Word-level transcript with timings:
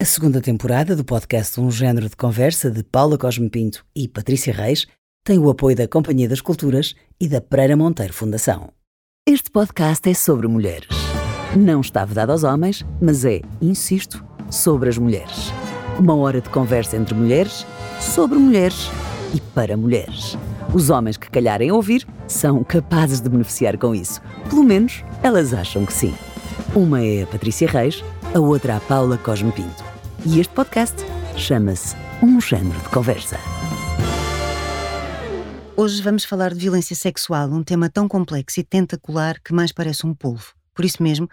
A 0.00 0.04
segunda 0.06 0.40
temporada 0.40 0.96
do 0.96 1.04
podcast 1.04 1.60
Um 1.60 1.70
Gênero 1.70 2.08
de 2.08 2.16
Conversa 2.16 2.70
de 2.70 2.82
Paula 2.82 3.18
Cosme 3.18 3.50
Pinto 3.50 3.84
e 3.94 4.08
Patrícia 4.08 4.50
Reis 4.50 4.86
tem 5.22 5.38
o 5.38 5.50
apoio 5.50 5.76
da 5.76 5.86
Companhia 5.86 6.26
das 6.26 6.40
Culturas 6.40 6.94
e 7.20 7.28
da 7.28 7.38
Pereira 7.38 7.76
Monteiro 7.76 8.14
Fundação. 8.14 8.70
Este 9.28 9.50
podcast 9.50 10.08
é 10.08 10.14
sobre 10.14 10.48
mulheres. 10.48 10.88
Não 11.54 11.82
está 11.82 12.02
vedado 12.06 12.30
aos 12.32 12.44
homens, 12.44 12.82
mas 12.98 13.26
é, 13.26 13.42
insisto, 13.60 14.24
sobre 14.50 14.88
as 14.88 14.96
mulheres. 14.96 15.52
Uma 15.98 16.14
hora 16.16 16.40
de 16.40 16.48
conversa 16.48 16.96
entre 16.96 17.14
mulheres, 17.14 17.66
sobre 18.00 18.38
mulheres 18.38 18.88
e 19.34 19.40
para 19.52 19.76
mulheres. 19.76 20.34
Os 20.72 20.88
homens 20.88 21.18
que 21.18 21.30
calharem 21.30 21.70
ouvir 21.72 22.08
são 22.26 22.64
capazes 22.64 23.20
de 23.20 23.28
beneficiar 23.28 23.76
com 23.76 23.94
isso. 23.94 24.22
Pelo 24.48 24.64
menos 24.64 25.04
elas 25.22 25.52
acham 25.52 25.84
que 25.84 25.92
sim. 25.92 26.14
Uma 26.74 27.04
é 27.04 27.24
a 27.24 27.26
Patrícia 27.26 27.68
Reis, 27.68 28.02
a 28.34 28.40
outra 28.40 28.78
a 28.78 28.80
Paula 28.80 29.18
Cosme 29.18 29.52
Pinto. 29.52 29.89
E 30.26 30.38
este 30.38 30.52
podcast 30.52 30.96
chama-se 31.34 31.96
Um 32.22 32.38
Gênero 32.38 32.78
de 32.78 32.88
Conversa. 32.90 33.38
Hoje 35.74 36.02
vamos 36.02 36.24
falar 36.24 36.52
de 36.52 36.60
violência 36.60 36.94
sexual, 36.94 37.48
um 37.48 37.62
tema 37.62 37.88
tão 37.88 38.06
complexo 38.06 38.60
e 38.60 38.62
tentacular 38.62 39.40
que 39.42 39.54
mais 39.54 39.72
parece 39.72 40.06
um 40.06 40.12
polvo. 40.12 40.52
Por 40.74 40.84
isso 40.84 41.02
mesmo, 41.02 41.26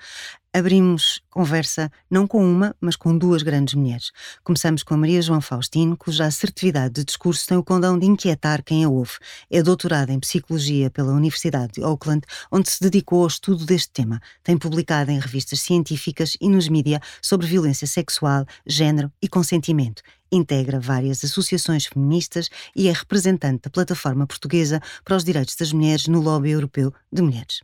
abrimos 0.58 1.22
conversa 1.30 1.92
não 2.10 2.26
com 2.26 2.44
uma, 2.44 2.76
mas 2.82 2.96
com 2.96 3.16
duas 3.16 3.44
grandes 3.44 3.76
mulheres. 3.76 4.12
Começamos 4.44 4.82
com 4.82 4.96
a 4.96 4.98
Maria 4.98 5.22
João 5.22 5.40
Faustino, 5.40 5.96
cuja 5.96 6.26
assertividade 6.26 6.96
de 6.96 7.04
discurso 7.04 7.48
tem 7.48 7.58
o 7.58 7.64
condão 7.64 7.98
de 7.98 8.08
inquietar 8.08 8.64
quem 8.64 8.84
a 8.84 8.90
ouve. 8.90 9.14
É 9.50 9.62
doutorada 9.62 10.12
em 10.12 10.20
Psicologia 10.20 10.90
pela 10.90 11.14
Universidade 11.14 11.74
de 11.74 11.84
Auckland, 11.84 12.26
onde 12.52 12.70
se 12.70 12.82
dedicou 12.82 13.22
ao 13.22 13.28
estudo 13.28 13.66
deste 13.66 13.92
tema. 13.92 14.20
Tem 14.44 14.58
publicado 14.58 15.12
em 15.12 15.20
revistas 15.20 15.62
científicas 15.62 16.36
e 16.42 16.50
nos 16.50 16.68
mídia 16.68 17.00
sobre 17.22 17.46
violência 17.46 17.86
sexual, 17.86 18.46
género 18.66 19.12
e 19.22 19.28
consentimento. 19.28 20.02
Integra 20.32 20.80
várias 20.80 21.24
associações 21.24 21.86
feministas 21.86 22.50
e 22.76 22.88
é 22.88 22.92
representante 22.92 23.62
da 23.64 23.70
Plataforma 23.70 24.26
Portuguesa 24.26 24.82
para 25.06 25.16
os 25.16 25.24
Direitos 25.24 25.56
das 25.56 25.72
Mulheres 25.72 26.08
no 26.08 26.20
Lobby 26.20 26.50
Europeu 26.50 26.92
de 27.12 27.22
Mulheres. 27.22 27.62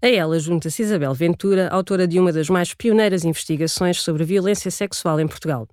A 0.00 0.06
ela 0.06 0.38
junta-se 0.38 0.82
Isabel 0.82 1.12
Ventura, 1.12 1.68
autora 1.70 2.06
de 2.06 2.20
uma 2.20 2.32
das 2.32 2.48
mais 2.48 2.72
pioneiras 2.72 3.24
investigações 3.24 4.00
sobre 4.00 4.22
violência 4.22 4.70
sexual 4.70 5.18
em 5.18 5.26
Portugal. 5.26 5.66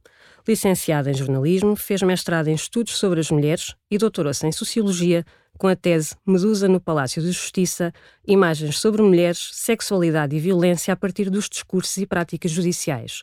Licenciada 0.47 1.11
em 1.11 1.13
jornalismo, 1.13 1.75
fez 1.75 2.01
mestrado 2.01 2.47
em 2.47 2.55
estudos 2.55 2.97
sobre 2.97 3.19
as 3.19 3.29
mulheres 3.29 3.75
e 3.89 3.99
doutorou-se 3.99 4.45
em 4.47 4.51
sociologia 4.51 5.23
com 5.59 5.67
a 5.67 5.75
tese 5.75 6.15
Medusa 6.25 6.67
no 6.67 6.79
Palácio 6.79 7.21
de 7.21 7.27
Justiça: 7.27 7.93
Imagens 8.27 8.79
sobre 8.79 9.03
mulheres, 9.03 9.51
sexualidade 9.53 10.35
e 10.35 10.39
violência 10.39 10.91
a 10.91 10.97
partir 10.97 11.29
dos 11.29 11.47
discursos 11.47 11.95
e 11.97 12.07
práticas 12.07 12.49
judiciais. 12.49 13.21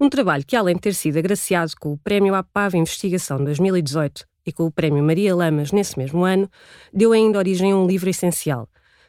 Um 0.00 0.08
trabalho 0.08 0.46
que, 0.46 0.54
além 0.54 0.76
de 0.76 0.82
ter 0.82 0.94
sido 0.94 1.18
agraciado 1.18 1.72
com 1.80 1.92
o 1.92 1.98
Prémio 1.98 2.36
APAV 2.36 2.76
Investigação 2.76 3.42
2018 3.42 4.24
e 4.46 4.52
com 4.52 4.66
o 4.66 4.70
Prémio 4.70 5.02
Maria 5.02 5.34
Lamas 5.34 5.72
nesse 5.72 5.98
mesmo 5.98 6.24
ano, 6.24 6.48
deu 6.94 7.10
ainda 7.10 7.38
origem 7.38 7.72
a 7.72 7.76
um 7.76 7.88
livro 7.88 8.08
essencial, 8.08 8.68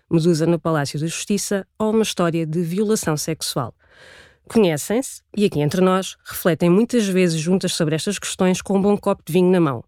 Medusa 0.10 0.46
no 0.46 0.60
Palácio 0.60 0.98
de 0.98 1.08
Justiça 1.08 1.66
ou 1.78 1.92
uma 1.92 2.04
história 2.04 2.46
de 2.46 2.62
violação 2.62 3.16
sexual. 3.16 3.74
Conhecem-se 4.48 5.22
e, 5.38 5.46
aqui 5.46 5.60
entre 5.60 5.80
nós, 5.80 6.18
refletem 6.26 6.70
muitas 6.70 7.08
vezes 7.08 7.40
juntas 7.40 7.74
sobre 7.74 7.96
estas 7.96 8.18
questões 8.18 8.62
com 8.62 8.78
um 8.78 8.82
bom 8.82 8.98
copo 8.98 9.22
de 9.26 9.32
vinho 9.32 9.52
na 9.52 9.60
mão. 9.60 9.84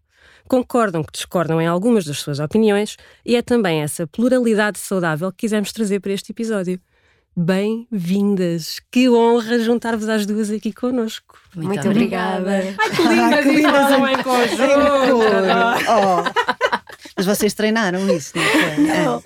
Concordam 0.48 1.02
que 1.02 1.12
discordam 1.12 1.60
em 1.60 1.66
algumas 1.66 2.04
das 2.04 2.18
suas 2.18 2.38
opiniões 2.38 2.96
e 3.24 3.34
é 3.34 3.42
também 3.42 3.82
essa 3.82 4.06
pluralidade 4.06 4.78
saudável 4.78 5.30
que 5.32 5.38
quisemos 5.38 5.72
trazer 5.72 6.00
para 6.00 6.12
este 6.12 6.30
episódio. 6.30 6.80
Bem-vindas! 7.34 8.78
Que 8.90 9.08
honra 9.08 9.58
juntar-vos 9.58 10.08
às 10.08 10.26
duas 10.26 10.50
aqui 10.50 10.70
connosco. 10.72 11.38
Muito, 11.56 11.68
Muito 11.68 11.88
obrigada. 11.88 12.50
Ai, 12.50 12.90
que 12.90 13.02
lindas! 13.02 13.44
que 13.44 13.50
lindas 13.50 13.90
em 13.90 14.22
conjunto! 14.22 15.22
Oh. 15.88 16.62
Mas 17.16 17.26
vocês 17.26 17.54
treinaram 17.54 18.06
isso, 18.14 18.32
não 18.36 18.44
foi? 18.44 18.84
Não. 18.84 19.22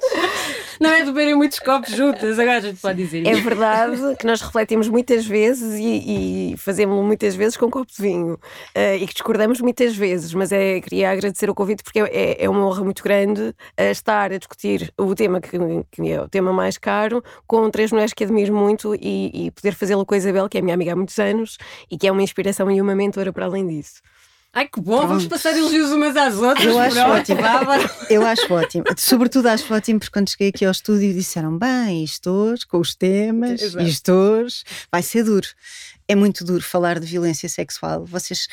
Não 0.81 0.91
é 0.91 1.01
de 1.01 1.07
beberem 1.07 1.35
muitos 1.35 1.59
copos 1.59 1.91
juntas, 1.91 2.39
agora 2.39 2.59
a 2.59 2.61
gente 2.61 2.81
pode 2.81 3.03
dizer 3.03 3.27
É 3.27 3.35
verdade 3.35 4.17
que 4.19 4.27
nós 4.27 4.41
refletimos 4.41 4.89
muitas 4.89 5.27
vezes 5.27 5.79
e, 5.79 6.53
e 6.53 6.57
fazemos 6.57 7.05
muitas 7.05 7.35
vezes 7.35 7.57
com 7.57 7.67
um 7.67 7.71
copo 7.71 7.91
de 7.91 8.01
vinho 8.01 8.35
uh, 8.35 8.97
e 9.01 9.07
que 9.07 9.15
discordamos 9.15 9.61
muitas 9.61 9.97
vezes, 9.97 10.35
mas 10.35 10.53
é, 10.53 10.81
queria 10.81 11.11
agradecer 11.11 11.49
o 11.49 11.55
convite 11.55 11.83
porque 11.83 12.01
é, 12.01 12.45
é 12.45 12.49
uma 12.49 12.67
honra 12.67 12.85
muito 12.85 13.03
grande 13.03 13.43
uh, 13.43 13.55
estar 13.91 14.33
a 14.33 14.39
discutir 14.39 14.93
o 14.99 15.15
tema 15.15 15.41
que, 15.41 15.59
que, 15.91 16.11
é 16.11 16.21
o 16.21 16.29
tema 16.29 16.53
mais 16.53 16.77
caro 16.79 17.23
com 17.47 17.69
três 17.71 17.91
mulheres 17.91 18.13
que 18.13 18.25
admiro 18.25 18.55
muito 18.55 18.95
e, 18.95 19.47
e 19.47 19.51
poder 19.51 19.75
fazê-lo 19.75 20.05
com 20.05 20.15
a 20.15 20.19
Isabel, 20.19 20.49
que 20.49 20.59
é 20.59 20.63
minha 20.63 20.75
amiga 20.75 20.93
há 20.93 20.97
muitos 20.97 21.19
anos 21.19 21.57
e 21.91 21.97
que 21.97 22.07
é 22.07 22.13
uma 22.13 22.23
inspiração 22.23 22.71
e 22.71 22.81
uma 22.81 22.95
mentora 22.95 23.33
para 23.33 23.47
além 23.47 23.67
disso. 23.67 24.03
Ai 24.57 24.67
que 24.67 24.81
bom, 24.81 24.97
Pronto. 24.97 25.09
vamos 25.09 25.27
passar 25.27 25.55
elogios 25.55 25.91
umas 25.93 26.17
às 26.17 26.35
outras. 26.37 26.65
Eu 26.65 26.79
acho 26.79 26.99
ótimo. 26.99 27.41
Eu 28.09 28.27
acho 28.27 28.55
ótimo. 28.55 28.85
Sobretudo 28.97 29.49
acho 29.49 29.75
ótimo 29.75 30.01
porque 30.01 30.11
quando 30.11 30.31
cheguei 30.31 30.49
aqui 30.49 30.65
ao 30.65 30.73
estúdio 30.73 31.13
disseram: 31.13 31.59
bem, 31.59 32.03
isto 32.03 32.31
hoje, 32.31 32.67
com 32.67 32.79
os 32.79 32.95
temas, 32.95 33.61
Exato. 33.61 33.85
isto 33.85 34.13
hoje, 34.13 34.65
vai 34.91 35.03
ser 35.03 35.25
duro. 35.25 35.47
É 36.09 36.15
muito 36.15 36.43
duro 36.43 36.63
falar 36.65 36.99
de 36.99 37.05
violência 37.05 37.51
sexual. 37.51 38.07
Vocês. 38.07 38.49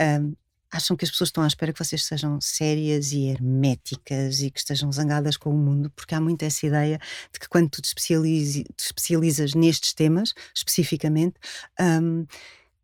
Um, 0.00 0.32
acham 0.70 0.96
que 0.96 1.04
as 1.04 1.10
pessoas 1.10 1.28
estão 1.28 1.42
à 1.42 1.46
espera 1.46 1.72
que 1.72 1.82
vocês 1.82 2.04
sejam 2.04 2.38
sérias 2.40 3.10
e 3.12 3.28
herméticas 3.28 4.40
e 4.40 4.50
que 4.50 4.60
estejam 4.60 4.92
zangadas 4.92 5.36
com 5.36 5.50
o 5.50 5.56
mundo, 5.56 5.90
porque 5.96 6.14
há 6.14 6.20
muito 6.20 6.42
essa 6.44 6.66
ideia 6.66 7.00
de 7.32 7.40
que 7.40 7.48
quando 7.48 7.70
tu 7.70 7.80
te 7.80 7.88
especializas 8.78 9.54
nestes 9.54 9.94
temas, 9.94 10.34
especificamente, 10.54 11.34
um, 11.80 12.26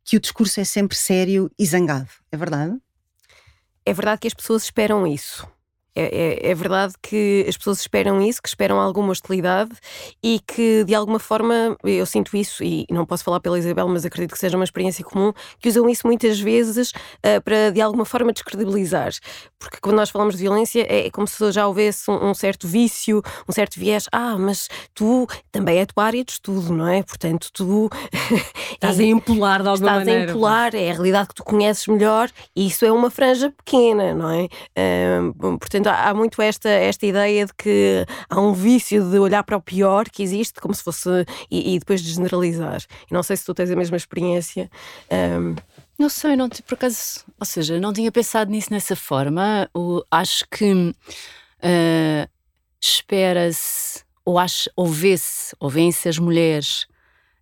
que 0.05 0.17
o 0.17 0.21
discurso 0.21 0.61
é 0.61 0.65
sempre 0.65 0.97
sério 0.97 1.51
e 1.59 1.65
zangado. 1.65 2.11
É 2.31 2.37
verdade? 2.37 2.77
É 3.85 3.93
verdade 3.93 4.21
que 4.21 4.29
as 4.29 4.35
pessoas 4.35 4.65
esperam 4.65 5.07
isso. 5.07 5.47
É, 5.97 6.47
é, 6.47 6.51
é, 6.51 6.55
verdade 6.55 6.95
que 7.01 7.45
as 7.49 7.57
pessoas 7.57 7.81
esperam 7.81 8.21
isso, 8.21 8.43
que 8.43 8.49
esperam 8.49 8.81
alguma 8.81 9.13
hostilidade 9.13 9.71
e 10.23 10.41
que 10.45 10.83
de 10.85 10.95
alguma 10.95 11.21
forma 11.21 11.77
eu 11.85 12.05
sinto 12.05 12.37
isso, 12.37 12.65
e 12.65 12.85
não 12.91 13.07
posso 13.07 13.23
falar 13.23 13.39
pela 13.39 13.59
Isabel, 13.59 13.87
mas 13.89 14.05
acredito 14.05 14.33
que 14.33 14.39
seja 14.39 14.57
uma 14.57 14.65
experiência 14.65 15.05
comum, 15.05 15.33
que 15.61 15.69
usam 15.69 15.89
isso 15.89 16.07
muitas 16.07 16.41
vezes 16.41 16.91
uh, 16.91 17.41
para 17.45 17.71
de 17.71 17.81
alguma 17.81 18.05
forma 18.05 18.33
descredibilizar. 18.33 19.13
Porque 19.59 19.79
quando 19.81 19.97
nós 19.97 20.11
falamos 20.11 20.35
de 20.35 20.43
violência 20.43 20.83
é, 20.83 21.07
é 21.07 21.11
como 21.11 21.27
se 21.27 21.53
já 21.53 21.67
houvesse 21.67 22.11
um, 22.11 22.31
um, 22.31 22.35
certo 22.35 22.67
vício, 22.67 23.23
um 23.49 23.53
certo 23.53 23.79
viés. 23.79 24.07
Ah, 24.13 24.37
mas 24.39 24.69
tu 24.95 25.27
também 25.53 25.79
é 25.79 25.83
a 25.83 25.87
tua 25.87 26.05
área 26.05 26.25
de 26.25 26.33
estudo, 26.33 26.73
não 26.73 26.89
é? 26.89 27.03
Portanto, 27.03 27.51
tu 27.53 27.89
estás 28.73 28.99
a 28.99 29.03
empolar 29.03 29.63
de 29.63 29.69
alguma 29.69 29.91
estás 29.91 29.99
maneira. 29.99 30.21
Estás 30.21 30.29
a 30.29 30.33
empolar, 30.33 30.75
é 30.75 30.91
a 30.91 30.93
realidade 30.93 31.29
que 31.29 31.35
tu 31.35 31.45
conheces 31.45 31.87
melhor 31.87 32.31
e 32.55 32.67
isso 32.67 32.85
é 32.85 32.93
uma 32.93 33.11
franja 33.11 33.51
pequena, 33.51 34.15
não 34.15 34.31
é? 34.31 34.49
Uh, 34.77 35.59
portanto, 35.59 35.84
Portanto, 35.85 35.89
há 35.89 36.15
muito 36.15 36.41
esta, 36.41 36.69
esta 36.69 37.05
ideia 37.05 37.45
de 37.45 37.53
que 37.53 38.07
há 38.31 38.41
um 38.41 38.55
vício 38.55 39.11
de 39.11 39.19
olhar 39.19 39.45
para 39.45 39.57
o 39.57 39.61
pior 39.61 40.09
que 40.09 40.23
existe, 40.23 40.59
como 40.59 40.75
se 40.75 40.83
fosse. 40.83 41.27
e, 41.51 41.75
e 41.75 41.79
depois 41.79 42.01
de 42.03 42.11
generalizar. 42.11 42.81
E 43.11 43.13
não 43.13 43.23
sei 43.23 43.37
se 43.37 43.45
tu 43.45 43.53
tens 43.53 43.71
a 43.71 43.77
mesma 43.77 43.97
experiência. 43.97 44.71
Um... 45.11 45.55
Não 45.99 46.09
sei, 46.09 46.35
não, 46.37 46.49
por 46.49 46.75
acaso, 46.75 47.25
ou 47.39 47.47
seja, 47.47 47.79
não 47.79 47.93
tinha 47.93 48.11
pensado 48.11 48.51
nisso 48.51 48.71
dessa 48.71 48.97
forma. 48.97 49.69
O, 49.75 50.03
acho 50.11 50.45
que 50.51 50.73
uh, 50.73 52.31
espera-se, 52.81 54.03
ou, 54.25 54.37
ou 54.75 54.87
vê-se, 54.87 55.55
ou 55.61 55.69
vêem-se 55.69 56.09
as 56.09 56.19
mulheres 56.19 56.87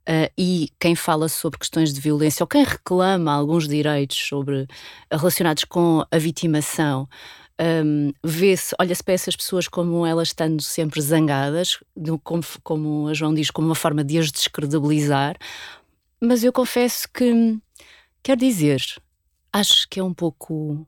Uh, 0.02 0.26
e 0.36 0.68
quem 0.80 0.96
fala 0.96 1.28
sobre 1.28 1.60
questões 1.60 1.92
de 1.92 2.00
violência 2.00 2.42
ou 2.42 2.48
quem 2.48 2.64
reclama 2.64 3.32
alguns 3.32 3.68
direitos 3.68 4.16
sobre, 4.16 4.66
relacionados 5.08 5.62
com 5.62 6.04
a 6.10 6.18
vitimação 6.18 7.08
um, 7.60 8.12
vê-se, 8.24 8.74
olha-se 8.78 9.02
para 9.02 9.14
essas 9.14 9.36
pessoas 9.36 9.68
como 9.68 10.06
elas 10.06 10.28
estando 10.28 10.62
sempre 10.62 11.00
zangadas, 11.00 11.78
como, 12.22 12.42
como 12.62 13.08
a 13.08 13.14
João 13.14 13.34
diz, 13.34 13.50
como 13.50 13.68
uma 13.68 13.74
forma 13.74 14.02
de 14.02 14.18
as 14.18 14.30
descredibilizar, 14.30 15.36
mas 16.20 16.44
eu 16.44 16.52
confesso 16.52 17.08
que, 17.12 17.58
quer 18.22 18.36
dizer, 18.36 18.80
acho 19.52 19.88
que 19.88 20.00
é 20.00 20.04
um 20.04 20.14
pouco 20.14 20.86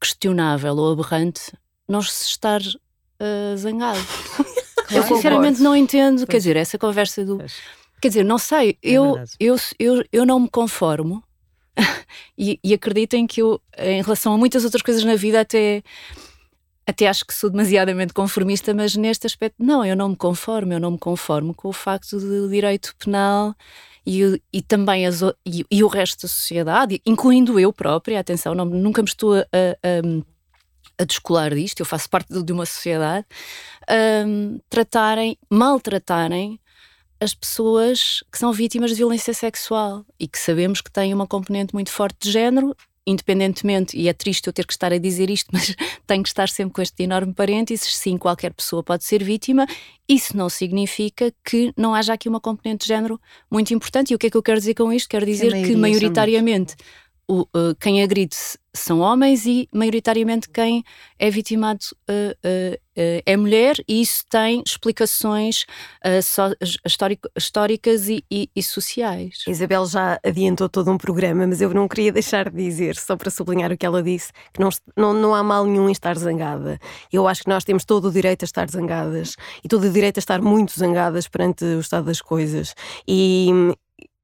questionável 0.00 0.74
ou 0.76 0.92
aberrante 0.92 1.52
não 1.88 2.02
se 2.02 2.24
estar 2.24 2.60
uh, 2.60 3.56
zangado. 3.56 4.00
eu 4.90 5.02
sinceramente 5.04 5.60
não 5.60 5.76
entendo, 5.76 6.18
pois. 6.18 6.28
quer 6.28 6.36
dizer, 6.38 6.56
essa 6.56 6.78
conversa 6.78 7.24
do. 7.24 7.38
Pois. 7.38 7.54
Quer 8.00 8.08
dizer, 8.08 8.24
não 8.24 8.38
sei, 8.38 8.70
é 8.70 8.90
eu, 8.90 9.16
eu, 9.38 9.56
eu, 9.78 10.04
eu 10.12 10.26
não 10.26 10.40
me 10.40 10.50
conformo 10.50 11.22
e, 12.36 12.58
e 12.62 12.74
acreditem 12.74 13.26
que 13.26 13.42
eu, 13.42 13.60
em 13.78 14.02
relação 14.02 14.34
a 14.34 14.38
muitas 14.38 14.64
outras 14.64 14.82
coisas 14.82 15.04
na 15.04 15.16
vida, 15.16 15.40
até 15.40 15.82
até 16.86 17.06
acho 17.06 17.24
que 17.24 17.32
sou 17.32 17.48
demasiadamente 17.48 18.12
conformista, 18.12 18.74
mas 18.74 18.96
neste 18.96 19.26
aspecto, 19.26 19.56
não, 19.58 19.84
eu 19.84 19.96
não 19.96 20.10
me 20.10 20.16
conformo, 20.16 20.72
eu 20.72 20.80
não 20.80 20.92
me 20.92 20.98
conformo 20.98 21.54
com 21.54 21.68
o 21.68 21.72
facto 21.72 22.18
do 22.18 22.48
direito 22.48 22.94
penal 22.98 23.54
e, 24.04 24.42
e 24.52 24.60
também 24.60 25.06
as, 25.06 25.22
e, 25.46 25.64
e, 25.70 25.84
o 25.84 25.86
resto 25.86 26.22
da 26.22 26.28
sociedade, 26.28 27.00
incluindo 27.06 27.58
eu 27.58 27.72
própria, 27.72 28.18
atenção, 28.18 28.54
não, 28.54 28.64
nunca 28.64 29.00
me 29.00 29.08
estou 29.08 29.34
a, 29.34 29.42
a, 29.42 31.02
a 31.02 31.04
descolar 31.04 31.54
disto, 31.54 31.80
eu 31.80 31.86
faço 31.86 32.10
parte 32.10 32.32
de 32.42 32.52
uma 32.52 32.66
sociedade, 32.66 33.26
um, 34.26 34.58
tratarem, 34.68 35.38
maltratarem 35.48 36.58
as 37.22 37.34
pessoas 37.34 38.24
que 38.32 38.38
são 38.38 38.52
vítimas 38.52 38.90
de 38.90 38.96
violência 38.96 39.32
sexual 39.32 40.04
e 40.18 40.26
que 40.26 40.38
sabemos 40.38 40.80
que 40.80 40.90
têm 40.90 41.14
uma 41.14 41.26
componente 41.26 41.72
muito 41.72 41.90
forte 41.90 42.16
de 42.20 42.32
género, 42.32 42.76
independentemente, 43.06 43.96
e 43.96 44.08
é 44.08 44.12
triste 44.12 44.46
eu 44.46 44.52
ter 44.52 44.66
que 44.66 44.72
estar 44.72 44.92
a 44.92 44.98
dizer 44.98 45.30
isto, 45.30 45.48
mas 45.54 45.74
tenho 46.04 46.22
que 46.22 46.28
estar 46.28 46.48
sempre 46.48 46.74
com 46.74 46.82
este 46.82 47.00
enorme 47.04 47.32
parênteses, 47.32 47.96
sim, 47.96 48.18
qualquer 48.18 48.52
pessoa 48.52 48.82
pode 48.82 49.04
ser 49.04 49.22
vítima, 49.22 49.66
isso 50.08 50.36
não 50.36 50.48
significa 50.48 51.32
que 51.44 51.72
não 51.76 51.94
haja 51.94 52.12
aqui 52.12 52.28
uma 52.28 52.40
componente 52.40 52.82
de 52.82 52.88
género 52.88 53.20
muito 53.50 53.72
importante. 53.72 54.10
E 54.12 54.14
o 54.16 54.18
que 54.18 54.26
é 54.26 54.30
que 54.30 54.36
eu 54.36 54.42
quero 54.42 54.58
dizer 54.58 54.74
com 54.74 54.92
isto? 54.92 55.08
Quero 55.08 55.24
dizer 55.24 55.52
que 55.52 55.76
maioritariamente 55.76 56.74
o, 57.28 57.42
uh, 57.42 57.74
quem 57.80 58.02
agride 58.02 58.36
são 58.74 59.00
homens 59.00 59.46
e, 59.46 59.68
maioritariamente, 59.72 60.48
quem 60.48 60.82
é 61.18 61.30
vitimado 61.30 61.84
uh, 62.08 62.32
uh, 62.32 62.78
é 62.94 63.36
mulher, 63.36 63.76
e 63.88 64.02
isso 64.02 64.24
tem 64.28 64.62
explicações 64.66 65.64
so, 66.22 66.42
históricas 67.36 68.08
e, 68.08 68.22
e, 68.30 68.50
e, 68.54 68.62
sociais. 68.62 69.44
Isabel 69.48 69.86
já 69.86 70.20
adiantou 70.22 70.68
todo 70.68 70.90
um 70.90 70.98
programa, 70.98 71.46
mas 71.46 71.62
eu 71.62 71.72
não 71.72 71.88
queria 71.88 72.12
deixar 72.12 72.50
de 72.50 72.56
dizer, 72.62 72.96
só 72.96 73.16
para 73.16 73.30
sublinhar 73.30 73.72
o 73.72 73.78
que 73.78 73.86
ela 73.86 74.02
disse, 74.02 74.30
que 74.52 74.60
não, 74.60 74.68
não, 74.94 75.14
não 75.14 75.34
há 75.34 75.42
mal 75.42 75.64
nenhum 75.64 75.88
em 75.88 75.92
estar 75.92 76.18
zangada. 76.18 76.78
Eu 77.10 77.26
acho 77.26 77.44
que 77.44 77.48
nós 77.48 77.64
temos 77.64 77.84
todo 77.84 78.08
o 78.08 78.12
direito 78.12 78.42
a 78.42 78.46
estar 78.46 78.68
zangadas 78.70 79.36
e 79.64 79.68
todo 79.68 79.84
o 79.84 79.90
direito 79.90 80.18
a 80.18 80.20
estar 80.20 80.42
muito 80.42 80.78
zangadas 80.78 81.28
perante 81.28 81.64
o 81.64 81.80
estado 81.80 82.04
das 82.04 82.20
coisas. 82.20 82.74
E, 83.08 83.48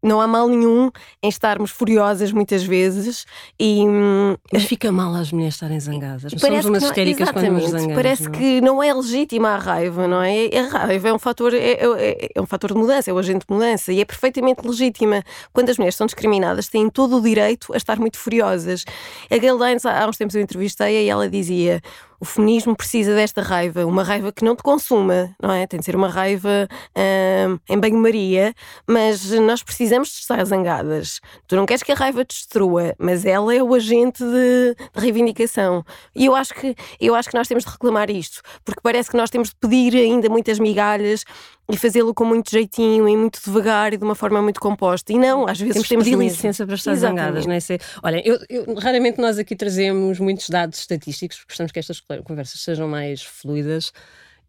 não 0.03 0.21
há 0.21 0.27
mal 0.27 0.49
nenhum 0.49 0.91
em 1.23 1.29
estarmos 1.29 1.71
furiosas 1.71 2.31
muitas 2.31 2.63
vezes 2.63 3.27
e 3.59 3.83
hum, 3.85 4.37
mas 4.53 4.65
fica 4.65 4.93
mal 4.93 5.13
as 5.15 5.33
mulheres 5.33 5.55
estarem 5.55 5.79
zangadas 5.81 6.33
parece 6.41 6.63
somos 6.63 6.65
umas 6.67 6.83
não, 6.83 6.89
histéricas 6.89 7.31
quando 7.33 7.51
nos 7.51 7.71
zangamos 7.71 7.95
parece 7.95 8.23
não? 8.25 8.31
É? 8.31 8.39
que 8.39 8.61
não 8.61 8.83
é 8.83 8.95
legítima 8.95 9.49
a 9.51 9.59
raiva 9.59 10.07
não 10.07 10.23
é 10.23 10.57
a 10.57 10.69
raiva 10.69 11.09
é 11.09 11.13
um 11.13 11.19
fator 11.19 11.53
é, 11.53 11.73
é, 11.73 12.31
é, 12.35 12.41
um 12.41 12.47
fator 12.47 12.73
de 12.73 12.79
mudança 12.79 13.11
é 13.11 13.13
o 13.13 13.19
agente 13.19 13.45
de 13.49 13.53
mudança 13.53 13.93
e 13.93 14.01
é 14.01 14.05
perfeitamente 14.05 14.67
legítima 14.67 15.25
quando 15.53 15.71
as 15.71 15.79
mulheres 15.79 15.97
são 15.97 16.07
discriminadas 16.07 16.69
têm 16.69 16.89
todo 16.89 17.17
o 17.17 17.21
direito 17.21 17.73
a 17.75 17.77
estar 17.77 17.99
muito 17.99 18.19
furiosas 18.19 18.85
a 19.29 19.37
Gail 19.37 19.59
Dines 19.59 19.85
há 19.85 20.09
uns 20.09 20.17
tempos 20.17 20.37
eu 20.37 20.43
entrevistei-a 20.43 21.03
e 21.03 21.09
ela 21.09 21.29
dizia 21.29 21.83
o 22.21 22.25
feminismo 22.25 22.77
precisa 22.77 23.15
desta 23.15 23.43
raiva, 23.43 23.87
uma 23.87 24.03
raiva 24.03 24.33
que 24.33 24.45
não 24.45 24.57
te 24.57 24.63
consuma, 24.63 25.35
não 25.41 25.53
é? 25.53 25.67
Tem 25.67 25.79
de 25.79 25.85
ser 25.85 25.95
uma 25.95 26.09
raiva 26.09 26.69
hum, 26.97 27.59
em 27.69 27.79
banho-maria, 27.79 28.53
mas 28.87 29.31
nós 29.33 29.63
precisamos 29.63 30.09
de 30.09 30.15
estar 30.17 30.45
zangadas. 30.45 31.21
Tu 31.47 31.55
não 31.55 31.65
queres 31.65 31.83
que 31.83 31.93
a 31.93 31.95
raiva 31.95 32.25
destrua, 32.25 32.95
mas 32.99 33.25
ela 33.25 33.55
é 33.55 33.63
o 33.63 33.75
agente 33.75 34.25
de, 34.25 34.75
de, 34.75 35.01
reivindicação. 35.01 35.85
E 36.15 36.27
eu 36.27 36.35
acho, 36.35 36.55
que, 36.55 36.75
eu 37.01 37.15
acho 37.15 37.29
que 37.29 37.37
nós 37.37 37.47
temos 37.47 37.65
de 37.65 37.71
reclamar 37.71 38.11
isto, 38.11 38.43
porque 38.65 38.81
parece 38.83 39.11
que 39.11 39.17
nós 39.17 39.31
temos 39.31 39.51
de 39.51 39.57
pedir 39.57 39.95
ainda 39.97 40.29
muitas 40.29 40.59
migalhas 40.59 41.25
e 41.71 41.77
fazê-lo 41.77 42.15
com 42.15 42.25
muito 42.25 42.51
jeitinho 42.51 43.07
e 43.07 43.17
muito 43.17 43.41
devagar 43.45 43.93
e 43.93 43.99
de 43.99 44.05
uma 44.05 44.15
forma 44.15 44.41
muito 44.41 44.59
composta. 44.59 45.13
E 45.13 45.19
não, 45.19 45.47
às 45.47 45.61
vezes 45.61 45.75
temos, 45.75 45.89
temos 45.89 46.05
pedir 46.05 46.17
licença 46.17 46.65
para 46.65 46.75
estar 46.75 46.93
Exatamente. 46.93 47.21
zangadas, 47.21 47.47
não 47.47 47.53
é? 47.53 47.61
Se, 47.61 47.79
olha, 48.03 48.27
eu, 48.27 48.39
eu, 48.49 48.75
raramente 48.77 49.21
nós 49.21 49.39
aqui 49.39 49.55
trazemos 49.55 50.19
muitos 50.19 50.49
dados 50.49 50.79
estatísticos, 50.79 51.37
porque 51.39 51.53
gostamos 51.53 51.71
que 51.71 51.79
estas 51.79 52.01
conversas 52.01 52.61
sejam 52.63 52.89
mais 52.89 53.23
fluidas 53.23 53.93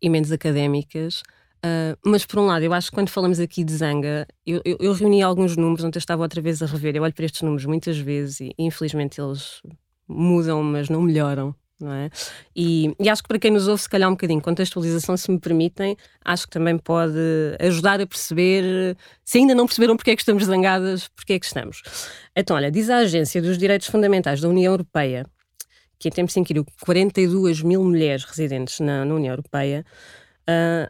e 0.02 0.10
menos 0.10 0.32
académicas. 0.32 1.22
Uh, 1.58 1.98
mas 2.06 2.26
por 2.26 2.40
um 2.40 2.46
lado, 2.46 2.64
eu 2.64 2.74
acho 2.74 2.90
que 2.90 2.96
quando 2.96 3.10
falamos 3.10 3.38
aqui 3.38 3.66
de 3.66 3.74
zanga, 3.74 4.26
eu, 4.46 4.62
eu, 4.64 4.78
eu 4.80 4.94
reuni 4.94 5.22
alguns 5.22 5.58
números, 5.58 5.84
onde 5.84 5.98
eu 5.98 6.00
estava 6.00 6.22
outra 6.22 6.42
vez 6.42 6.62
a 6.62 6.66
rever. 6.66 6.96
Eu 6.96 7.04
olho 7.04 7.14
para 7.14 7.26
estes 7.26 7.42
números 7.42 7.66
muitas 7.66 7.98
vezes 7.98 8.40
e 8.40 8.54
infelizmente 8.58 9.20
eles 9.20 9.62
mudam, 10.08 10.64
mas 10.64 10.88
não 10.88 11.02
melhoram 11.02 11.54
não 11.80 11.94
é? 11.94 12.10
E, 12.56 12.94
e, 13.00 13.10
acho 13.10 13.22
que 13.22 13.28
para 13.28 13.40
quem 13.40 13.52
nos 13.52 13.68
ouve, 13.68 13.82
se 13.82 13.90
calhar 13.90 14.10
um 14.10 14.14
bocadinho, 14.14 14.42
contextualização, 14.42 15.16
se 15.16 15.32
me 15.32 15.40
permitem, 15.40 15.96
acho 16.24 16.46
que 16.46 16.52
também 16.52 16.78
pode 16.78 17.18
ajudar 17.60 18.02
a 18.02 18.08
perceber, 18.08 18.98
se 19.24 19.38
ainda 19.38 19.56
não 19.56 19.66
perceberam 19.66 19.96
porque 19.96 20.12
é 20.12 20.16
que 20.16 20.22
estamos 20.22 20.44
zangadas, 20.44 21.08
porque 21.08 21.34
é 21.34 21.40
que 21.40 21.46
estamos. 21.46 21.82
Então, 22.36 22.56
olha, 22.56 22.70
diz 22.70 22.90
a 22.90 22.98
Agência 22.98 23.42
dos 23.42 23.58
Direitos 23.58 23.88
Fundamentais 23.88 24.42
da 24.42 24.50
União 24.50 24.74
Europeia, 24.74 25.26
que 25.98 26.10
em 26.10 26.12
tempos 26.12 26.34
se 26.34 26.40
inquiriu 26.40 26.66
42 26.82 27.62
mil 27.62 27.84
mulheres 27.84 28.24
residentes 28.24 28.80
na, 28.80 29.06
na 29.06 29.16
União 29.16 29.32
Europeia, 29.32 29.86
uh, 30.50 30.90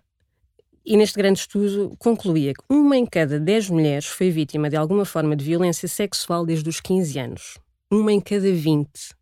e 0.85 0.97
neste 0.97 1.17
grande 1.17 1.39
estudo 1.39 1.95
concluía 1.99 2.53
que 2.53 2.63
uma 2.67 2.97
em 2.97 3.05
cada 3.05 3.39
10 3.39 3.69
mulheres 3.69 4.07
foi 4.07 4.31
vítima 4.31 4.69
de 4.69 4.75
alguma 4.75 5.05
forma 5.05 5.35
de 5.35 5.45
violência 5.45 5.87
sexual 5.87 6.45
desde 6.45 6.67
os 6.67 6.79
15 6.79 7.19
anos. 7.19 7.59
Uma 7.91 8.11
em 8.11 8.19
cada 8.19 8.51
20 8.51 9.18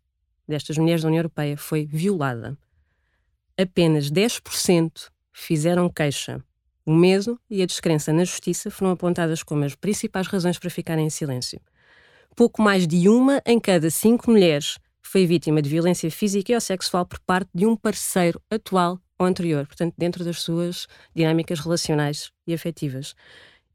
destas 0.48 0.78
mulheres 0.78 1.02
da 1.02 1.08
União 1.08 1.20
Europeia 1.20 1.56
foi 1.56 1.84
violada. 1.84 2.56
Apenas 3.56 4.10
10% 4.10 5.10
fizeram 5.32 5.88
queixa. 5.88 6.42
O 6.86 6.94
medo 6.94 7.38
e 7.50 7.62
a 7.62 7.66
descrença 7.66 8.12
na 8.12 8.24
justiça 8.24 8.70
foram 8.70 8.92
apontadas 8.92 9.42
como 9.42 9.64
as 9.64 9.74
principais 9.74 10.26
razões 10.26 10.58
para 10.58 10.70
ficarem 10.70 11.06
em 11.06 11.10
silêncio. 11.10 11.60
Pouco 12.34 12.62
mais 12.62 12.86
de 12.86 13.08
uma 13.08 13.42
em 13.44 13.60
cada 13.60 13.90
cinco 13.90 14.30
mulheres 14.30 14.78
foi 15.02 15.26
vítima 15.26 15.60
de 15.60 15.68
violência 15.68 16.10
física 16.10 16.54
ou 16.54 16.60
sexual 16.60 17.04
por 17.04 17.18
parte 17.20 17.50
de 17.54 17.66
um 17.66 17.76
parceiro 17.76 18.40
atual 18.50 19.00
ou 19.18 19.26
anterior, 19.26 19.66
portanto, 19.66 19.94
dentro 19.98 20.24
das 20.24 20.40
suas 20.40 20.86
dinâmicas 21.14 21.60
relacionais 21.60 22.30
e 22.46 22.54
afetivas. 22.54 23.14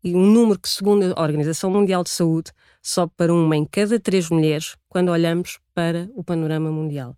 E 0.04 0.14
um 0.16 0.26
número 0.26 0.60
que, 0.60 0.68
segundo 0.68 1.14
a 1.16 1.22
Organização 1.22 1.72
Mundial 1.72 2.04
de 2.04 2.10
Saúde, 2.10 2.52
sobe 2.82 3.14
para 3.16 3.34
uma 3.34 3.56
em 3.56 3.66
cada 3.66 4.00
três 4.00 4.30
mulheres 4.30 4.76
quando 4.90 5.10
olhamos 5.10 5.60
para 5.74 6.10
o 6.16 6.24
panorama 6.24 6.72
mundial. 6.72 7.18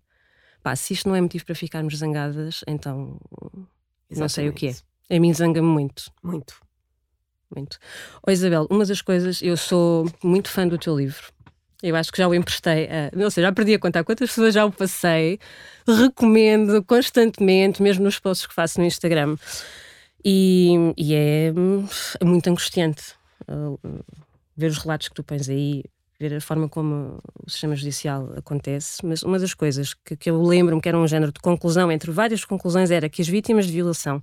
Pá, 0.62 0.74
se 0.76 0.94
isto 0.94 1.08
não 1.08 1.16
é 1.16 1.20
motivo 1.20 1.44
para 1.44 1.54
ficarmos 1.54 1.96
zangadas, 1.96 2.62
então 2.66 3.18
Exatamente. 4.10 4.20
não 4.20 4.28
sei 4.28 4.48
o 4.48 4.52
que 4.52 4.68
é. 4.68 5.16
A 5.16 5.20
mim 5.20 5.32
zanga-me 5.32 5.66
muito. 5.66 6.10
Muito. 6.22 6.54
Muito. 7.54 7.78
Oh, 8.26 8.30
Isabel, 8.30 8.66
uma 8.70 8.84
das 8.84 9.00
coisas, 9.00 9.40
eu 9.42 9.56
sou 9.56 10.10
muito 10.22 10.48
fã 10.50 10.66
do 10.66 10.78
teu 10.78 10.96
livro. 10.96 11.32
Eu 11.82 11.94
acho 11.94 12.10
que 12.10 12.18
já 12.18 12.26
o 12.26 12.34
emprestei, 12.34 12.86
a, 12.86 13.10
não 13.14 13.30
sei, 13.30 13.42
já 13.44 13.52
perdi 13.52 13.74
a 13.74 13.78
contar 13.78 14.02
quantas 14.02 14.30
pessoas 14.30 14.54
já 14.54 14.64
o 14.64 14.72
passei. 14.72 15.38
Recomendo 15.86 16.82
constantemente, 16.84 17.82
mesmo 17.82 18.04
nos 18.04 18.18
posts 18.18 18.46
que 18.46 18.54
faço 18.54 18.80
no 18.80 18.86
Instagram. 18.86 19.36
E, 20.28 20.74
e 20.96 21.14
é 21.14 21.52
muito 22.24 22.50
angustiante 22.50 23.14
uh, 23.48 23.78
ver 24.56 24.72
os 24.72 24.78
relatos 24.78 25.08
que 25.08 25.14
tu 25.14 25.22
pões 25.22 25.48
aí, 25.48 25.84
ver 26.18 26.34
a 26.34 26.40
forma 26.40 26.68
como 26.68 27.20
o 27.44 27.48
sistema 27.48 27.76
judicial 27.76 28.32
acontece, 28.36 29.06
mas 29.06 29.22
uma 29.22 29.38
das 29.38 29.54
coisas 29.54 29.94
que, 29.94 30.16
que 30.16 30.28
eu 30.28 30.42
lembro-me 30.42 30.82
que 30.82 30.88
era 30.88 30.98
um 30.98 31.06
género 31.06 31.30
de 31.30 31.38
conclusão, 31.38 31.92
entre 31.92 32.10
várias 32.10 32.44
conclusões, 32.44 32.90
era 32.90 33.08
que 33.08 33.22
as 33.22 33.28
vítimas 33.28 33.66
de 33.66 33.72
violação 33.72 34.20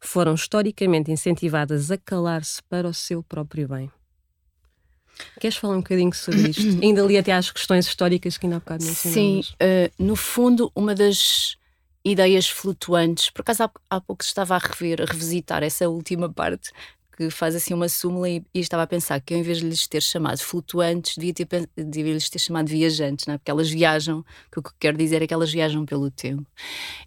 foram 0.00 0.34
historicamente 0.34 1.12
incentivadas 1.12 1.92
a 1.92 1.98
calar-se 1.98 2.60
para 2.64 2.88
o 2.88 2.92
seu 2.92 3.22
próprio 3.22 3.68
bem. 3.68 3.88
Queres 5.38 5.56
falar 5.56 5.74
um 5.74 5.82
bocadinho 5.82 6.12
sobre 6.12 6.50
isto? 6.50 6.62
ainda 6.82 7.00
ali 7.00 7.16
até 7.16 7.32
às 7.32 7.52
questões 7.52 7.86
históricas 7.86 8.36
que 8.36 8.46
ainda 8.46 8.56
há 8.56 8.58
bocado 8.58 8.84
mencionamos. 8.84 9.46
Sim, 9.46 9.54
uh, 9.62 10.04
no 10.04 10.16
fundo, 10.16 10.72
uma 10.74 10.96
das 10.96 11.56
ideias 12.04 12.48
flutuantes, 12.48 13.30
por 13.30 13.40
acaso 13.40 13.64
há, 13.64 13.70
há 13.90 14.00
pouco 14.00 14.22
estava 14.22 14.54
a 14.54 14.58
rever, 14.58 15.00
a 15.00 15.04
revisitar 15.04 15.62
essa 15.62 15.88
última 15.88 16.30
parte, 16.30 16.70
que 17.16 17.30
faz 17.30 17.54
assim 17.54 17.72
uma 17.72 17.88
súmula 17.88 18.28
e, 18.28 18.44
e, 18.52 18.60
estava 18.60 18.82
a 18.82 18.86
pensar 18.86 19.20
que 19.20 19.32
eu, 19.32 19.38
em 19.38 19.42
vez 19.42 19.58
de 19.58 19.68
lhes 19.68 19.86
ter 19.86 20.02
chamado 20.02 20.38
flutuantes, 20.38 21.16
devia, 21.16 21.32
ter, 21.32 21.70
devia 21.76 22.12
lhes 22.12 22.28
ter 22.28 22.40
chamado 22.40 22.68
viajantes, 22.68 23.26
não 23.26 23.34
é? 23.34 23.38
porque 23.38 23.50
elas 23.50 23.70
viajam, 23.70 24.24
que 24.50 24.58
o 24.58 24.62
que 24.62 24.70
quero 24.78 24.98
dizer 24.98 25.22
é 25.22 25.26
que 25.26 25.32
elas 25.32 25.52
viajam 25.52 25.86
pelo 25.86 26.10
tempo. 26.10 26.46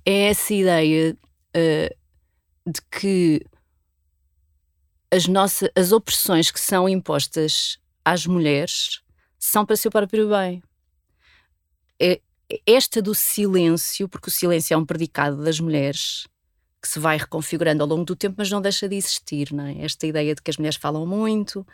É 0.06 0.30
essa 0.30 0.54
ideia 0.54 1.18
uh, 1.56 2.72
de 2.72 2.82
que 2.90 3.46
as, 5.12 5.28
nossas, 5.28 5.70
as 5.76 5.92
opressões 5.92 6.52
que 6.52 6.60
são 6.60 6.88
impostas 6.88 7.78
às 8.04 8.26
mulheres 8.26 9.02
são 9.38 9.66
para 9.66 9.76
seu 9.76 9.92
próprio 9.92 10.30
bem. 10.30 10.64
É, 12.00 12.22
esta 12.66 13.02
do 13.02 13.14
silêncio, 13.14 14.08
porque 14.08 14.30
o 14.30 14.32
silêncio 14.32 14.74
é 14.74 14.78
um 14.78 14.86
predicado 14.86 15.44
das 15.44 15.60
mulheres, 15.60 16.28
que 16.82 16.88
se 16.88 17.00
vai 17.00 17.18
reconfigurando 17.18 17.84
ao 17.84 17.90
longo 17.90 18.06
do 18.06 18.16
tempo, 18.16 18.36
mas 18.38 18.50
não 18.50 18.62
deixa 18.62 18.88
de 18.88 18.96
existir, 18.96 19.52
não 19.52 19.66
é? 19.66 19.84
Esta 19.84 20.08
ideia 20.08 20.34
de 20.34 20.42
que 20.42 20.50
as 20.50 20.58
mulheres 20.58 20.78
falam 20.78 21.06
muito, 21.06 21.66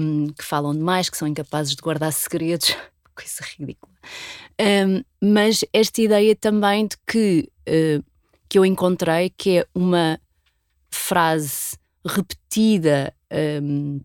um, 0.00 0.28
que 0.28 0.44
falam 0.44 0.72
demais, 0.72 1.08
que 1.08 1.16
são 1.16 1.26
incapazes 1.26 1.74
de 1.74 1.82
guardar 1.82 2.12
segredos, 2.12 2.76
coisa 3.14 3.44
ridícula. 3.58 3.92
Um, 4.60 5.02
mas 5.20 5.64
esta 5.72 6.00
ideia 6.02 6.36
também 6.36 6.86
de 6.86 6.96
que, 7.06 7.50
uh, 7.68 8.04
que 8.48 8.58
eu 8.58 8.64
encontrei, 8.64 9.30
que 9.30 9.58
é 9.58 9.66
uma 9.74 10.20
frase 10.90 11.76
repetida 12.06 13.12
um, 13.62 14.00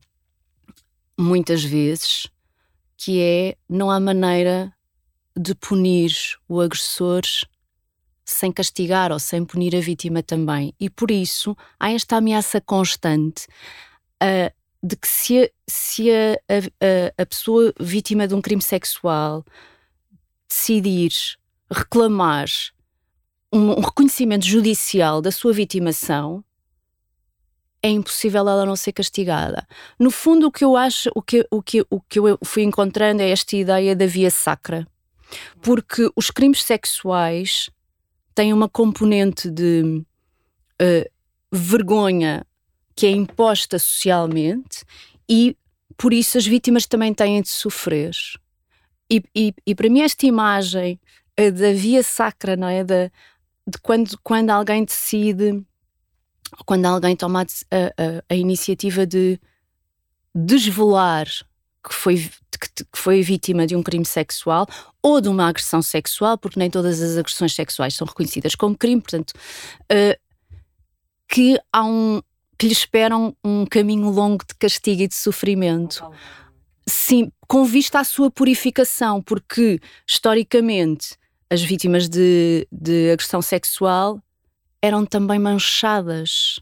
muitas 1.18 1.64
vezes, 1.64 2.28
que 2.98 3.22
é 3.22 3.58
não 3.70 3.92
há 3.92 4.00
maneira 4.00 4.74
de 5.36 5.56
punir 5.56 6.14
o 6.48 6.62
agressor 6.62 7.22
sem 8.26 8.52
castigar 8.52 9.12
ou 9.12 9.20
sem 9.20 9.44
punir 9.44 9.76
a 9.76 9.80
vítima 9.80 10.24
também. 10.24 10.74
E 10.80 10.90
por 10.90 11.12
isso 11.12 11.56
há 11.80 11.92
esta 11.92 12.18
ameaça 12.18 12.62
constante 12.62 13.48
uh, 14.22 14.54
de 14.82 14.96
que 14.96 15.08
se, 15.08 15.44
a, 15.44 15.50
se 15.68 16.12
a, 16.12 16.34
a, 16.50 17.22
a, 17.22 17.26
pessoa 17.26 17.74
vítima 17.80 18.28
de 18.28 18.36
um 18.36 18.42
crime 18.42 18.62
sexual 18.62 19.46
decidir 20.48 21.12
reclamar 21.72 22.48
um, 23.52 23.72
um 23.72 23.82
reconhecimento 23.82 24.46
judicial 24.46 25.22
da 25.22 25.32
sua 25.32 25.54
vitimação, 25.54 26.44
é 27.82 27.90
impossível 27.90 28.48
ela 28.48 28.66
não 28.66 28.76
ser 28.76 28.94
castigada. 28.94 29.68
No 30.00 30.10
fundo, 30.10 30.48
o 30.48 30.52
que 30.52 30.64
eu 30.64 30.76
acho, 30.78 31.10
o 31.16 31.22
que, 31.22 31.46
o 31.52 31.62
que, 31.62 31.86
o 31.90 32.00
que 32.00 32.20
eu 32.20 32.38
fui 32.44 32.64
encontrando 32.64 33.22
é 33.22 33.30
esta 33.30 33.56
ideia 33.56 33.96
da 33.96 34.06
via 34.06 34.32
sacra. 34.32 34.88
Porque 35.62 36.10
os 36.16 36.30
crimes 36.30 36.64
sexuais 36.64 37.70
têm 38.36 38.54
uma 38.54 38.70
componente 38.70 39.50
de 39.50 40.04
uh, 40.82 41.12
vergonha 41.52 42.46
que 42.96 43.06
é 43.06 43.12
imposta 43.12 43.80
socialmente 43.80 44.84
e 45.30 45.58
por 45.98 46.14
isso 46.14 46.38
as 46.38 46.46
vítimas 46.46 46.86
também 46.86 47.14
têm 47.14 47.42
de 47.42 47.50
sofrer. 47.50 48.16
E, 49.10 49.24
e, 49.36 49.54
e 49.66 49.76
para 49.76 49.90
mim 49.90 50.02
esta 50.02 50.26
imagem 50.26 51.00
uh, 51.40 51.52
da 51.52 51.74
via 51.74 52.04
sacra, 52.04 52.56
não 52.56 52.68
é? 52.68 52.84
De, 52.84 53.12
de 53.68 53.78
quando, 53.82 54.18
quando 54.24 54.50
alguém 54.50 54.84
decide 54.84 55.64
quando 56.66 56.86
alguém 56.86 57.16
toma 57.16 57.42
a, 57.42 57.46
a, 57.76 58.24
a 58.30 58.36
iniciativa 58.36 59.06
de 59.06 59.40
desvelar 60.36 61.28
que 61.84 61.94
foi, 61.94 62.16
que, 62.18 62.86
foi 62.94 63.22
vítima 63.22 63.68
de 63.68 63.76
um 63.76 63.84
crime 63.84 64.06
sexual 64.06 64.68
ou 65.02 65.20
de 65.20 65.30
uma 65.30 65.48
agressão 65.48 65.82
sexual, 65.82 66.38
porque 66.38 66.60
nem 66.60 66.70
todas 66.70 67.02
as 67.02 67.18
agressões 67.18 67.54
sexuais 67.54 67.96
são 67.96 68.08
reconhecidas 68.08 68.56
como 68.56 68.78
crime, 68.78 69.02
portanto, 69.02 69.32
uh, 69.32 70.20
que 71.28 71.60
há 71.72 71.84
um 71.84 72.22
que 72.58 72.68
lhe 72.68 72.74
esperam 72.74 73.36
um 73.44 73.66
caminho 73.66 74.10
longo 74.10 74.46
de 74.48 74.56
castigo 74.56 75.02
e 75.02 75.08
de 75.08 75.16
sofrimento. 75.16 76.04
Sim, 76.88 77.32
com 77.48 77.66
vista 77.66 78.00
à 78.00 78.04
sua 78.04 78.30
purificação, 78.30 79.22
porque 79.22 79.80
historicamente 80.08 81.18
as 81.50 81.62
vítimas 81.62 82.08
de, 82.08 82.68
de 82.72 83.12
agressão 83.12 83.42
sexual 83.42 84.22
eram 84.82 85.06
também 85.06 85.40
manchadas. 85.40 86.60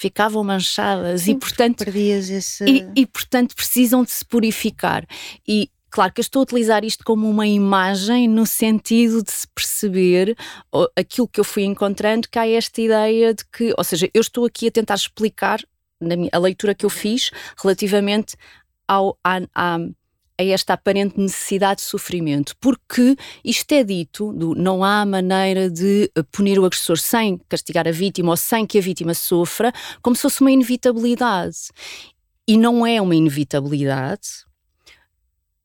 Ficavam 0.00 0.42
manchadas 0.42 1.22
Sim, 1.22 1.32
e, 1.32 1.38
portanto, 1.38 1.84
esse... 1.86 2.64
e, 2.64 2.88
e, 2.96 3.06
portanto, 3.06 3.54
precisam 3.54 4.02
de 4.02 4.10
se 4.10 4.24
purificar. 4.24 5.06
E, 5.46 5.70
claro 5.90 6.10
que 6.10 6.20
eu 6.20 6.22
estou 6.22 6.40
a 6.40 6.42
utilizar 6.44 6.82
isto 6.86 7.04
como 7.04 7.28
uma 7.28 7.46
imagem 7.46 8.26
no 8.26 8.46
sentido 8.46 9.22
de 9.22 9.30
se 9.30 9.46
perceber 9.48 10.34
aquilo 10.96 11.28
que 11.28 11.38
eu 11.38 11.44
fui 11.44 11.64
encontrando, 11.64 12.30
que 12.30 12.38
há 12.38 12.48
esta 12.48 12.80
ideia 12.80 13.34
de 13.34 13.44
que, 13.44 13.74
ou 13.76 13.84
seja, 13.84 14.08
eu 14.14 14.22
estou 14.22 14.46
aqui 14.46 14.68
a 14.68 14.70
tentar 14.70 14.94
explicar 14.94 15.60
na 16.00 16.16
minha, 16.16 16.30
a 16.32 16.38
leitura 16.38 16.74
que 16.74 16.86
eu 16.86 16.90
fiz 16.90 17.30
relativamente 17.62 18.36
ao, 18.88 19.18
à, 19.22 19.40
à, 19.54 19.78
a 20.40 20.54
esta 20.54 20.72
aparente 20.72 21.20
necessidade 21.20 21.80
de 21.80 21.86
sofrimento, 21.86 22.54
porque 22.58 23.16
isto 23.44 23.70
é 23.72 23.84
dito, 23.84 24.32
do, 24.32 24.54
não 24.54 24.82
há 24.82 25.04
maneira 25.04 25.70
de 25.70 26.10
eh, 26.16 26.22
punir 26.32 26.58
o 26.58 26.64
agressor 26.64 26.98
sem 26.98 27.38
castigar 27.48 27.86
a 27.86 27.92
vítima 27.92 28.30
ou 28.30 28.36
sem 28.36 28.66
que 28.66 28.78
a 28.78 28.80
vítima 28.80 29.12
sofra, 29.12 29.72
como 30.02 30.16
se 30.16 30.22
fosse 30.22 30.40
uma 30.40 30.50
inevitabilidade. 30.50 31.56
E 32.48 32.56
não 32.56 32.86
é 32.86 33.00
uma 33.00 33.14
inevitabilidade, 33.14 34.28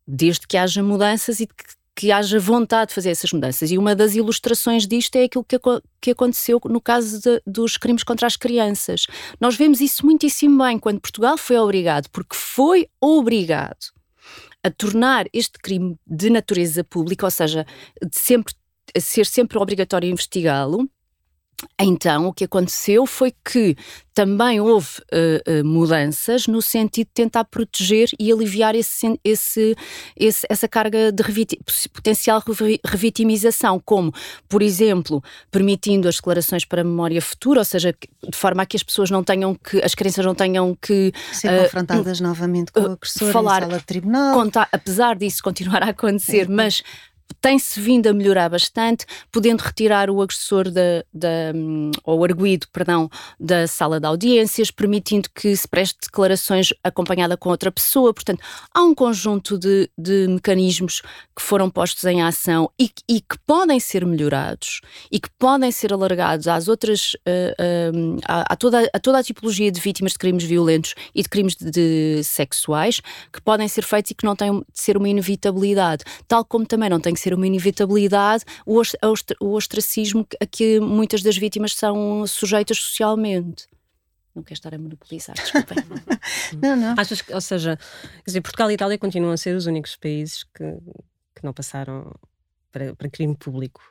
desde 0.06 0.46
que 0.46 0.58
haja 0.58 0.84
mudanças 0.84 1.40
e 1.40 1.48
que, 1.48 1.54
que 1.96 2.12
haja 2.12 2.38
vontade 2.38 2.90
de 2.90 2.96
fazer 2.96 3.10
essas 3.10 3.32
mudanças. 3.32 3.72
E 3.72 3.78
uma 3.78 3.96
das 3.96 4.14
ilustrações 4.14 4.86
disto 4.86 5.16
é 5.16 5.24
aquilo 5.24 5.46
que, 5.46 5.58
que 6.02 6.12
aconteceu 6.12 6.60
no 6.66 6.82
caso 6.82 7.22
de, 7.22 7.42
dos 7.48 7.78
crimes 7.78 8.04
contra 8.04 8.28
as 8.28 8.36
crianças. 8.36 9.08
Nós 9.40 9.56
vemos 9.56 9.80
isso 9.80 10.06
muitíssimo 10.06 10.62
bem 10.64 10.78
quando 10.78 11.00
Portugal 11.00 11.38
foi 11.38 11.58
obrigado, 11.58 12.10
porque 12.10 12.36
foi 12.36 12.88
obrigado 13.00 13.95
a 14.64 14.70
tornar 14.70 15.28
este 15.34 15.60
crime 15.60 15.96
de 16.06 16.30
natureza 16.30 16.84
pública, 16.84 17.26
ou 17.26 17.32
seja, 17.32 17.66
de 18.02 18.18
sempre, 18.18 18.54
ser 18.98 19.26
sempre 19.26 19.58
obrigatório 19.58 20.10
investigá-lo, 20.10 20.90
então, 21.80 22.28
o 22.28 22.34
que 22.34 22.44
aconteceu 22.44 23.06
foi 23.06 23.34
que 23.44 23.76
também 24.14 24.62
houve 24.62 24.88
uh, 25.12 25.62
uh, 25.62 25.66
mudanças 25.66 26.48
no 26.48 26.62
sentido 26.62 27.08
de 27.08 27.14
tentar 27.14 27.44
proteger 27.46 28.10
e 28.18 28.32
aliviar 28.32 28.76
esse, 28.76 29.20
esse, 29.24 29.76
esse, 30.16 30.48
essa 30.50 30.68
carga 30.68 31.12
de 31.12 31.24
potencial 31.94 32.42
revitimização, 32.86 33.82
como, 33.84 34.14
por 34.48 34.62
exemplo, 34.62 35.22
permitindo 35.52 36.08
as 36.08 36.16
declarações 36.16 36.64
para 36.64 36.82
a 36.82 36.84
memória 36.84 37.22
futura, 37.22 37.60
ou 37.60 37.66
seja, 37.66 37.94
de 37.94 38.38
forma 38.38 38.64
a 38.64 38.66
que 38.66 38.78
as 38.78 38.84
pessoas 38.84 39.12
não 39.12 39.24
tenham 39.24 39.54
que, 39.56 39.82
as 39.84 39.96
crianças 39.96 40.26
não 40.26 40.36
tenham 40.36 40.78
que 40.82 41.12
ser 41.34 41.52
uh, 41.52 41.64
confrontadas 41.64 42.22
novamente 42.22 42.72
com 42.72 42.82
o 42.82 42.92
agressor 42.94 43.32
falar, 43.32 43.64
em 43.64 43.66
sala 43.66 43.80
de 43.80 43.86
tribunal. 43.86 44.34
Contar, 44.34 44.70
apesar 44.72 45.16
disso 45.18 45.44
continuar 45.44 45.84
a 45.84 45.90
acontecer, 45.90 46.48
mas 46.48 46.82
tem-se 47.46 47.80
vindo 47.80 48.08
a 48.08 48.14
melhorar 48.14 48.50
bastante, 48.50 49.06
podendo 49.32 49.62
retirar 49.62 50.10
o 50.10 50.20
agressor 50.20 50.68
da, 50.72 51.06
da, 51.14 51.54
ou 52.04 52.18
o 52.18 52.24
arguído, 52.24 52.66
perdão, 52.74 53.08
da 53.40 53.68
sala 53.68 54.00
de 54.00 54.08
audiências, 54.08 54.72
permitindo 54.72 55.30
que 55.30 55.56
se 55.56 55.68
preste 55.68 55.96
declarações 56.02 56.70
acompanhada 56.84 57.38
com 57.38 57.50
outra 57.50 57.72
pessoa. 57.72 58.12
Portanto, 58.16 58.42
há 58.74 58.82
um 58.82 58.96
conjunto 58.96 59.60
de, 59.60 59.88
de 59.96 60.28
mecanismos 60.28 61.04
que 61.36 61.42
foram 61.44 61.70
postos 61.70 62.04
em 62.06 62.24
ação 62.24 62.68
e, 62.80 62.90
e, 63.08 63.22
que 63.22 63.38
podem 63.46 63.80
ser 63.80 64.08
melhorados 64.08 64.82
e 65.12 65.20
que 65.20 65.30
podem 65.38 65.72
ser 65.72 65.94
alargados 65.94 66.48
às 66.48 66.68
outras, 66.68 67.14
uh, 67.14 67.94
uh, 67.94 68.20
a, 68.28 68.54
a, 68.54 68.56
toda, 68.56 68.90
a 68.92 69.00
toda 69.00 69.20
a 69.20 69.24
tipologia 69.24 69.72
de 69.72 69.80
vítimas 69.80 70.14
de 70.14 70.18
crimes 70.18 70.46
violentos 70.46 70.96
e 71.14 71.22
de 71.22 71.30
crimes 71.30 71.56
de, 71.56 71.70
de 71.70 72.24
sexuais, 72.24 73.02
que 73.32 73.40
podem 73.40 73.68
ser 73.68 73.84
feitos 73.84 74.10
e 74.10 74.16
que 74.16 74.26
não 74.26 74.36
têm 74.36 74.52
de 74.62 74.66
ser 74.74 74.98
uma 74.98 75.08
inevitabilidade, 75.08 76.04
tal 76.28 76.44
como 76.44 76.66
também 76.66 76.90
não 76.90 77.00
tem 77.00 77.14
que 77.14 77.20
ser 77.20 77.35
uma 77.36 77.48
inevitabilidade 77.48 78.44
o, 78.66 78.82
o 79.42 79.54
ostracismo 79.54 80.28
a 80.42 80.46
que 80.46 80.80
muitas 80.80 81.22
das 81.22 81.38
vítimas 81.38 81.76
são 81.76 82.26
sujeitas 82.28 82.78
socialmente. 82.78 83.68
Não 84.36 84.44
quero 84.44 84.58
estar 84.58 84.74
a 84.74 84.78
monopolizar, 84.78 85.36
desculpem. 85.36 85.78
não, 86.62 86.76
não. 86.76 86.96
Achas 86.98 87.22
que, 87.22 87.34
ou 87.34 87.40
seja, 87.40 87.78
quer 87.78 88.26
dizer, 88.26 88.42
Portugal 88.42 88.70
e 88.70 88.74
Itália 88.74 88.98
continuam 88.98 89.32
a 89.32 89.38
ser 89.38 89.56
os 89.56 89.66
únicos 89.66 89.96
países 89.96 90.44
que, 90.44 90.78
que 91.36 91.44
não 91.44 91.54
passaram 91.54 92.14
para, 92.72 92.94
para 92.96 93.10
crime 93.10 93.36
público. 93.36 93.82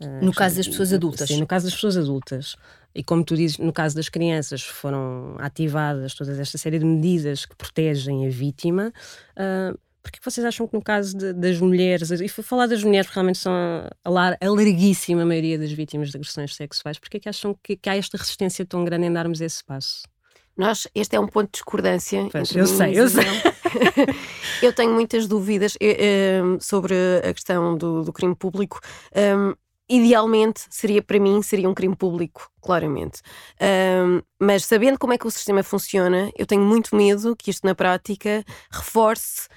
No 0.00 0.30
uh, 0.30 0.34
caso 0.34 0.56
das 0.56 0.66
pessoas 0.66 0.92
adultas. 0.92 1.28
Sim, 1.28 1.38
no 1.38 1.46
caso 1.46 1.66
das 1.66 1.74
pessoas 1.74 1.96
adultas. 1.96 2.56
E 2.94 3.02
como 3.02 3.24
tu 3.24 3.36
dizes, 3.36 3.58
no 3.58 3.72
caso 3.72 3.94
das 3.94 4.08
crianças, 4.08 4.62
foram 4.62 5.36
ativadas 5.38 6.14
toda 6.14 6.40
esta 6.40 6.58
série 6.58 6.78
de 6.78 6.84
medidas 6.84 7.46
que 7.46 7.54
protegem 7.54 8.26
a 8.26 8.30
vítima. 8.30 8.92
Uh, 9.36 9.78
porque 10.04 10.20
vocês 10.22 10.44
acham 10.44 10.68
que 10.68 10.74
no 10.74 10.82
caso 10.82 11.16
de, 11.16 11.32
das 11.32 11.58
mulheres, 11.58 12.10
e 12.10 12.28
falar 12.28 12.66
das 12.66 12.84
mulheres 12.84 13.06
porque 13.06 13.18
realmente 13.18 13.38
são 13.38 13.52
a, 13.52 13.90
a, 14.04 14.36
a 14.38 14.50
larguíssima 14.50 15.24
maioria 15.24 15.58
das 15.58 15.72
vítimas 15.72 16.10
de 16.10 16.18
agressões 16.18 16.54
sexuais, 16.54 16.98
porque 16.98 17.16
é 17.16 17.20
que 17.20 17.28
acham 17.28 17.58
que, 17.62 17.74
que 17.74 17.88
há 17.88 17.96
esta 17.96 18.18
resistência 18.18 18.66
tão 18.66 18.84
grande 18.84 19.06
em 19.06 19.12
darmos 19.12 19.40
esse 19.40 19.64
passo? 19.64 20.02
Nós, 20.56 20.86
este 20.94 21.16
é 21.16 21.20
um 21.20 21.26
ponto 21.26 21.46
de 21.46 21.52
discordância. 21.52 22.28
Pois, 22.30 22.54
eu 22.54 22.66
sei, 22.66 22.96
eu 22.96 23.08
sei. 23.08 23.24
eu 24.62 24.72
tenho 24.72 24.92
muitas 24.92 25.26
dúvidas 25.26 25.76
eu, 25.80 25.96
eh, 25.98 26.42
um, 26.44 26.60
sobre 26.60 26.94
a 27.28 27.34
questão 27.34 27.76
do, 27.76 28.04
do 28.04 28.12
crime 28.12 28.36
público. 28.36 28.78
Um, 29.16 29.54
idealmente 29.96 30.62
seria 30.70 31.02
para 31.02 31.18
mim 31.18 31.42
seria 31.42 31.68
um 31.68 31.74
crime 31.74 31.96
público 31.96 32.50
claramente. 32.60 33.20
Um, 33.60 34.22
mas 34.40 34.64
sabendo 34.64 34.98
como 34.98 35.12
é 35.12 35.18
que 35.18 35.26
o 35.26 35.30
sistema 35.30 35.62
funciona 35.62 36.30
eu 36.36 36.46
tenho 36.46 36.62
muito 36.62 36.96
medo 36.96 37.36
que 37.36 37.50
isto 37.50 37.66
na 37.66 37.74
prática 37.74 38.44
reforce 38.70 39.48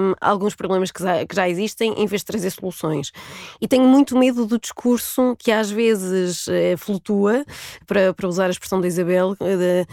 um, 0.00 0.14
alguns 0.20 0.54
problemas 0.54 0.90
que 0.90 1.02
já, 1.02 1.26
que 1.26 1.34
já, 1.34 1.48
existem 1.48 1.92
em 1.92 2.06
vez 2.06 2.22
de 2.22 2.26
trazer 2.26 2.50
soluções. 2.50 3.12
E 3.60 3.68
tenho 3.68 3.84
muito 3.84 4.16
medo 4.16 4.46
do 4.46 4.58
discurso 4.58 5.36
que 5.38 5.52
às 5.52 5.70
vezes 5.70 6.48
eh, 6.48 6.76
flutua 6.76 7.44
para, 7.86 8.14
para 8.14 8.28
usar 8.28 8.46
a 8.46 8.50
expressão 8.50 8.80
da 8.80 8.86
Isabel 8.86 9.34
de, 9.34 9.86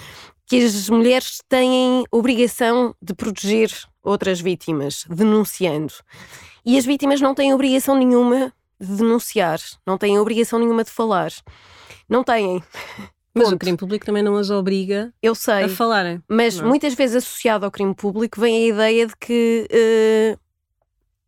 que 0.47 0.63
as 0.63 0.89
mulheres 0.89 1.41
têm 1.49 2.03
obrigação 2.11 2.95
de 3.01 3.13
proteger 3.13 3.71
outras 4.03 4.39
vítimas 4.39 5.05
denunciando. 5.09 5.93
E 6.65 6.77
as 6.77 6.85
vítimas 6.85 7.21
não 7.21 7.35
têm 7.35 7.53
obrigação 7.53 7.95
nenhuma 7.95 8.53
de 8.79 8.95
denunciar, 8.97 9.59
não 9.85 9.97
têm 9.97 10.19
obrigação 10.19 10.59
nenhuma 10.59 10.83
de 10.83 10.91
falar. 10.91 11.31
Não 12.07 12.23
têm. 12.23 12.61
Mas 13.33 13.45
Ponto. 13.45 13.55
o 13.55 13.59
crime 13.59 13.77
público 13.77 14.05
também 14.05 14.23
não 14.23 14.37
as 14.37 14.49
obriga 14.49 15.13
Eu 15.21 15.35
sei, 15.35 15.65
a 15.65 15.69
falarem. 15.69 16.23
Mas 16.25 16.57
não. 16.57 16.67
É? 16.67 16.69
muitas 16.69 16.93
vezes 16.93 17.17
associado 17.17 17.65
ao 17.65 17.71
crime 17.71 17.93
público 17.93 18.39
vem 18.39 18.55
a 18.55 18.67
ideia 18.73 19.07
de 19.07 19.17
que 19.17 19.67
uh, 19.69 20.39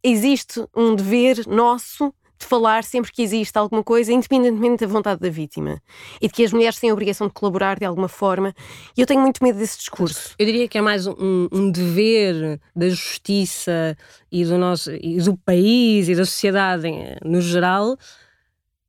existe 0.01 0.65
um 0.73 0.95
dever 0.95 1.45
nosso 1.45 2.13
de 2.39 2.45
falar 2.45 2.83
sempre 2.83 3.11
que 3.11 3.21
existe 3.21 3.57
alguma 3.57 3.83
coisa, 3.83 4.11
independentemente 4.11 4.85
da 4.85 4.91
vontade 4.91 5.21
da 5.21 5.29
vítima. 5.29 5.81
E 6.21 6.27
de 6.27 6.33
que 6.33 6.43
as 6.43 6.53
mulheres 6.53 6.79
têm 6.79 6.89
a 6.89 6.93
obrigação 6.93 7.27
de 7.27 7.33
colaborar 7.33 7.79
de 7.79 7.85
alguma 7.85 8.07
forma. 8.07 8.53
E 8.95 9.01
eu 9.01 9.07
tenho 9.07 9.21
muito 9.21 9.43
medo 9.43 9.57
desse 9.57 9.77
discurso. 9.77 10.35
Eu 10.37 10.45
diria 10.45 10.67
que 10.67 10.77
é 10.77 10.81
mais 10.81 11.07
um, 11.07 11.47
um 11.51 11.71
dever 11.71 12.59
da 12.75 12.89
justiça 12.89 13.97
e 14.31 14.45
do, 14.45 14.57
nosso, 14.57 14.91
e 14.91 15.17
do 15.17 15.35
país 15.37 16.07
e 16.09 16.15
da 16.15 16.25
sociedade 16.25 16.87
no 17.23 17.41
geral 17.41 17.97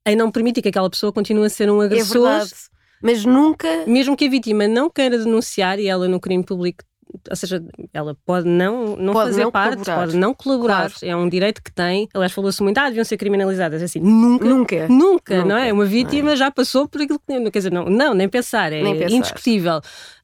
em 0.06 0.16
não 0.16 0.30
permitir 0.30 0.62
que 0.62 0.68
aquela 0.68 0.88
pessoa 0.88 1.12
continue 1.12 1.46
a 1.46 1.50
ser 1.50 1.70
um 1.70 1.80
agressor. 1.80 2.26
É 2.26 2.38
verdade. 2.38 2.54
Mas 3.02 3.24
nunca. 3.24 3.68
Mesmo 3.86 4.16
que 4.16 4.26
a 4.26 4.30
vítima 4.30 4.66
não 4.66 4.90
queira 4.90 5.18
denunciar 5.18 5.78
e 5.78 5.86
ela 5.86 6.08
no 6.08 6.18
crime 6.18 6.42
público 6.42 6.82
ou 7.30 7.36
seja, 7.36 7.62
ela 7.92 8.16
pode 8.24 8.46
não, 8.48 8.96
não 8.96 9.12
Pode 9.12 9.30
fazer 9.30 9.44
não 9.44 9.50
parte, 9.50 9.70
colaborar. 9.76 9.96
pode 10.06 10.16
não 10.16 10.34
colaborar. 10.34 10.92
É 11.02 11.16
um 11.16 11.28
direito 11.28 11.62
que 11.62 11.72
tem. 11.72 12.08
Aliás, 12.14 12.32
falou-se 12.32 12.62
muito, 12.62 12.78
ah, 12.78 12.86
deviam 12.88 13.04
ser 13.04 13.16
criminalizadas. 13.16 13.82
Assim, 13.82 14.00
nunca, 14.00 14.44
Nunca. 14.44 14.88
nunca, 14.88 15.36
não 15.38 15.44
Nunca. 15.48 15.60
é? 15.60 15.72
Uma 15.72 15.84
vítima 15.84 16.36
já 16.36 16.50
passou 16.50 16.88
por 16.88 17.00
aquilo 17.02 17.18
que. 17.18 17.50
Quer 17.50 17.58
dizer, 17.58 17.72
não, 17.72 17.84
não 17.86 18.14
nem 18.14 18.28
pensar, 18.28 18.72
é 18.72 18.82
Nem 18.82 18.98
pensar. 18.98 19.14
indiscutível. 19.16 19.80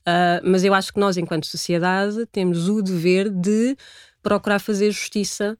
Ah, 0.06 0.40
mas 0.44 0.64
eu 0.64 0.72
acho 0.74 0.92
que 0.92 1.00
nós, 1.00 1.16
enquanto 1.16 1.46
sociedade, 1.46 2.26
temos 2.32 2.68
o 2.68 2.82
dever 2.82 3.30
de 3.30 3.76
procurar 4.22 4.58
fazer 4.58 4.90
justiça. 4.90 5.56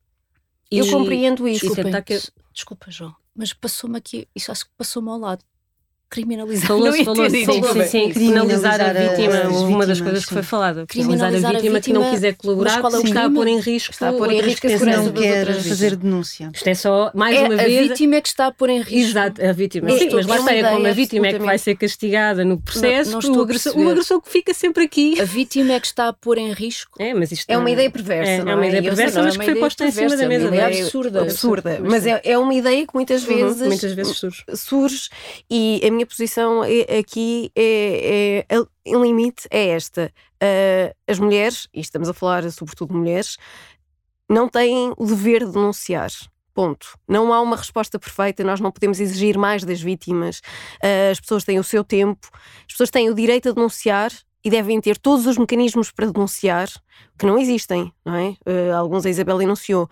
Eu 0.70 0.84
e- 0.86 0.90
compreendo 0.90 1.46
isso. 1.48 1.58
e 1.66 1.68
Desculpem, 1.68 1.84
tentar 1.84 2.02
que- 2.02 2.20
desculpa, 2.52 2.90
João, 2.90 3.14
mas 3.34 3.52
passou-me 3.52 3.96
aqui, 3.98 4.26
isso 4.34 4.50
acho 4.52 4.64
que 4.64 4.70
passou-me 4.76 5.08
ao 5.10 5.18
lado. 5.18 5.44
Criminalizar. 6.14 6.66
Falou-se, 6.68 6.86
não 6.90 6.96
ia 6.96 7.04
falou-se, 7.04 7.30
sim, 7.36 7.44
sim, 7.44 7.84
sim, 7.84 8.10
Criminalizar 8.12 8.78
criminalizar 8.78 8.80
a 8.80 8.90
a- 8.90 8.92
vítima, 9.16 9.38
as 9.38 9.52
houve 9.52 9.72
uma 9.72 9.86
das 9.86 10.00
coisas 10.00 10.24
que 10.24 10.32
foi 10.32 10.42
sim. 10.42 10.48
falada. 10.48 10.86
Criminalizar 10.86 11.26
a 11.28 11.30
Criminalizar 11.32 11.50
a 11.50 11.54
vítima 11.60 11.80
que 11.80 11.92
não 11.92 12.00
vítima, 12.02 12.14
quiser 12.14 12.34
colaborar, 12.36 12.80
qual 12.80 12.94
é 12.94 12.98
o 12.98 13.02
está 13.04 13.24
a 13.24 13.30
pôr 13.30 13.46
em 13.48 13.58
risco 13.60 13.90
Está 13.92 14.08
a 14.08 14.12
pôr 14.12 14.30
em 14.32 14.40
risco 14.40 14.66
a 14.66 14.70
que 14.70 14.78
segurança 14.78 15.02
Não 15.02 15.12
das 15.12 15.22
quer 15.22 15.46
fazer 15.62 15.96
denúncia. 15.96 16.50
Isto 16.54 16.68
é 16.68 16.74
só, 16.74 17.10
mais 17.14 17.36
É 17.36 17.40
uma 17.42 17.54
a 17.54 17.56
vez. 17.56 17.88
vítima 17.88 18.14
é 18.16 18.20
que 18.20 18.28
está 18.28 18.46
a 18.46 18.52
pôr 18.52 18.70
em 18.70 18.80
risco. 18.80 18.94
Exato, 19.10 19.44
a 19.44 19.52
vítima. 19.52 19.90
É, 19.90 19.98
Sim, 19.98 20.08
mas 20.12 20.26
é 20.26 20.28
lá 20.28 20.36
está, 20.38 20.52
é 20.54 20.62
como 20.72 20.86
a 20.86 20.92
vítima 20.92 21.26
é 21.26 21.32
que 21.32 21.38
vai 21.40 21.58
ser 21.58 21.76
castigada 21.76 22.44
no 22.44 22.60
processo, 22.60 23.10
não 23.10 23.18
o, 23.18 23.20
estou 23.20 23.40
a 23.40 23.42
agressor, 23.44 23.76
o 23.76 23.88
agressor 23.90 24.20
que 24.22 24.30
fica 24.30 24.54
sempre 24.54 24.84
aqui. 24.84 25.20
A 25.20 25.24
vítima 25.24 25.72
é 25.72 25.80
que 25.80 25.86
está 25.86 26.08
a 26.08 26.12
pôr 26.12 26.38
em 26.38 26.52
risco. 26.52 26.92
É, 27.02 27.12
mas 27.12 27.32
isto 27.32 27.50
É 27.50 27.56
uma 27.56 27.64
não- 27.64 27.72
ideia 27.72 27.90
perversa, 27.90 28.30
É, 28.30 28.44
não 28.44 28.52
é 28.52 28.54
uma 28.54 28.64
é? 28.64 28.68
ideia 28.68 28.82
perversa, 28.82 29.18
não, 29.18 29.24
mas 29.26 29.34
é 29.34 29.38
que 29.38 29.44
foi 29.44 29.54
posta 29.56 29.84
em 29.86 29.90
cima 29.90 30.16
da 30.16 30.28
mesa. 30.28 30.46
uma 30.46 30.54
ideia 30.56 30.70
não 30.70 30.76
é? 30.76 30.80
absurda. 30.82 31.22
absurda. 31.22 31.78
Mas 31.82 32.06
é, 32.06 32.20
é 32.24 32.38
uma 32.38 32.54
ideia 32.54 32.86
que 32.86 32.94
muitas 32.94 33.26
Uhum, 33.26 33.36
vezes, 33.36 33.66
muitas 33.66 33.92
vezes 33.92 34.16
surge. 34.16 34.44
surge 34.54 35.08
e 35.50 35.80
a 35.86 35.90
minha 35.90 36.03
posição 36.06 36.62
é- 36.64 36.98
aqui 36.98 37.50
é, 37.56 38.44
é- 38.48 38.64
em 38.84 39.00
limite 39.00 39.46
é 39.50 39.68
esta. 39.68 40.12
Ah, 40.40 40.94
as 41.08 41.18
mulheres, 41.18 41.68
e 41.72 41.80
estamos 41.80 42.08
a 42.08 42.14
falar 42.14 42.50
sobretudo 42.50 42.92
de 42.92 42.98
mulheres, 42.98 43.36
não 44.28 44.48
têm 44.48 44.92
o 44.96 45.06
dever 45.06 45.44
de 45.44 45.52
denunciar. 45.52 46.10
Ponto. 46.54 46.96
Não 47.08 47.32
há 47.32 47.40
uma 47.40 47.56
resposta 47.56 47.98
perfeita, 47.98 48.44
nós 48.44 48.60
não 48.60 48.70
podemos 48.70 49.00
exigir 49.00 49.36
mais 49.36 49.64
das 49.64 49.80
vítimas. 49.80 50.40
Ah, 50.82 51.10
as 51.10 51.20
pessoas 51.20 51.44
têm 51.44 51.58
o 51.58 51.64
seu 51.64 51.82
tempo, 51.82 52.28
as 52.66 52.72
pessoas 52.72 52.90
têm 52.90 53.10
o 53.10 53.14
direito 53.14 53.48
a 53.48 53.52
denunciar 53.52 54.12
e 54.44 54.50
devem 54.50 54.80
ter 54.80 54.98
todos 54.98 55.26
os 55.26 55.38
mecanismos 55.38 55.90
para 55.90 56.10
denunciar, 56.10 56.68
que 57.18 57.24
não 57.24 57.38
existem, 57.38 57.90
não 58.04 58.14
é? 58.14 58.34
Ah, 58.44 58.76
alguns 58.76 59.06
a 59.06 59.10
Isabel 59.10 59.40
enunciou. 59.40 59.88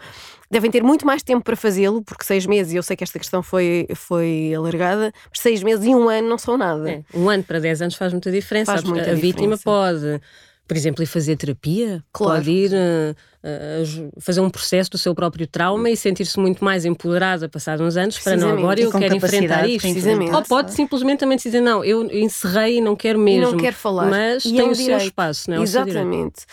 Devem 0.51 0.71
ter 0.71 0.83
muito 0.83 1.07
mais 1.07 1.23
tempo 1.23 1.43
para 1.43 1.57
fazê-lo, 1.57 2.03
porque 2.03 2.25
seis 2.25 2.45
meses, 2.45 2.75
e 2.75 2.77
eu 2.77 2.83
sei 2.83 2.95
que 2.95 3.03
esta 3.03 3.19
questão 3.19 3.43
foi, 3.43 3.87
foi 3.95 4.53
alargada, 4.55 5.13
mas 5.31 5.41
seis 5.41 5.63
meses 5.63 5.87
e 5.87 5.95
um 5.95 6.09
ano 6.09 6.29
não 6.29 6.37
são 6.37 6.59
nada. 6.59 6.91
É, 6.91 7.03
um 7.15 7.31
ano 7.31 7.43
para 7.43 7.59
10 7.59 7.83
anos 7.83 7.95
faz 7.95 8.13
muita 8.13 8.31
diferença. 8.31 8.73
Faz 8.73 8.85
muita 8.85 9.13
a 9.13 9.15
vítima 9.15 9.57
diferença. 9.57 9.63
pode, 9.65 10.21
por 10.67 10.77
exemplo, 10.77 11.03
ir 11.03 11.07
fazer 11.07 11.37
terapia, 11.37 12.03
Claro. 12.13 12.37
pode 12.41 12.51
ir 12.51 12.71
eh, 12.73 13.85
ju- 13.85 14.11
fazer 14.21 14.41
um 14.41 14.49
processo 14.49 14.91
do 14.91 14.97
seu 14.99 15.15
próprio 15.15 15.47
trauma 15.47 15.91
e 15.91 15.97
sentir-se 15.97 16.39
muito 16.39 16.65
mais 16.65 16.85
empoderada 16.85 17.49
passados 17.49 17.85
uns 17.87 17.97
anos 17.97 18.19
para 18.19 18.37
não, 18.37 18.51
agora 18.51 18.81
E 18.81 18.85
eu 18.85 18.91
quero 18.93 19.15
enfrentar 19.17 19.69
isto. 19.69 19.87
Ou 20.35 20.43
pode 20.45 20.73
simplesmente 20.73 21.19
também 21.21 21.37
dizer, 21.37 21.61
não, 21.61 21.85
eu 21.85 22.05
encerrei 22.11 22.79
e 22.79 22.81
não 22.81 22.97
quero 22.97 23.19
E 23.21 23.23
mesmo. 23.23 23.53
não 23.53 23.59
quer 23.59 23.75
falar. 23.75 24.09
Mas 24.09 24.45
E 24.45 24.51
tem 24.53 24.61
é 24.61 24.65
um 24.65 24.71
o 24.71 24.75
seu 24.75 24.97
espaço, 24.97 25.51
não 25.51 25.57
é? 25.57 25.61
O. 25.61 25.63
Exatamente. 25.63 26.45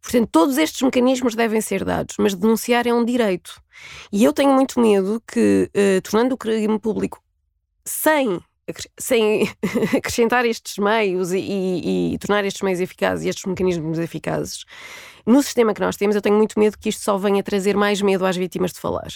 Portanto, 0.00 0.28
todos 0.32 0.56
estes 0.56 0.80
mecanismos 0.80 1.34
devem 1.34 1.60
ser 1.60 1.84
dados, 1.84 2.14
mas 2.18 2.34
denunciar 2.34 2.86
é 2.86 2.94
um 2.94 3.04
direito. 3.04 3.60
E 4.10 4.24
eu 4.24 4.32
tenho 4.32 4.52
muito 4.54 4.80
medo 4.80 5.22
que, 5.30 5.68
eh, 5.74 6.00
tornando 6.00 6.34
o 6.34 6.38
crime 6.38 6.78
público 6.78 7.20
sem, 7.84 8.40
sem 8.98 9.48
acrescentar 9.96 10.44
estes 10.44 10.78
meios 10.78 11.32
e, 11.32 11.38
e- 11.38 12.14
e 12.14 12.18
tornar 12.18 12.44
estes 12.44 12.62
meios 12.62 12.80
eficazes 12.80 13.24
e 13.24 13.28
estes 13.28 13.44
mecanismos 13.44 13.98
eficazes, 13.98 14.64
no 15.26 15.42
sistema 15.42 15.74
que 15.74 15.80
nós 15.82 15.94
temos, 15.94 16.16
eu 16.16 16.22
tenho 16.22 16.36
muito 16.36 16.58
medo 16.58 16.78
que 16.78 16.88
isto 16.88 17.02
só 17.04 17.18
venha 17.18 17.42
trazer 17.42 17.76
mais 17.76 18.00
medo 18.00 18.24
às 18.24 18.34
vítimas 18.34 18.72
de 18.72 18.80
falar. 18.80 19.08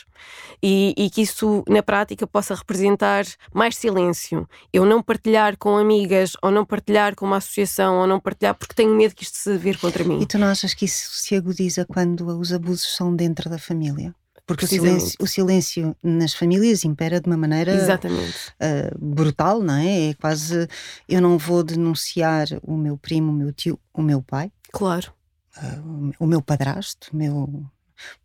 E, 0.63 0.93
e 0.95 1.09
que 1.09 1.23
isso, 1.23 1.65
na 1.67 1.83
prática, 1.83 2.27
possa 2.27 2.55
representar 2.55 3.25
mais 3.55 3.77
silêncio. 3.77 4.47
Eu 4.71 4.85
não 4.85 5.03
partilhar 5.03 5.57
com 5.57 5.79
amigas, 5.79 6.35
ou 6.43 6.51
não 6.51 6.67
partilhar 6.67 7.15
com 7.15 7.25
uma 7.25 7.39
associação, 7.39 7.97
ou 7.99 8.07
não 8.07 8.21
partilhar 8.21 8.55
porque 8.55 8.75
tenho 8.75 8.95
medo 8.95 9.15
que 9.15 9.23
isto 9.25 9.39
se 9.39 9.57
vir 9.57 9.79
contra 9.79 10.05
mim. 10.05 10.21
E 10.21 10.27
tu 10.27 10.37
não 10.39 10.49
achas 10.49 10.75
que 10.75 10.85
isso 10.85 11.09
se 11.15 11.35
agudiza 11.35 11.87
quando 11.87 12.27
os 12.39 12.53
abusos 12.53 12.95
são 12.95 13.17
dentro 13.17 13.49
da 13.49 13.59
família? 13.59 14.15
Porque 14.47 14.65
o 14.65 14.69
silêncio, 14.69 15.17
o 15.21 15.27
silêncio 15.27 15.97
nas 16.03 16.35
famílias 16.35 16.85
impera 16.85 17.21
de 17.21 17.29
uma 17.29 17.37
maneira 17.37 17.73
Exatamente. 17.73 18.53
ah, 18.61 18.91
brutal, 18.99 19.63
não 19.63 19.75
é? 19.75 20.11
É 20.11 20.15
quase 20.15 20.69
eu 21.09 21.21
não 21.21 21.39
vou 21.39 21.63
denunciar 21.63 22.47
o 22.63 22.77
meu 22.77 22.97
primo, 22.97 23.31
o 23.31 23.35
meu 23.35 23.53
tio, 23.53 23.79
o 23.95 24.03
meu 24.03 24.23
pai, 24.23 24.51
Claro. 24.73 25.13
ah, 25.57 25.81
o 26.19 26.27
meu 26.27 26.43
padrasto, 26.43 27.09
o 27.13 27.17
meu 27.17 27.65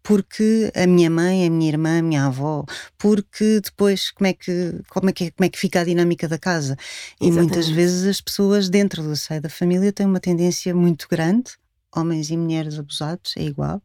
porque 0.02 0.72
a 0.76 0.88
minha 0.88 1.10
mãe, 1.10 1.46
a 1.46 1.50
minha 1.52 1.70
irmã, 1.70 2.00
a 2.00 2.02
minha 2.02 2.26
avó, 2.26 2.66
porque 2.98 3.60
depois 3.62 4.10
como 4.10 4.28
é 4.28 4.34
que 4.34 4.82
como 4.90 5.10
é 5.10 5.14
que 5.14 5.30
como 5.32 5.46
é 5.46 5.50
que 5.50 5.60
fica 5.60 5.82
a 5.82 5.84
dinâmica 5.84 6.28
da 6.28 6.40
casa? 6.40 6.76
E 7.22 7.32
muitas 7.32 7.68
vezes 7.70 8.08
as 8.08 8.20
pessoas 8.20 8.70
dentro 8.70 9.04
do 9.04 9.16
seio 9.16 9.42
da 9.42 9.50
família 9.50 9.94
têm 9.94 10.08
uma 10.08 10.20
tendência 10.20 10.74
muito 10.74 11.08
grande 11.08 11.52
homens 11.98 12.30
e 12.30 12.38
mulheres 12.38 12.78
abusados, 12.78 13.34
é 13.38 13.44
igual, 13.44 13.82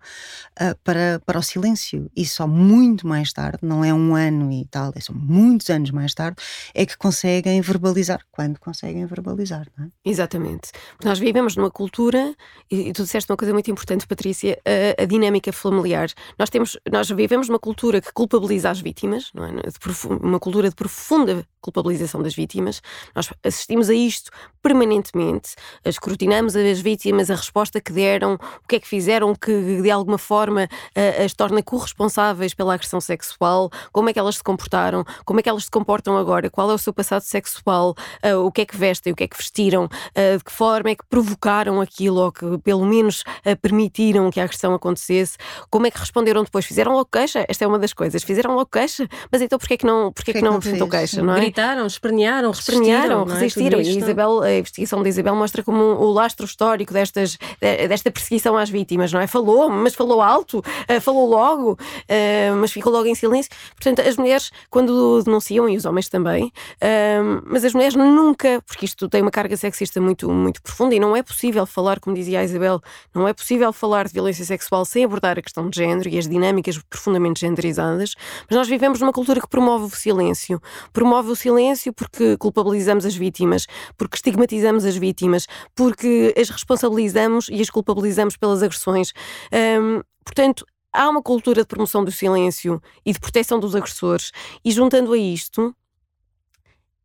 ah, 0.58 0.76
para, 0.84 1.20
para 1.24 1.38
o 1.38 1.42
silêncio. 1.42 2.10
E 2.16 2.26
só 2.26 2.46
muito 2.46 3.06
mais 3.06 3.32
tarde, 3.32 3.58
não 3.62 3.84
é 3.84 3.92
um 3.92 4.14
ano 4.14 4.52
e 4.52 4.64
tal, 4.66 4.92
é 4.94 5.00
só 5.00 5.12
muitos 5.12 5.68
anos 5.70 5.90
mais 5.90 6.14
tarde, 6.14 6.36
é 6.74 6.84
que 6.84 6.96
conseguem 6.96 7.60
verbalizar. 7.60 8.20
Quando 8.30 8.58
conseguem 8.58 9.06
verbalizar, 9.06 9.66
não 9.76 9.86
é? 9.86 9.88
Exatamente. 10.04 10.70
Nós 11.04 11.18
vivemos 11.18 11.56
numa 11.56 11.70
cultura, 11.70 12.34
e, 12.70 12.92
tu 12.92 13.02
disseste 13.02 13.30
uma 13.30 13.36
coisa 13.36 13.52
muito 13.52 13.70
importante, 13.70 14.06
Patrícia, 14.06 14.58
a, 14.64 15.02
a 15.02 15.06
dinâmica 15.06 15.52
familiar. 15.52 16.08
Nós, 16.38 16.50
temos, 16.50 16.78
nós 16.90 17.08
vivemos 17.10 17.48
numa 17.48 17.58
cultura 17.58 18.00
que 18.00 18.12
culpabiliza 18.12 18.70
as 18.70 18.80
vítimas, 18.80 19.30
não 19.34 19.44
é? 19.44 19.50
Uma 20.20 20.38
cultura 20.38 20.68
de 20.68 20.74
profunda 20.74 21.46
culpabilização 21.62 22.22
das 22.22 22.34
vítimas. 22.34 22.82
Nós 23.14 23.30
assistimos 23.42 23.88
a 23.88 23.94
isto 23.94 24.30
permanentemente, 24.60 25.54
escrutinamos 25.84 26.54
as 26.56 26.80
vítimas, 26.80 27.30
a 27.30 27.36
resposta 27.36 27.80
que 27.80 27.92
deram, 28.02 28.34
o 28.34 28.68
que 28.68 28.76
é 28.76 28.80
que 28.80 28.88
fizeram 28.88 29.34
que 29.34 29.80
de 29.82 29.90
alguma 29.90 30.18
forma 30.18 30.68
as 31.24 31.32
torna 31.32 31.62
corresponsáveis 31.62 32.54
pela 32.54 32.74
agressão 32.74 33.00
sexual, 33.00 33.70
como 33.92 34.08
é 34.08 34.12
que 34.12 34.18
elas 34.18 34.36
se 34.36 34.42
comportaram, 34.44 35.04
como 35.24 35.38
é 35.40 35.42
que 35.42 35.48
elas 35.48 35.64
se 35.64 35.70
comportam 35.70 36.16
agora, 36.16 36.50
qual 36.50 36.70
é 36.70 36.74
o 36.74 36.78
seu 36.78 36.92
passado 36.92 37.22
sexual, 37.22 37.94
ah, 38.22 38.36
o 38.38 38.50
que 38.50 38.62
é 38.62 38.66
que 38.66 38.76
vestem, 38.76 39.12
o 39.12 39.16
que 39.16 39.24
é 39.24 39.28
que 39.28 39.36
vestiram, 39.36 39.88
ah, 40.14 40.36
de 40.36 40.44
que 40.44 40.52
forma 40.52 40.90
é 40.90 40.94
que 40.94 41.04
provocaram 41.08 41.80
aquilo 41.80 42.20
ou 42.20 42.32
que 42.32 42.58
pelo 42.58 42.84
menos 42.84 43.22
ah, 43.44 43.56
permitiram 43.56 44.30
que 44.30 44.40
a 44.40 44.44
agressão 44.44 44.74
acontecesse, 44.74 45.36
como 45.70 45.86
é 45.86 45.90
que 45.90 45.98
responderam 45.98 46.42
depois, 46.42 46.64
fizeram 46.66 46.92
logo 46.92 47.08
queixa, 47.10 47.44
esta 47.48 47.64
é 47.64 47.68
uma 47.68 47.78
das 47.78 47.92
coisas, 47.92 48.22
fizeram 48.22 48.54
logo 48.54 48.66
queixa, 48.70 49.06
mas 49.30 49.40
então 49.40 49.58
porquê 49.58 49.74
é 49.74 49.76
que 49.76 49.86
não, 49.86 50.12
porquê 50.12 50.30
é 50.32 50.34
que 50.34 50.42
não 50.42 50.56
apresentou 50.56 50.88
fez? 50.90 51.10
queixa, 51.10 51.22
não 51.22 51.34
é? 51.34 51.40
Gritaram, 51.40 51.86
espernearam, 51.86 52.50
resistiram. 52.50 52.80
Espernearam, 52.82 53.24
não 53.24 53.34
é? 53.36 53.38
resistiram. 53.38 53.78
Tudo 53.78 53.88
E. 53.88 53.98
Isabel, 53.98 54.42
a 54.42 54.52
investigação 54.54 55.02
da 55.02 55.08
Isabel 55.08 55.36
mostra 55.36 55.62
como 55.62 55.82
o 55.82 56.10
lastro 56.12 56.44
histórico 56.46 56.92
destas, 56.92 57.38
de- 57.60 57.88
desta 57.92 58.10
perseguição 58.10 58.56
às 58.56 58.70
vítimas, 58.70 59.12
não 59.12 59.20
é? 59.20 59.26
Falou, 59.26 59.68
mas 59.68 59.94
falou 59.94 60.22
alto, 60.22 60.62
eh, 60.88 60.98
falou 60.98 61.28
logo, 61.28 61.78
eh, 62.08 62.50
mas 62.52 62.72
ficou 62.72 62.90
logo 62.90 63.06
em 63.06 63.14
silêncio. 63.14 63.50
Portanto, 63.74 64.00
as 64.00 64.16
mulheres, 64.16 64.50
quando 64.70 65.22
denunciam, 65.22 65.68
e 65.68 65.76
os 65.76 65.84
homens 65.84 66.08
também, 66.08 66.50
eh, 66.80 67.20
mas 67.44 67.64
as 67.64 67.74
mulheres 67.74 67.94
nunca, 67.94 68.62
porque 68.66 68.86
isto 68.86 69.08
tem 69.10 69.20
uma 69.20 69.30
carga 69.30 69.56
sexista 69.58 70.00
muito, 70.00 70.30
muito 70.30 70.62
profunda 70.62 70.94
e 70.94 71.00
não 71.00 71.14
é 71.14 71.22
possível 71.22 71.66
falar, 71.66 72.00
como 72.00 72.16
dizia 72.16 72.40
a 72.40 72.44
Isabel, 72.44 72.80
não 73.14 73.28
é 73.28 73.34
possível 73.34 73.70
falar 73.74 74.06
de 74.06 74.14
violência 74.14 74.44
sexual 74.44 74.86
sem 74.86 75.04
abordar 75.04 75.38
a 75.38 75.42
questão 75.42 75.68
de 75.68 75.76
género 75.76 76.08
e 76.08 76.18
as 76.18 76.26
dinâmicas 76.26 76.78
profundamente 76.88 77.40
genderizadas, 77.40 78.14
mas 78.48 78.56
nós 78.56 78.68
vivemos 78.68 79.00
numa 79.00 79.12
cultura 79.12 79.38
que 79.38 79.48
promove 79.48 79.84
o 79.84 79.90
silêncio. 79.90 80.60
Promove 80.94 81.30
o 81.30 81.36
silêncio 81.36 81.92
porque 81.92 82.38
culpabilizamos 82.38 83.04
as 83.04 83.14
vítimas, 83.14 83.66
porque 83.98 84.16
estigmatizamos 84.16 84.86
as 84.86 84.96
vítimas, 84.96 85.46
porque 85.74 86.34
as 86.38 86.48
responsabilizamos 86.48 87.48
e 87.50 87.60
as 87.60 87.68
culpabilizamos 87.72 88.36
pelas 88.36 88.62
agressões. 88.62 89.12
Hum, 89.52 90.00
portanto, 90.24 90.64
há 90.92 91.08
uma 91.08 91.22
cultura 91.22 91.62
de 91.62 91.66
promoção 91.68 92.04
do 92.04 92.12
silêncio 92.12 92.80
e 93.04 93.12
de 93.12 93.18
proteção 93.20 93.58
dos 93.58 93.74
agressores, 93.74 94.30
e 94.64 94.70
juntando 94.70 95.12
a 95.12 95.18
isto. 95.18 95.74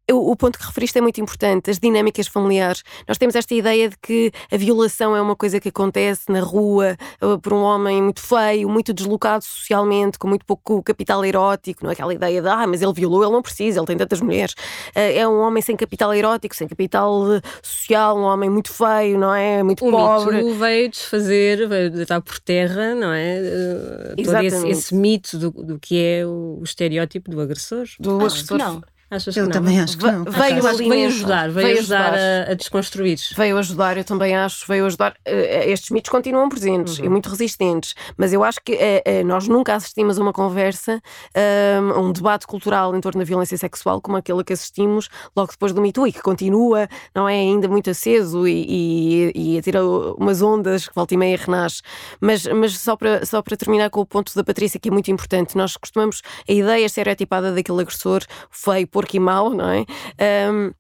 Eu- 0.08 0.28
O 0.28 0.36
ponto 0.36 0.58
que 0.60 0.66
referiste 0.66 0.98
é 0.98 1.02
muito 1.02 1.20
importante, 1.22 1.70
as 1.70 1.80
dinâmicas 1.80 2.28
familiares. 2.28 2.84
Nós 3.08 3.18
temos 3.18 3.36
esta 3.36 3.54
ideia 3.54 3.90
de 3.90 3.98
que 3.98 4.32
a 4.52 4.58
violação 4.58 5.16
é 5.16 5.22
uma 5.22 5.36
coisa 5.36 5.60
que 5.60 5.70
acontece 5.70 6.32
na 6.32 6.40
rua 6.42 6.96
eh, 7.22 7.38
por 7.42 7.54
um 7.54 7.62
homem 7.62 8.02
muito 8.02 8.22
feio, 8.22 8.70
muito 8.70 8.94
deslocado 8.94 9.44
socialmente, 9.44 10.18
com 10.20 10.28
muito 10.28 10.46
pouco 10.46 10.82
capital 10.84 11.24
erótico, 11.26 11.84
não 11.84 11.90
é 11.90 11.94
aquela 11.94 12.14
ideia 12.14 12.42
de 12.42 12.48
ah, 12.48 12.66
mas 12.68 12.82
ele 12.82 12.94
violou, 12.94 13.24
ele 13.24 13.32
não 13.32 13.42
precisa, 13.42 13.80
ele 13.80 13.88
tem 13.88 13.98
tantas 13.98 14.22
mulheres. 14.22 14.54
Eh, 14.96 15.18
É 15.18 15.28
um 15.28 15.40
homem 15.40 15.62
sem 15.62 15.76
capital 15.76 16.14
erótico, 16.14 16.56
sem 16.56 16.68
capital 16.68 17.34
eh, 17.34 17.42
social, 17.62 18.18
um 18.18 18.24
homem 18.24 18.50
muito 18.50 18.72
feio, 18.72 19.18
não 19.20 19.34
é? 19.34 19.62
Muito 19.64 19.86
O 19.88 19.92
pobre. 19.92 20.38
mito 20.44 20.54
veio 20.56 20.90
desfazer, 20.90 21.68
veio 21.68 21.90
deitar 21.92 22.22
por 22.22 22.40
terra, 22.40 22.94
não 22.96 23.12
é? 23.14 23.38
Eh, 23.40 24.14
Todo 24.16 24.22
esse, 24.22 24.46
Exatamente. 24.46 24.72
esse 24.72 24.96
mito 24.96 25.38
do, 25.38 25.52
do 25.52 25.80
que 25.80 26.02
é 26.04 26.26
o, 26.26 26.60
o 26.60 26.64
estereótipo 26.64 27.30
do 27.32 27.40
agressor. 27.42 27.86
Do 28.00 28.26
Acho 28.26 28.46
que 28.46 28.54
agressor. 28.54 28.58
não. 28.58 28.82
Achas 29.10 29.38
eu 29.38 29.44
que 29.48 29.54
não? 29.54 29.62
também 29.62 29.80
acho 29.80 29.98
que 29.98 30.04
não. 30.06 30.24
Veio, 30.26 30.68
Acho 30.68 30.78
que 30.80 30.90
veio 30.90 31.08
ajudar, 31.08 31.50
veio, 31.50 31.68
veio 31.68 31.80
ajudar, 31.80 32.14
ajudar. 32.14 32.48
A, 32.50 32.52
a 32.52 32.54
desconstruir. 32.56 33.18
Veio 33.38 33.58
ajudar, 33.58 33.98
eu 33.98 34.04
também 34.04 34.36
acho, 34.36 34.68
veio 34.68 34.86
ajudar. 34.86 35.16
Eh, 35.24 35.72
estes 35.72 35.92
mitos 35.92 36.10
continuam 36.12 36.50
presentes 36.50 37.00
Uhum. 37.00 37.06
e 37.06 37.10
muito 37.10 37.30
resistentes, 37.30 37.96
mas 38.18 38.34
eu 38.34 38.44
acho 38.44 38.60
que 38.64 38.74
eh, 38.74 39.02
eh, 39.06 39.24
nós 39.24 39.48
nunca 39.48 39.76
assistimos 39.76 40.20
a 40.20 40.22
uma 40.22 40.34
conversa, 40.34 41.02
a 41.34 42.00
um 42.00 42.12
debate 42.12 42.46
cultural 42.46 42.96
em 42.96 43.00
torno 43.02 43.20
da 43.20 43.26
violência 43.26 43.58
sexual 43.58 44.02
como 44.02 44.18
aquele 44.18 44.44
que 44.44 44.52
assistimos 44.54 45.08
logo 45.36 45.52
depois 45.52 45.72
do 45.72 45.82
Me 45.82 45.92
Too 45.94 46.08
e 46.08 46.12
que 46.12 46.22
continua, 46.22 46.88
não 47.16 47.30
é? 47.30 47.36
Ainda 47.36 47.68
muito 47.70 47.90
aceso 47.90 48.48
e, 48.48 49.32
e, 49.34 49.54
e 49.54 49.58
a 49.58 49.62
tirar 49.62 49.84
umas 49.86 50.42
ondas 50.42 50.88
que 50.88 50.94
volta 50.96 51.14
e 51.14 51.18
meia 51.18 51.38
renasce. 51.38 51.82
Mas, 52.20 52.46
mas 52.48 52.78
só, 52.78 52.96
para, 52.98 53.26
só 53.26 53.42
para 53.42 53.56
terminar 53.56 53.90
com 53.90 54.02
o 54.02 54.06
ponto 54.06 54.34
da 54.36 54.44
Patrícia, 54.44 54.80
que 54.80 54.90
é 54.90 54.92
muito 54.92 55.10
importante, 55.12 55.56
nós 55.56 55.78
costumamos, 55.78 56.22
a 56.48 56.52
ideia 56.52 56.86
estereotipada 56.86 57.54
daquele 57.54 57.82
agressor 57.82 58.22
feio, 58.52 58.88
porco 58.98 59.16
e 59.16 59.20
mau, 59.20 59.52
não 59.52 59.70
é? 59.70 59.86
Ahm, 60.18 60.72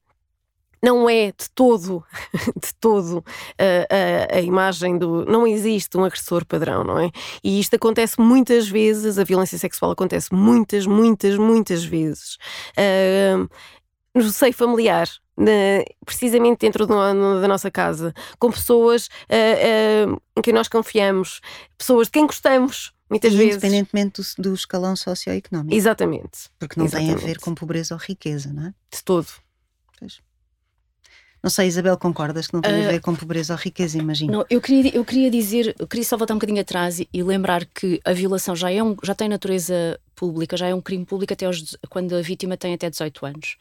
não 0.81 1.07
é 1.09 1.27
de 1.27 1.49
todo, 1.53 2.03
de 2.55 2.73
todo 2.79 3.23
a, 3.59 4.33
a, 4.35 4.37
a 4.37 4.41
imagem 4.41 4.97
do. 4.97 5.23
Não 5.25 5.45
existe 5.45 5.95
um 5.97 6.03
agressor 6.03 6.43
padrão, 6.45 6.83
não 6.83 6.99
é? 6.99 7.11
E 7.43 7.59
isto 7.59 7.75
acontece 7.75 8.19
muitas 8.19 8.67
vezes, 8.67 9.19
a 9.19 9.23
violência 9.23 9.57
sexual 9.59 9.91
acontece 9.91 10.33
muitas, 10.33 10.87
muitas, 10.87 11.37
muitas 11.37 11.83
vezes. 11.83 12.37
Ahm, 12.75 13.47
no 14.15 14.23
seio 14.31 14.53
familiar, 14.53 15.07
na- 15.37 15.83
precisamente 16.03 16.61
dentro 16.61 16.87
do- 16.87 17.13
no- 17.13 17.39
da 17.41 17.47
nossa 17.47 17.69
casa, 17.69 18.13
com 18.39 18.49
pessoas 18.49 19.09
ah, 19.29 19.35
ah, 19.35 20.19
em 20.37 20.41
quem 20.41 20.53
nós 20.53 20.67
confiamos, 20.67 21.39
pessoas 21.77 22.07
de 22.07 22.13
quem 22.13 22.25
gostamos, 22.25 22.93
muitas 23.09 23.33
E 23.33 23.37
vezes. 23.37 23.55
independentemente 23.55 24.21
do, 24.21 24.43
do 24.49 24.53
escalão 24.53 24.95
socioeconoméco. 24.95 25.75
Exatamente, 25.75 26.49
Porque 26.59 26.79
não 26.79 26.87
tem 26.89 27.05
a 27.05 27.07
ver 27.07 27.11
exatamente. 27.13 27.39
com 27.39 27.55
pobreza 27.55 27.93
ou 27.95 27.99
riqueza, 27.99 28.51
não 28.53 28.67
é? 28.67 28.73
de 28.93 29.03
todo. 29.03 29.27
Não 31.43 31.49
sei, 31.51 31.67
Isabel, 31.67 31.97
concordas 31.97 32.47
que 32.47 32.53
não 32.53 32.61
tem 32.61 32.73
a 32.73 32.87
Ah, 32.87 32.91
ver 32.91 32.99
com 33.01 33.15
pobreza 33.15 33.53
ou 33.53 33.59
riqueza, 33.59 33.97
imagino. 33.97 34.31
Não, 34.33 34.45
eu 34.49 34.59
queria, 34.59 34.93
eu 34.95 35.05
queria 35.05 35.29
dizer, 35.29 35.75
eu 35.77 35.87
queria 35.87 36.03
só 36.03 36.17
voltar 36.17 36.33
um 36.33 36.37
bocadinho 36.37 36.59
atrás 36.59 36.99
e, 36.99 37.07
e 37.13 37.23
lembrar 37.23 37.63
que 37.65 38.01
a 38.03 38.11
violação 38.11 38.55
já, 38.55 38.71
é 38.71 38.81
um, 38.83 38.95
já 39.03 39.13
tem 39.15 39.29
natureza 39.29 39.99
pública, 40.17 40.57
já 40.57 40.67
é 40.67 40.73
um 40.73 40.81
crime 40.81 41.05
público 41.05 41.31
até 41.31 41.45
aos, 41.45 41.77
quando 41.89 42.15
a 42.15 42.21
vítima 42.21 42.57
tem 42.57 42.73
até 42.73 42.89
18 42.89 43.25
anos. 43.25 43.57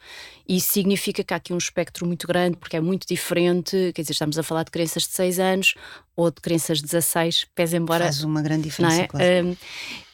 E 0.48 0.56
isso 0.56 0.72
significa 0.72 1.22
que 1.22 1.34
há 1.34 1.36
aqui 1.36 1.52
um 1.52 1.58
espectro 1.58 2.06
muito 2.06 2.26
grande, 2.26 2.56
porque 2.56 2.76
é 2.76 2.80
muito 2.80 3.06
diferente, 3.06 3.92
quer 3.94 4.00
dizer, 4.00 4.14
estamos 4.14 4.38
a 4.38 4.42
falar 4.42 4.64
de 4.64 4.70
crianças 4.70 5.02
de 5.02 5.10
6 5.10 5.38
anos 5.38 5.74
ou 6.16 6.30
de 6.30 6.40
crianças 6.40 6.78
de 6.78 6.84
16, 6.84 7.46
pese 7.54 7.76
embora 7.76 8.04
Faz 8.04 8.24
uma 8.24 8.40
grande 8.40 8.62
diferença, 8.62 9.02
é? 9.02 9.06
claro. 9.06 9.48
Hum, 9.48 9.56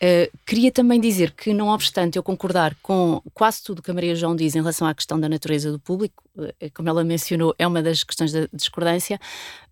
eh, 0.00 0.30
queria 0.44 0.72
também 0.72 1.00
dizer 1.00 1.30
que, 1.30 1.54
não 1.54 1.68
obstante 1.68 2.16
eu 2.18 2.24
concordar 2.24 2.74
com 2.82 3.22
quase 3.32 3.62
tudo 3.62 3.80
que 3.80 3.90
a 3.92 3.94
Maria 3.94 4.16
João 4.16 4.34
diz 4.34 4.56
em 4.56 4.58
relação 4.58 4.88
à 4.88 4.92
questão 4.92 5.20
da 5.20 5.28
natureza 5.28 5.70
do 5.70 5.78
público, 5.78 6.24
eh, 6.60 6.70
como 6.70 6.88
ela 6.88 7.04
mencionou, 7.04 7.54
é 7.56 7.64
uma 7.64 7.80
das 7.80 8.02
questões 8.02 8.32
da 8.32 8.48
discordância, 8.52 9.20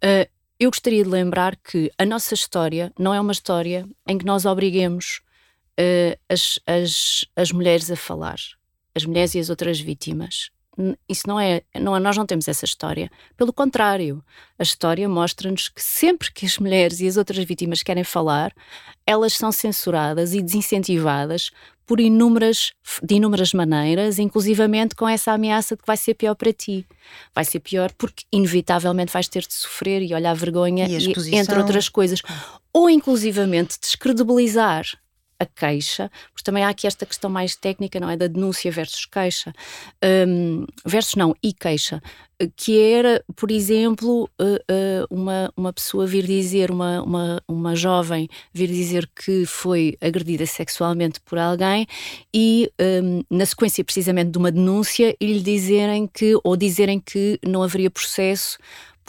eh, 0.01 0.29
eu 0.61 0.71
gostaria 0.71 1.03
de 1.03 1.11
lembrar 1.11 1.57
que 1.57 1.91
a 1.99 2.05
nossa 2.05 2.35
história 2.35 2.93
não 2.97 3.13
é 3.13 3.21
uma 3.21 3.33
história 3.33 3.89
em 4.07 4.17
que 4.17 4.25
nós 4.25 4.45
obriguemos 4.45 5.23
eh, 5.83 6.19
as, 6.29 6.59
as, 6.67 7.25
as 7.35 7.51
mulheres 7.53 7.91
a 7.91 7.97
falar, 7.97 8.37
as 8.95 9.07
mulheres 9.07 9.35
e 9.35 9.39
as 9.39 9.49
outras 9.49 9.81
vítimas. 9.81 10.51
Isso 11.09 11.23
não 11.27 11.41
é, 11.41 11.63
não 11.79 11.97
é, 11.97 12.01
nós 12.01 12.17
não 12.17 12.27
temos 12.27 12.47
essa 12.49 12.65
história. 12.67 13.11
Pelo 13.37 13.53
contrário, 13.53 14.23
a 14.59 14.63
história 14.63 15.09
mostra-nos 15.09 15.69
que 15.71 15.83
sempre 15.83 16.31
que 16.33 16.45
as 16.45 16.59
mulheres 16.59 17.01
e 17.01 17.07
as 17.07 17.17
outras 17.17 17.43
vítimas 17.45 17.83
querem 17.83 18.05
falar, 18.05 18.53
elas 19.07 19.33
são 19.33 19.51
censuradas 19.51 20.35
e 20.35 20.43
desincentivadas 20.43 21.51
por 21.87 21.99
inúmeras, 21.99 22.73
de 23.03 23.15
inúmeras 23.17 23.53
maneiras, 23.53 24.19
inclusivamente 24.19 24.95
com 24.95 25.09
essa 25.09 25.33
ameaça 25.33 25.75
de 25.77 25.83
que 25.83 25.87
vai 25.87 25.97
ser 25.97 26.15
pior 26.15 26.35
para 26.35 26.53
ti. 26.53 26.87
Vai 27.35 27.45
ser 27.45 27.61
pior 27.61 27.91
porque, 27.99 28.25
inevitavelmente, 28.31 29.13
vais 29.13 29.29
ter 29.29 29.43
de 29.47 29.53
sofrer 29.55 30.03
e 30.03 30.15
olhar 30.15 30.35
vergonha, 30.35 30.87
E 30.87 30.97
a 30.97 30.99
e- 30.99 31.35
entre 31.35 31.59
outras 31.59 31.89
coisas. 31.89 32.23
Ou, 32.73 32.89
inclusivamente, 32.89 33.79
descredibilizar 33.81 34.85
a 35.41 35.47
queixa, 35.47 36.11
porque 36.33 36.45
também 36.45 36.63
há 36.63 36.69
aqui 36.69 36.87
esta 36.87 37.07
questão 37.07 37.31
mais 37.31 37.57
técnica, 37.57 37.99
não 37.99 38.11
é? 38.11 38.17
Da 38.17 38.27
denúncia 38.27 38.71
versus 38.71 39.07
queixa, 39.07 39.53
Hum, 40.05 40.67
versus 40.85 41.15
não, 41.15 41.35
e 41.43 41.53
queixa, 41.53 42.03
que 42.57 42.79
era, 42.81 43.23
por 43.37 43.51
exemplo, 43.51 44.31
eh, 44.41 44.63
eh, 44.69 45.05
uma, 45.11 45.53
uma 45.57 45.73
pessoa 45.73 46.07
vir 46.07 46.27
dizer, 46.27 46.71
uma, 46.71 47.03
uma, 47.03 47.43
uma 47.47 47.77
jovem 47.77 48.29
vir 48.53 48.69
dizer 48.69 49.11
que 49.15 49.45
foi 49.45 49.97
agredida 50.01 50.47
sexualmente 50.47 51.21
por 51.21 51.39
alguém 51.39 51.87
e, 52.35 52.71
hum, 52.81 53.23
na 53.31 53.45
sequência 53.45 53.85
precisamente 53.85 54.31
de 54.31 54.39
uma 54.39 54.51
denúncia, 54.51 55.15
e 55.21 55.27
lhe 55.27 55.41
dizerem 55.41 56.07
que, 56.07 56.39
ou 56.43 56.57
dizerem 56.57 56.99
que 56.99 57.39
não 57.47 57.63
haveria 57.63 57.91
processo 57.91 58.59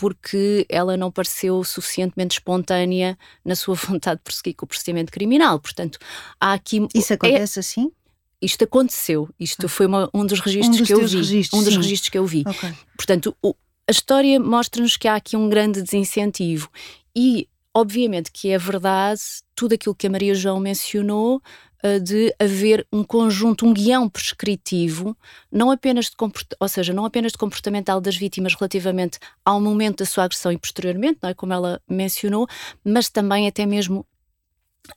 porque 0.01 0.65
ela 0.67 0.97
não 0.97 1.11
pareceu 1.11 1.63
suficientemente 1.63 2.33
espontânea 2.39 3.15
na 3.45 3.55
sua 3.55 3.75
vontade 3.87 4.17
de 4.17 4.23
prosseguir 4.23 4.55
com 4.55 4.65
o 4.65 4.67
procedimento 4.67 5.11
criminal. 5.11 5.59
Portanto, 5.59 5.99
há 6.39 6.53
aqui. 6.53 6.87
Isso 6.95 7.13
é- 7.13 7.15
acontece 7.15 7.59
assim? 7.59 7.91
isto 8.41 8.63
aconteceu. 8.63 9.29
Isto 9.39 9.69
foi 9.69 9.85
uma- 9.85 10.09
um 10.11 10.25
dos 10.25 10.39
registros 10.39 10.75
dos 10.79 10.87
que 10.87 10.93
eu 10.93 11.05
vi. 11.05 11.17
registros, 11.17 11.59
um 11.61 11.63
dos 11.63 11.73
sim. 11.75 11.79
registros 11.79 12.09
que 12.09 12.17
eu 12.17 12.25
vi. 12.25 12.43
Ok. 12.47 12.73
Portanto, 12.97 13.37
o- 13.43 13.53
a 13.87 13.91
história 13.91 14.39
mostra-nos 14.39 14.97
que 14.97 15.07
há 15.07 15.13
aqui 15.15 15.37
um 15.37 15.47
grande 15.47 15.79
desincentivo. 15.83 16.67
E, 17.15 17.47
obviamente, 17.71 18.31
que 18.31 18.49
é 18.49 18.57
verdade 18.57 19.21
tudo 19.53 19.73
aquilo 19.75 19.93
que 19.93 20.07
a 20.07 20.09
Maria 20.09 20.33
João 20.33 20.59
mencionou. 20.59 21.39
Eh, 21.83 21.99
De 21.99 22.33
haver 22.39 22.85
um 22.91 23.03
conjunto, 23.03 23.65
um 23.65 23.73
guião 23.73 24.07
prescritivo, 24.09 25.15
não 25.51 25.71
apenas 25.71 26.05
de 26.05 26.15
ou 26.59 26.67
seja, 26.67 26.93
não 26.93 27.05
apenas 27.05 27.31
de 27.31 27.37
comportamental 27.37 27.99
das 28.01 28.15
vítimas 28.15 28.53
relativamente 28.53 29.17
ao 29.45 29.59
momento 29.59 29.99
da 29.99 30.05
sua 30.05 30.25
agressão 30.25 30.51
e 30.51 30.57
posteriormente, 30.57 31.19
não 31.21 31.29
é 31.29 31.33
como 31.33 31.53
ela 31.53 31.81
mencionou, 31.89 32.47
mas 32.83 33.09
também 33.09 33.47
até 33.47 33.65
mesmo 33.65 34.05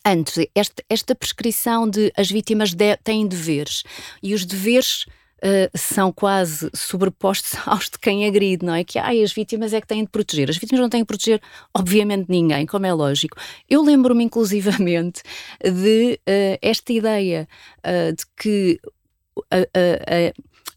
antes. 0.05 0.47
Esta, 0.55 0.83
esta 0.89 1.15
prescrição 1.15 1.89
de 1.89 2.13
as 2.17 2.31
vítimas 2.31 2.73
de- 2.75 2.97
têm 2.99 3.27
deveres 3.27 3.83
e 4.23 4.35
os 4.35 4.45
deveres 4.45 5.07
eh, 5.43 5.71
são 5.75 6.13
quase 6.13 6.71
sobrepostos 6.75 7.55
aos 7.67 7.91
de 7.91 7.99
quem 7.99 8.27
agride, 8.27 8.65
não 8.65 8.75
é? 8.75 8.85
Que 8.85 8.99
ai, 8.99 9.23
as 9.23 9.33
vítimas 9.33 9.73
é 9.73 9.81
que 9.81 9.87
têm 9.87 10.05
de 10.05 10.11
proteger. 10.11 10.51
As 10.51 10.57
vítimas 10.57 10.81
não 10.81 10.89
têm 10.89 11.01
de 11.01 11.07
proteger, 11.07 11.41
obviamente, 11.77 12.27
ninguém, 12.29 12.67
como 12.67 12.87
é 12.87 12.93
lógico. 12.93 13.37
Eu 13.69 13.83
lembro-me, 13.83 14.25
inclusivamente, 14.25 15.23
de 15.63 16.19
eh, 16.27 16.59
esta 16.63 16.93
ideia 16.93 17.49
eh, 17.83 18.13
de 18.13 18.25
que 18.37 18.81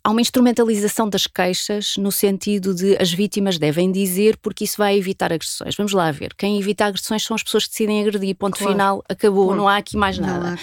há 0.07 0.09
uma 0.09 0.21
instrumentalização 0.21 1.09
das 1.09 1.27
queixas 1.27 1.97
no 1.97 2.13
sentido 2.13 2.73
de 2.73 2.95
as 2.95 3.11
vítimas 3.11 3.57
devem 3.57 3.91
dizer 3.91 4.37
porque 4.37 4.63
isso 4.63 4.77
vai 4.77 4.97
evitar 4.97 5.33
agressões. 5.33 5.75
Vamos 5.75 5.91
lá 5.91 6.09
ver. 6.11 6.33
Quem 6.33 6.57
evita 6.57 6.85
agressões 6.85 7.23
são 7.25 7.35
as 7.35 7.43
pessoas 7.43 7.65
que 7.65 7.71
decidem 7.71 8.01
agredir. 8.01 8.33
Ponto 8.35 8.57
Claro. 8.57 8.71
final, 8.71 9.03
acabou, 9.09 9.47
Ponto. 9.47 9.57
não 9.57 9.67
há 9.67 9.75
aqui 9.75 9.97
mais 9.97 10.17
nada. 10.17 10.57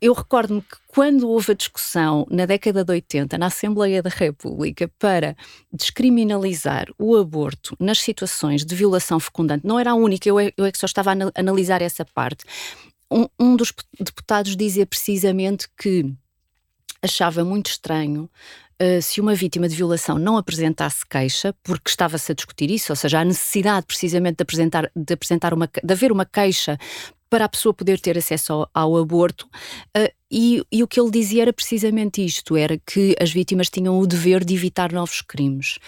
Eu 0.00 0.12
recordo-me 0.12 0.60
que 0.62 0.76
quando 0.86 1.28
houve 1.28 1.50
a 1.50 1.54
discussão 1.54 2.24
na 2.30 2.46
década 2.46 2.84
de 2.84 2.92
80 2.92 3.36
na 3.38 3.46
Assembleia 3.46 4.02
da 4.02 4.10
República 4.10 4.88
para 5.00 5.36
descriminalizar 5.72 6.86
o 6.96 7.16
aborto 7.16 7.76
nas 7.80 7.98
situações 7.98 8.64
de 8.64 8.74
violação 8.74 9.18
fecundante, 9.18 9.66
não 9.66 9.78
era 9.80 9.90
a 9.90 9.94
única, 9.94 10.28
eu 10.28 10.38
é, 10.38 10.52
eu 10.56 10.64
é 10.64 10.70
que 10.70 10.78
só 10.78 10.86
estava 10.86 11.10
a 11.10 11.12
ana- 11.12 11.32
analisar 11.34 11.82
essa 11.82 12.04
parte. 12.04 12.44
Um, 13.10 13.26
um 13.38 13.56
dos 13.56 13.72
deputados 13.98 14.56
dizia 14.56 14.86
precisamente 14.86 15.66
que 15.76 16.12
achava 17.02 17.44
muito 17.44 17.70
estranho 17.70 18.28
uh, 18.80 19.02
se 19.02 19.20
uma 19.20 19.34
vítima 19.34 19.68
de 19.68 19.76
violação 19.76 20.18
não 20.18 20.36
apresentasse 20.36 21.06
queixa, 21.06 21.54
porque 21.62 21.90
estava-se 21.90 22.32
a 22.32 22.34
discutir 22.34 22.70
isso, 22.70 22.92
ou 22.92 22.96
seja, 22.96 23.20
a 23.20 23.24
necessidade 23.24 23.86
precisamente 23.86 24.36
de 24.36 24.42
apresentar, 24.42 24.90
de 24.94 25.14
apresentar 25.14 25.54
uma, 25.54 25.68
de 25.82 25.92
haver 25.92 26.12
uma 26.12 26.24
queixa 26.24 26.78
para 27.28 27.44
a 27.44 27.48
pessoa 27.48 27.72
poder 27.72 28.00
ter 28.00 28.18
acesso 28.18 28.52
ao, 28.52 28.70
ao 28.74 28.96
aborto, 28.96 29.46
uh, 29.96 30.12
e, 30.30 30.64
e 30.70 30.82
o 30.82 30.88
que 30.88 31.00
ele 31.00 31.10
dizia 31.10 31.42
era 31.42 31.52
precisamente 31.52 32.24
isto, 32.24 32.56
era 32.56 32.78
que 32.78 33.16
as 33.20 33.32
vítimas 33.32 33.68
tinham 33.68 33.98
o 33.98 34.06
dever 34.06 34.44
de 34.44 34.54
evitar 34.54 34.92
novos 34.92 35.20
crimes. 35.20 35.78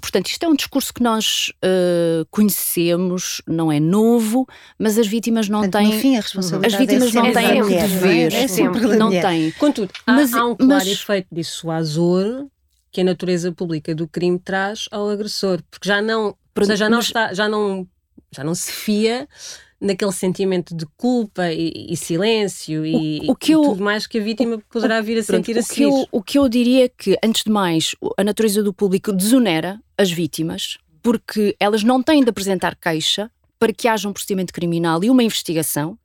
Portanto, 0.00 0.26
isto 0.26 0.42
é 0.44 0.48
um 0.48 0.54
discurso 0.56 0.92
que 0.92 1.02
nós 1.02 1.52
uh, 1.64 2.26
conhecemos, 2.30 3.40
não 3.46 3.70
é 3.70 3.78
novo, 3.78 4.46
mas 4.78 4.98
as 4.98 5.06
vítimas 5.06 5.48
não 5.48 5.60
Portanto, 5.60 5.84
no 5.84 5.90
têm. 5.90 6.00
fim, 6.00 6.16
a 6.16 6.20
responsabilidade 6.20 6.74
As 6.74 6.80
vítimas 6.80 7.14
é 7.14 7.18
não 7.22 7.32
têm 7.32 7.58
é? 7.78 7.82
dever, 7.86 8.34
É 8.34 8.48
sempre 8.48 8.80
não 8.96 9.10
têm. 9.10 9.50
Contudo, 9.52 9.92
há, 10.06 10.12
Mas- 10.12 10.34
há 10.34 10.44
um 10.44 10.56
claro 10.56 10.72
mas- 10.84 10.86
efeito 10.88 11.28
dissuasor 11.32 12.46
que 12.90 13.00
a 13.00 13.04
natureza 13.04 13.50
pública 13.52 13.94
do 13.94 14.06
crime 14.06 14.38
traz 14.38 14.86
ao 14.90 15.08
agressor, 15.08 15.60
porque 15.70 15.88
já 15.88 16.00
não, 16.02 16.26
ou 16.26 16.38
Pronto, 16.52 16.66
seja, 16.66 16.84
já 16.84 16.88
não 16.90 16.96
mas- 16.98 17.06
está, 17.06 17.32
já 17.34 17.48
não, 17.48 17.88
já 18.30 18.44
não 18.44 18.54
se 18.54 18.70
fia 18.72 19.28
naquele 19.84 20.12
sentimento 20.12 20.74
de 20.74 20.86
culpa 20.96 21.52
e, 21.52 21.86
e 21.90 21.96
silêncio 21.96 22.84
e, 22.86 23.20
O- 23.28 23.32
o 23.32 23.36
que 23.36 23.52
e 23.52 23.54
eu- 23.54 23.62
tudo 23.62 23.82
mais 23.84 24.06
que 24.06 24.18
a 24.18 24.22
vítima 24.22 24.58
poderá 24.70 25.00
vir 25.00 25.20
a 25.20 25.24
Pronto, 25.24 25.44
sentir 25.46 25.58
a 25.58 25.60
o, 25.60 25.66
que 25.66 25.82
eu, 25.82 26.08
o 26.10 26.22
que 26.22 26.38
eu 26.38 26.48
diria 26.48 26.86
é 26.86 26.88
que, 26.88 27.16
antes 27.22 27.44
de 27.44 27.50
mais, 27.50 27.94
a 28.16 28.24
natureza 28.24 28.62
do 28.62 28.72
público 28.72 29.12
desonera 29.12 29.80
as 29.98 30.10
vítimas, 30.10 30.78
porque 31.02 31.54
elas 31.60 31.82
não 31.84 32.02
têm 32.02 32.22
de 32.24 32.30
apresentar 32.30 32.74
queixa 32.76 33.30
para 33.58 33.72
que 33.72 33.86
haja 33.86 34.08
um 34.08 34.12
procedimento 34.12 34.52
criminal 34.52 35.02
e 35.04 35.10
uma 35.10 35.22
investigação, 35.22 35.98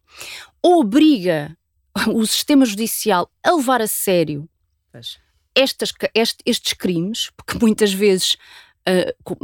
obriga 0.61 1.55
o 2.13 2.25
sistema 2.25 2.65
judicial 2.65 3.29
a 3.43 3.51
levar 3.55 3.81
a 3.81 3.87
sério 3.87 4.47
estas, 5.55 5.91
estes 6.45 6.73
crimes, 6.73 7.29
porque 7.35 7.57
muitas 7.59 7.91
vezes 7.93 8.33
uh, 8.87 9.35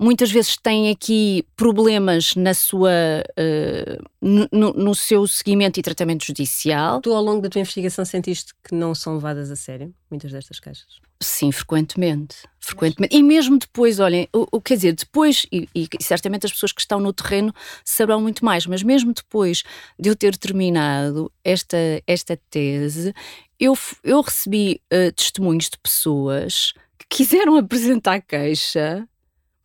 muitas 0.00 0.30
vezes 0.30 0.56
têm 0.56 0.90
aqui 0.90 1.44
problemas 1.54 2.34
na 2.34 2.54
sua, 2.54 2.90
uh, 3.38 4.08
no, 4.50 4.72
no, 4.72 4.94
seu 4.94 5.26
seguimento 5.28 5.78
e 5.78 5.82
tratamento 5.82 6.24
judicial. 6.24 7.02
Tu, 7.02 7.12
ao 7.12 7.22
longo 7.22 7.42
da 7.42 7.50
tua 7.50 7.60
investigação, 7.60 8.04
sentiste 8.04 8.54
que 8.64 8.74
não 8.74 8.94
são 8.94 9.14
levadas 9.14 9.50
a 9.50 9.56
sério 9.56 9.94
muitas 10.10 10.32
destas 10.32 10.58
queixas? 10.58 11.00
Sim, 11.22 11.52
frequentemente. 11.52 12.36
frequentemente. 12.58 13.14
E 13.14 13.22
mesmo 13.22 13.58
depois, 13.58 14.00
olhem, 14.00 14.26
o, 14.34 14.46
o 14.52 14.60
quer 14.60 14.76
dizer, 14.76 14.94
depois, 14.94 15.46
e, 15.52 15.68
e, 15.74 15.86
certamente 16.00 16.46
as 16.46 16.52
pessoas 16.52 16.72
que 16.72 16.80
estão 16.80 16.98
no 16.98 17.12
terreno 17.12 17.52
saberão 17.84 18.22
muito 18.22 18.42
mais, 18.42 18.66
mas 18.66 18.82
mesmo 18.82 19.12
depois 19.12 19.62
de 19.98 20.08
eu 20.08 20.16
ter 20.16 20.34
terminado 20.36 21.30
esta, 21.44 21.76
esta 22.06 22.38
tese, 22.48 23.14
eu, 23.58 23.76
eu 24.02 24.22
recebi 24.22 24.80
uh, 24.90 25.12
testemunhos 25.12 25.68
de 25.68 25.78
pessoas 25.78 26.72
que 26.98 27.18
quiseram 27.18 27.54
apresentar 27.58 28.22
queixa 28.22 29.06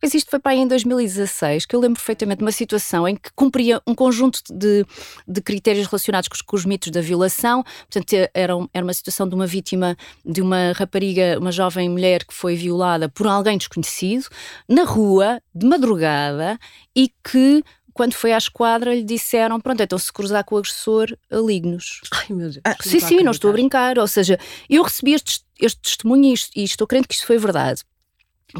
mas 0.06 0.14
isto 0.14 0.30
foi 0.30 0.38
para 0.38 0.52
aí 0.52 0.60
em 0.60 0.68
2016, 0.68 1.66
que 1.66 1.74
eu 1.74 1.80
lembro 1.80 1.98
perfeitamente 1.98 2.38
de 2.38 2.44
uma 2.44 2.52
situação 2.52 3.08
em 3.08 3.16
que 3.16 3.28
cumpria 3.34 3.82
um 3.84 3.92
conjunto 3.92 4.40
de, 4.48 4.86
de 5.26 5.40
critérios 5.40 5.88
relacionados 5.88 6.28
com 6.28 6.36
os, 6.36 6.42
com 6.42 6.54
os, 6.54 6.64
mitos 6.64 6.92
da 6.92 7.00
violação. 7.00 7.64
Portanto, 7.90 8.12
era, 8.32 8.52
era 8.72 8.86
uma 8.86 8.94
situação 8.94 9.28
de 9.28 9.34
uma 9.34 9.48
vítima, 9.48 9.96
de 10.24 10.40
uma 10.40 10.70
rapariga, 10.76 11.36
uma 11.40 11.50
jovem 11.50 11.88
mulher 11.88 12.24
que 12.24 12.32
foi 12.32 12.54
violada 12.54 13.08
por 13.08 13.26
alguém 13.26 13.58
desconhecido, 13.58 14.28
na 14.68 14.84
rua, 14.84 15.42
de 15.52 15.66
madrugada, 15.66 16.56
e 16.94 17.10
que 17.28 17.64
quando 17.92 18.14
foi 18.14 18.32
à 18.32 18.38
esquadra, 18.38 18.94
lhe 18.94 19.02
disseram: 19.02 19.60
Pronto, 19.60 19.82
então 19.82 19.98
se 19.98 20.12
cruzar 20.12 20.44
com 20.44 20.54
o 20.54 20.58
agressor, 20.58 21.08
ligue-nos. 21.32 22.00
Ai 22.12 22.26
meu 22.28 22.48
Deus. 22.48 22.60
Ah, 22.62 22.76
sim, 22.80 23.00
sim, 23.00 23.24
não 23.24 23.32
estou 23.32 23.50
a 23.50 23.54
brincar. 23.54 23.98
Ou 23.98 24.06
seja, 24.06 24.38
eu 24.70 24.84
recebi 24.84 25.14
este, 25.14 25.40
este 25.58 25.80
testemunho 25.80 26.32
e, 26.32 26.60
e 26.60 26.62
estou 26.62 26.86
crente 26.86 27.08
que 27.08 27.14
isto 27.14 27.26
foi 27.26 27.38
verdade 27.38 27.82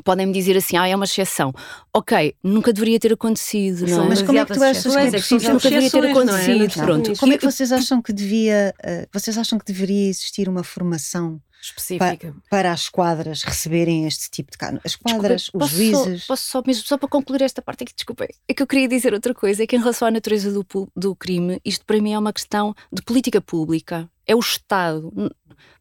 podem-me 0.05 0.33
dizer 0.33 0.57
assim, 0.57 0.77
ah, 0.77 0.89
é 0.89 0.95
uma 0.95 1.05
exceção. 1.05 1.53
Ok, 1.95 2.35
nunca 2.43 2.73
deveria 2.73 2.99
ter 2.99 3.13
acontecido, 3.13 3.87
não 3.87 4.05
é? 4.05 4.09
Mas 4.09 4.23
como 4.23 4.39
é 4.39 4.45
que 4.45 4.55
tu 4.55 4.63
achas 4.63 4.83
que, 4.83 4.99
é 4.99 5.11
preciso, 5.11 5.53
nunca 5.53 5.71
deveria 5.71 5.91
ter 5.91 6.07
acontecido? 6.11 6.77
Não, 6.77 6.85
Pronto. 6.85 7.17
Como 7.19 7.33
é 7.33 7.39
que 7.39 7.45
vocês 7.45 7.73
acham 7.73 8.03
que 8.03 8.13
devia, 8.13 8.75
uh, 8.85 9.09
vocês 9.13 9.37
acham 9.39 9.59
que 9.59 9.65
deveria 9.65 10.09
existir 10.09 10.49
uma 10.49 10.65
formação 10.65 11.41
específica 11.61 12.33
para, 12.33 12.35
para 12.51 12.73
as 12.73 12.89
quadras 12.89 13.43
receberem 13.43 14.07
este 14.07 14.31
tipo 14.31 14.51
de 14.51 14.59
caso? 14.59 14.81
As 14.85 14.97
quadras, 14.97 15.43
Desculpa, 15.43 15.67
os 15.67 15.71
juízes. 15.73 16.23
Só, 16.23 16.27
posso 16.33 16.51
só, 16.51 16.63
mesmo 16.67 16.85
só 16.85 16.99
para 16.99 17.09
concluir 17.09 17.43
esta 17.43 17.63
parte 17.63 17.85
aqui, 17.85 17.95
desculpem, 17.95 18.29
é 18.49 18.55
que 18.55 18.63
eu 18.63 18.67
queria 18.67 18.89
dizer 18.89 19.13
outra 19.15 19.35
coisa, 19.35 19.63
é 19.63 19.67
que 19.67 19.77
em 19.77 19.79
relação 19.79 20.09
à 20.09 20.11
natureza 20.11 20.53
do, 20.53 20.67
do 20.95 21.15
crime, 21.15 21.61
isto 21.65 21.85
para 21.85 22.01
mim 22.01 22.13
é 22.13 22.19
uma 22.19 22.33
questão 22.33 22.75
de 22.93 23.03
política 23.03 23.41
pública. 23.41 24.09
É 24.27 24.35
o 24.35 24.41
Estado. 24.41 25.13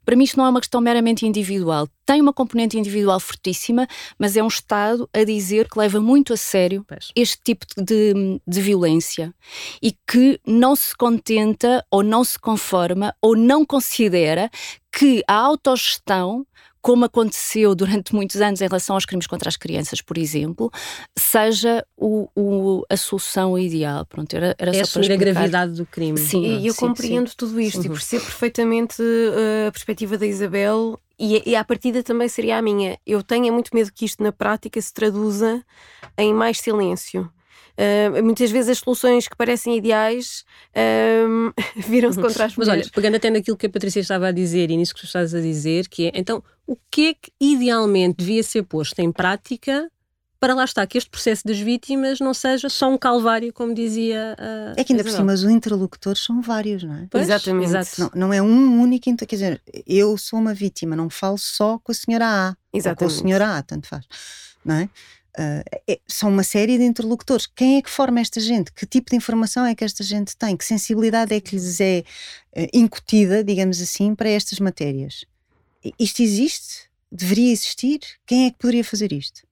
Para 0.04 0.14
mim, 0.14 0.24
isto 0.24 0.36
não 0.36 0.46
é 0.46 0.50
uma 0.50 0.60
questão 0.60 0.80
meramente 0.80 1.26
individual. 1.26 1.88
Tem 2.04 2.20
uma 2.20 2.32
componente 2.32 2.78
individual 2.78 3.18
fortíssima, 3.18 3.86
mas 4.18 4.36
é 4.36 4.42
um 4.42 4.48
Estado 4.48 5.08
a 5.12 5.24
dizer 5.24 5.68
que 5.68 5.78
leva 5.78 6.00
muito 6.00 6.32
a 6.32 6.36
sério 6.36 6.84
pois. 6.86 7.10
este 7.16 7.40
tipo 7.42 7.66
de, 7.76 8.40
de 8.46 8.60
violência 8.60 9.34
e 9.82 9.92
que 10.06 10.40
não 10.46 10.76
se 10.76 10.96
contenta 10.96 11.84
ou 11.90 12.02
não 12.02 12.22
se 12.22 12.38
conforma 12.38 13.14
ou 13.20 13.36
não 13.36 13.64
considera 13.64 14.50
que 14.92 15.22
a 15.26 15.34
autogestão 15.34 16.46
como 16.86 17.04
aconteceu 17.04 17.74
durante 17.74 18.14
muitos 18.14 18.40
anos 18.40 18.60
em 18.60 18.68
relação 18.68 18.94
aos 18.94 19.04
crimes 19.04 19.26
contra 19.26 19.48
as 19.48 19.56
crianças, 19.56 20.00
por 20.00 20.16
exemplo, 20.16 20.70
seja 21.18 21.84
o, 21.96 22.28
o 22.36 22.84
a 22.88 22.96
solução 22.96 23.58
ideal. 23.58 24.06
Pronto, 24.06 24.32
era, 24.32 24.54
era 24.56 24.70
é 24.70 24.84
só 24.84 25.00
para 25.00 25.14
a 25.14 25.16
gravidade 25.16 25.72
do 25.72 25.84
crime. 25.84 26.16
Sim, 26.16 26.60
e 26.60 26.68
eu 26.68 26.72
sim, 26.72 26.78
compreendo 26.78 27.28
sim. 27.28 27.34
tudo 27.36 27.60
isto 27.60 27.80
uhum. 27.80 27.86
e 27.86 27.88
percebo 27.88 28.24
perfeitamente 28.26 29.02
uh, 29.02 29.66
a 29.66 29.72
perspectiva 29.72 30.16
da 30.16 30.28
Isabel 30.28 30.96
e, 31.18 31.42
e 31.44 31.56
à 31.56 31.64
partida 31.64 32.04
também 32.04 32.28
seria 32.28 32.56
a 32.56 32.62
minha. 32.62 32.96
Eu 33.04 33.20
tenho 33.20 33.52
muito 33.52 33.74
medo 33.74 33.92
que 33.92 34.04
isto 34.04 34.22
na 34.22 34.30
prática 34.30 34.80
se 34.80 34.94
traduza 34.94 35.64
em 36.16 36.32
mais 36.32 36.60
silêncio. 36.60 37.28
Uh, 37.78 38.24
muitas 38.24 38.50
vezes 38.50 38.70
as 38.70 38.78
soluções 38.78 39.28
que 39.28 39.36
parecem 39.36 39.76
ideais 39.76 40.44
uh, 40.74 41.52
viram-se 41.76 42.18
contra 42.18 42.46
as 42.46 42.56
mulheres. 42.56 42.56
Mas 42.56 42.68
olha, 42.68 42.90
pegando 42.94 43.16
até 43.16 43.28
naquilo 43.28 43.56
que 43.56 43.66
a 43.66 43.70
Patrícia 43.70 44.00
estava 44.00 44.28
a 44.28 44.32
dizer 44.32 44.70
e 44.70 44.76
nisso 44.76 44.94
que 44.94 45.00
tu 45.00 45.06
estás 45.06 45.34
a 45.34 45.40
dizer, 45.40 45.88
que 45.88 46.06
é, 46.06 46.12
então, 46.14 46.42
o 46.66 46.76
que 46.90 47.08
é 47.08 47.14
que 47.14 47.32
idealmente 47.40 48.16
devia 48.18 48.42
ser 48.42 48.62
posto 48.62 48.98
em 49.00 49.12
prática 49.12 49.90
para 50.38 50.54
lá 50.54 50.64
estar 50.64 50.86
que 50.86 50.98
este 50.98 51.10
processo 51.10 51.42
das 51.46 51.58
vítimas 51.58 52.20
não 52.20 52.34
seja 52.34 52.68
só 52.68 52.88
um 52.88 52.98
calvário, 52.98 53.52
como 53.52 53.74
dizia 53.74 54.36
a. 54.38 54.80
É 54.80 54.84
que 54.84 54.92
ainda 54.92 55.02
por 55.02 55.10
cima 55.10 55.32
os 55.32 55.42
interlocutores 55.44 56.22
são 56.22 56.40
vários, 56.40 56.82
não 56.82 56.94
é? 56.94 57.06
Pois, 57.10 57.24
Exatamente. 57.24 57.66
Exato. 57.66 57.90
Não, 57.98 58.28
não, 58.28 58.32
é 58.32 58.42
um 58.42 58.80
único. 58.80 59.04
Quer 59.16 59.36
dizer, 59.36 59.62
eu 59.86 60.16
sou 60.16 60.38
uma 60.38 60.54
vítima, 60.54 60.94
não 60.94 61.08
falo 61.08 61.38
só 61.38 61.78
com 61.78 61.90
a 61.90 61.94
senhora 61.94 62.26
A. 62.26 62.56
Exatamente. 62.72 63.02
Ou 63.02 63.08
com 63.08 63.14
o 63.14 63.28
senhor 63.28 63.42
A, 63.42 63.62
tanto 63.62 63.88
faz. 63.88 64.04
Não 64.64 64.74
é? 64.74 64.88
Uh, 65.38 65.62
é, 65.86 66.00
são 66.06 66.30
uma 66.30 66.42
série 66.42 66.78
de 66.78 66.84
interlocutores. 66.84 67.46
Quem 67.46 67.76
é 67.76 67.82
que 67.82 67.90
forma 67.90 68.20
esta 68.20 68.40
gente? 68.40 68.72
Que 68.72 68.86
tipo 68.86 69.10
de 69.10 69.16
informação 69.16 69.66
é 69.66 69.74
que 69.74 69.84
esta 69.84 70.02
gente 70.02 70.34
tem? 70.34 70.56
Que 70.56 70.64
sensibilidade 70.64 71.34
é 71.34 71.40
que 71.40 71.54
lhes 71.54 71.78
é 71.80 72.02
uh, 72.56 72.66
incutida, 72.72 73.44
digamos 73.44 73.80
assim, 73.82 74.14
para 74.14 74.30
estas 74.30 74.58
matérias? 74.58 75.26
Isto 75.98 76.22
existe? 76.22 76.88
Deveria 77.12 77.52
existir? 77.52 78.00
Quem 78.26 78.46
é 78.46 78.50
que 78.50 78.58
poderia 78.58 78.82
fazer 78.82 79.12
isto? 79.12 79.45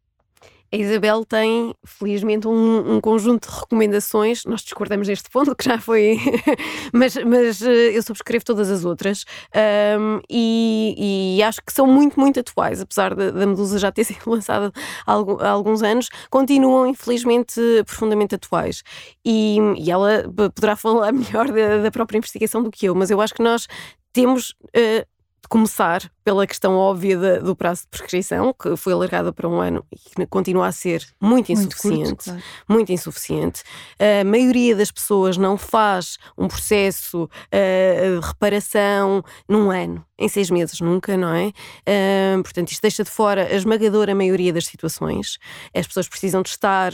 A 0.75 0.77
Isabel 0.77 1.25
tem, 1.25 1.73
felizmente, 1.87 2.49
um, 2.49 2.97
um, 2.97 3.01
conjunto 3.01 3.49
de 3.49 3.61
recomendações. 3.61 4.45
Nós 4.45 4.61
discordamos 4.61 5.07
neste 5.07 5.31
ponto, 5.31 5.55
que 5.55 5.65
já 5.65 5.79
foi. 5.79 6.19
mas, 6.93 7.15
mas 7.15 7.63
eh, 7.63 7.97
eu 7.97 8.03
subscrevo 8.03 8.45
todas 8.45 8.69
as 8.69 8.85
outras. 8.85 9.25
Um, 9.55 10.21
e, 10.29 11.37
e, 11.39 11.43
acho 11.45 11.63
que 11.65 11.73
são 11.73 11.87
muito, 11.87 12.19
muito 12.19 12.41
atuais. 12.41 12.81
Apesar 12.81 13.15
da, 13.15 13.47
Medusa 13.47 13.79
já 13.79 13.93
ter 13.93 14.03
sido 14.05 14.29
lançada 14.29 14.73
há, 15.07 15.13
alguns 15.49 15.81
anos, 15.81 16.09
continuam, 16.29 16.89
infelizmente, 16.89 17.61
profundamente 17.87 18.35
atuais. 18.35 18.83
E, 19.25 19.59
e 19.79 19.93
ela 19.93 20.25
poderá 20.53 20.75
falar 20.75 21.13
melhor 21.15 21.53
da, 21.53 21.83
da, 21.85 21.91
própria 21.93 22.19
investigação 22.19 22.65
do 22.65 22.73
que 22.73 22.87
eu, 22.87 22.97
mas 22.97 23.13
eu 23.13 23.21
acho 23.21 23.33
que 23.33 23.45
nós 23.45 23.69
temos. 24.13 24.57
Uh, 24.77 25.07
de 25.45 25.49
começar 25.49 26.11
pela 26.25 26.47
questão 26.47 26.75
óbvia 26.75 27.39
do 27.41 27.55
prazo 27.55 27.83
de 27.83 27.89
prescrição, 27.89 28.55
que 28.55 28.77
foi 28.77 28.95
alargada 28.95 29.33
para 29.33 29.47
um 29.47 29.61
ano 29.61 29.85
e 29.93 29.97
que 29.97 30.27
continua 30.27 30.69
a 30.69 30.73
ser 30.73 31.07
muito 31.21 31.53
insuficiente. 31.53 31.95
Muito, 31.95 32.17
curto, 32.17 32.25
claro. 32.25 32.43
muito 32.67 32.93
insuficiente. 32.93 33.63
A 33.99 34.25
maioria 34.25 34.75
das 34.75 34.91
pessoas 34.91 35.37
não 35.37 35.59
faz 35.59 36.19
um 36.37 36.49
processo 36.49 37.25
uh, 37.25 38.21
de 38.21 38.27
reparação 38.27 39.23
num 39.49 39.71
ano, 39.71 40.05
em 40.19 40.29
seis 40.29 40.49
meses, 40.49 40.81
nunca, 40.81 41.17
não 41.17 41.35
é? 41.35 41.49
Uh, 41.49 42.43
portanto, 42.43 42.71
isto 42.71 42.81
deixa 42.81 43.05
de 43.05 43.11
fora 43.11 43.47
a 43.47 43.55
esmagadora 43.55 44.15
maioria 44.15 44.53
das 44.53 44.67
situações. 44.67 45.39
As 45.75 45.87
pessoas 45.87 46.09
precisam 46.09 46.41
de 46.41 46.49
estar 46.49 46.93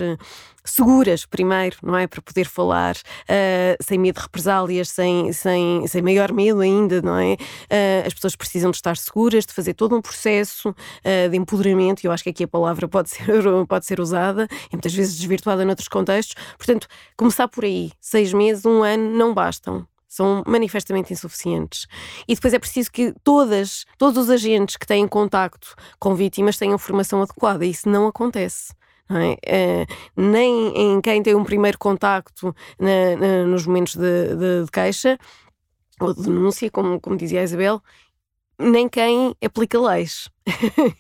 seguras 0.64 1.24
primeiro, 1.24 1.76
não 1.82 1.96
é? 1.96 2.06
Para 2.06 2.20
poder 2.20 2.46
falar 2.46 2.94
uh, 2.96 3.82
sem 3.82 3.98
medo 3.98 4.16
de 4.16 4.22
represálias, 4.22 4.88
sem, 4.88 5.32
sem, 5.32 5.86
sem 5.86 6.02
maior 6.02 6.32
medo 6.32 6.60
ainda, 6.60 7.00
não 7.00 7.16
é? 7.16 7.36
As 8.06 8.12
pessoas 8.14 8.34
precisam 8.34 8.70
de 8.70 8.76
estar 8.76 8.96
seguras, 8.96 9.19
de 9.28 9.52
fazer 9.52 9.74
todo 9.74 9.96
um 9.96 10.00
processo 10.00 10.70
uh, 10.70 11.28
de 11.30 11.37
empoderamento, 11.37 12.02
e 12.02 12.06
eu 12.06 12.12
acho 12.12 12.22
que 12.22 12.30
aqui 12.30 12.44
a 12.44 12.48
palavra 12.48 12.88
pode 12.88 13.11
ser, 13.11 13.26
pode 13.68 13.87
ser 13.87 14.00
usada, 14.00 14.48
e 14.66 14.72
muitas 14.72 14.94
vezes 14.94 15.16
desvirtuada 15.16 15.64
noutros 15.64 15.88
contextos. 15.88 16.35
Portanto, 16.56 16.87
começar 17.16 17.48
por 17.48 17.64
aí, 17.64 17.92
seis 18.00 18.33
meses, 18.33 18.64
um 18.64 18.83
ano, 18.83 19.11
não 19.11 19.35
bastam 19.35 19.87
são 20.11 20.42
manifestamente 20.44 21.12
insuficientes. 21.12 21.87
E 22.26 22.35
depois 22.35 22.52
é 22.52 22.59
preciso 22.59 22.90
que 22.90 23.14
todas, 23.22 23.87
todos 23.96 24.24
os 24.24 24.28
agentes 24.28 24.76
que 24.76 24.85
têm 24.85 25.06
contacto 25.06 25.76
com 26.00 26.16
vítimas 26.16 26.59
tenham 26.59 26.76
formação 26.76 27.22
adequada. 27.22 27.64
E 27.64 27.70
isso 27.70 27.88
não 27.88 28.09
acontece. 28.09 28.74
É? 29.09 29.87
Uh, 29.87 30.20
nem 30.20 30.72
em 30.76 31.00
quem 31.00 31.20
tem 31.20 31.35
um 31.35 31.44
primeiro 31.44 31.78
contacto 31.78 32.54
na, 32.78 33.16
na, 33.16 33.44
nos 33.44 33.66
momentos 33.66 33.96
de, 33.96 34.37
de, 34.37 34.64
de, 34.64 34.70
queixa 34.72 35.18
ou 36.00 36.14
de 36.14 36.22
denúncia, 36.22 36.70
como, 36.70 37.00
como 37.00 37.16
dizia 37.16 37.40
a 37.40 37.44
Isabel, 37.44 37.83
nem 38.60 38.88
quem 38.88 39.34
aplica 39.42 39.80
leis. 39.80 40.28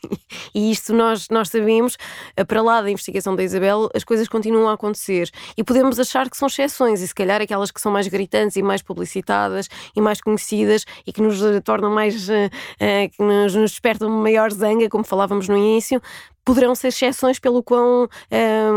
e 0.54 0.70
isto 0.70 0.92
nós, 0.94 1.28
nós 1.28 1.48
sabemos, 1.48 1.96
eh, 2.36 2.44
para 2.44 2.62
lá 2.62 2.80
da 2.80 2.90
investigação 2.90 3.36
da 3.36 3.42
Isabel, 3.42 3.88
as 3.94 4.04
coisas 4.04 4.28
continuam 4.28 4.68
a 4.68 4.74
acontecer. 4.74 5.30
E 5.56 5.62
podemos 5.62 5.98
achar 5.98 6.30
que 6.30 6.36
são 6.36 6.48
exceções, 6.48 7.00
e 7.00 7.08
se 7.08 7.14
calhar 7.14 7.40
aquelas 7.42 7.70
que 7.70 7.80
são 7.80 7.92
mais 7.92 8.08
gritantes 8.08 8.56
e 8.56 8.62
mais 8.62 8.82
publicitadas 8.82 9.68
e 9.94 10.00
mais 10.00 10.20
conhecidas 10.20 10.84
e 11.06 11.12
que 11.12 11.20
nos 11.20 11.42
eh, 11.42 11.60
tornam 11.60 11.90
mais. 11.90 12.28
Uh, 12.28 12.32
uh, 12.32 13.10
que 13.10 13.22
nos, 13.22 13.54
nos 13.54 13.70
despertam 13.72 14.08
maior 14.08 14.50
zanga, 14.52 14.88
como 14.88 15.04
falávamos 15.04 15.48
no 15.48 15.56
início, 15.56 16.00
poderão 16.44 16.74
ser 16.74 16.88
exceções 16.88 17.38
pelo 17.38 17.62
quão 17.62 18.08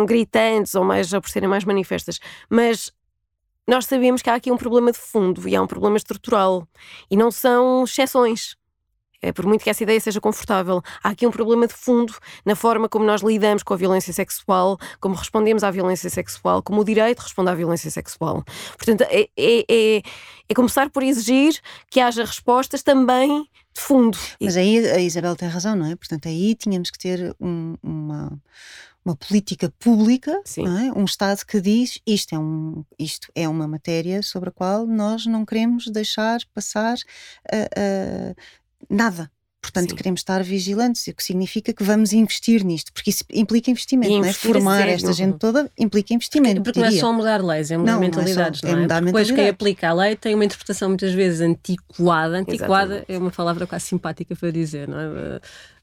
gritantes 0.06 0.76
ou 0.76 0.84
mais 0.84 1.14
ou 1.14 1.22
por 1.22 1.30
serem 1.30 1.48
mais 1.48 1.64
manifestas. 1.64 2.20
Mas 2.50 2.92
nós 3.68 3.86
sabemos 3.86 4.22
que 4.22 4.30
há 4.30 4.36
aqui 4.36 4.52
um 4.52 4.58
problema 4.58 4.92
de 4.92 4.98
fundo 4.98 5.48
e 5.48 5.56
há 5.56 5.62
um 5.62 5.68
problema 5.68 5.98
estrutural. 5.98 6.68
E 7.10 7.16
não 7.16 7.32
são 7.32 7.84
exceções 7.84 8.56
por 9.32 9.46
muito 9.46 9.64
que 9.64 9.70
essa 9.70 9.84
ideia 9.84 10.00
seja 10.00 10.20
confortável, 10.20 10.82
há 11.04 11.10
aqui 11.10 11.26
um 11.26 11.32
problema 11.32 11.68
de 11.68 11.74
fundo 11.74 12.14
na 12.46 12.56
forma 12.56 12.90
como 12.90 13.06
nós 13.06 13.22
lidamos 13.22 13.64
com 13.64 13.74
a 13.74 13.78
violência 13.78 14.12
sexual, 14.12 14.78
como 15.00 15.16
respondemos 15.16 15.64
à 15.64 15.72
violência 15.72 16.10
sexual, 16.10 16.62
como 16.62 16.82
o 16.82 16.84
direito 16.84 17.20
responde 17.20 17.50
à 17.50 17.56
violência 17.56 17.90
sexual. 17.90 18.44
Portanto, 18.78 19.02
é, 19.10 19.30
é, 19.38 19.66
é, 19.70 20.02
é 20.50 20.54
começar 20.54 20.90
por 20.90 21.04
exigir 21.04 21.60
que 21.90 22.00
haja 22.00 22.26
respostas 22.26 22.84
também 22.84 23.48
de 23.74 23.82
fundo. 23.82 24.18
Mas 24.40 24.58
aí 24.58 24.86
a 24.90 25.00
Isabel 25.00 25.36
tem 25.36 25.48
razão, 25.48 25.76
não 25.76 25.86
é? 25.86 25.96
Portanto, 25.96 26.28
aí 26.28 26.56
tínhamos 26.56 26.92
que 26.92 26.98
ter 26.98 27.36
um, 27.40 27.76
uma 27.82 28.40
uma 29.06 29.16
política 29.16 29.72
pública, 29.80 30.32
é? 30.32 30.98
um 30.98 31.04
Estado 31.04 31.46
que 31.46 31.60
diz 31.60 32.00
isto 32.08 32.34
é, 32.34 32.40
um, 32.40 32.86
isto 32.98 33.28
é 33.36 33.48
uma 33.50 33.68
matéria 33.68 34.22
sobre 34.22 34.50
a 34.50 34.52
qual 34.52 34.88
nós 34.88 35.26
não 35.26 35.46
queremos 35.46 35.88
deixar 35.88 36.40
passar 36.54 36.96
uh, 36.96 38.32
uh, 38.32 38.36
nada. 38.90 39.30
Portanto, 39.64 39.92
Sim. 39.92 39.96
queremos 39.96 40.20
estar 40.20 40.44
vigilantes, 40.44 41.08
o 41.08 41.14
que 41.14 41.24
significa 41.24 41.72
que 41.72 41.86
vamos 41.86 42.12
investir 42.12 42.66
nisto, 42.66 42.92
porque 42.92 43.10
isso 43.10 43.24
implica 43.32 43.72
investimento, 43.72 44.14
não 44.14 44.26
é? 44.26 44.34
Formar 44.34 44.90
esta 44.90 45.14
gente 45.14 45.38
toda 45.38 45.72
implica 45.80 46.14
investimento. 46.14 46.62
Porque, 46.62 46.82
porque 46.82 46.92
não 46.92 46.98
é 46.98 47.00
só 47.00 47.14
mudar 47.14 47.42
leis, 47.42 47.72
é 47.72 47.78
mudar 47.78 47.94
não, 47.94 48.00
mentalidades, 48.02 48.62
não 48.62 48.70
é? 48.70 48.72
Só, 48.72 48.76
não 48.76 48.78
é? 48.78 48.80
é 48.80 48.82
mudar 48.84 49.02
depois 49.02 49.32
quem 49.32 49.48
aplica 49.48 49.88
a 49.88 49.94
lei 49.94 50.18
tem 50.18 50.36
uma 50.36 50.44
interpretação 50.44 50.90
muitas 50.90 51.14
vezes 51.14 51.40
antiquada. 51.40 52.40
Antiquada 52.40 52.96
Exatamente. 52.96 53.14
é 53.14 53.18
uma 53.18 53.32
palavra 53.32 53.66
quase 53.66 53.86
simpática 53.86 54.36
para 54.36 54.52
dizer, 54.52 54.86
não 54.90 55.00
é? 55.00 55.40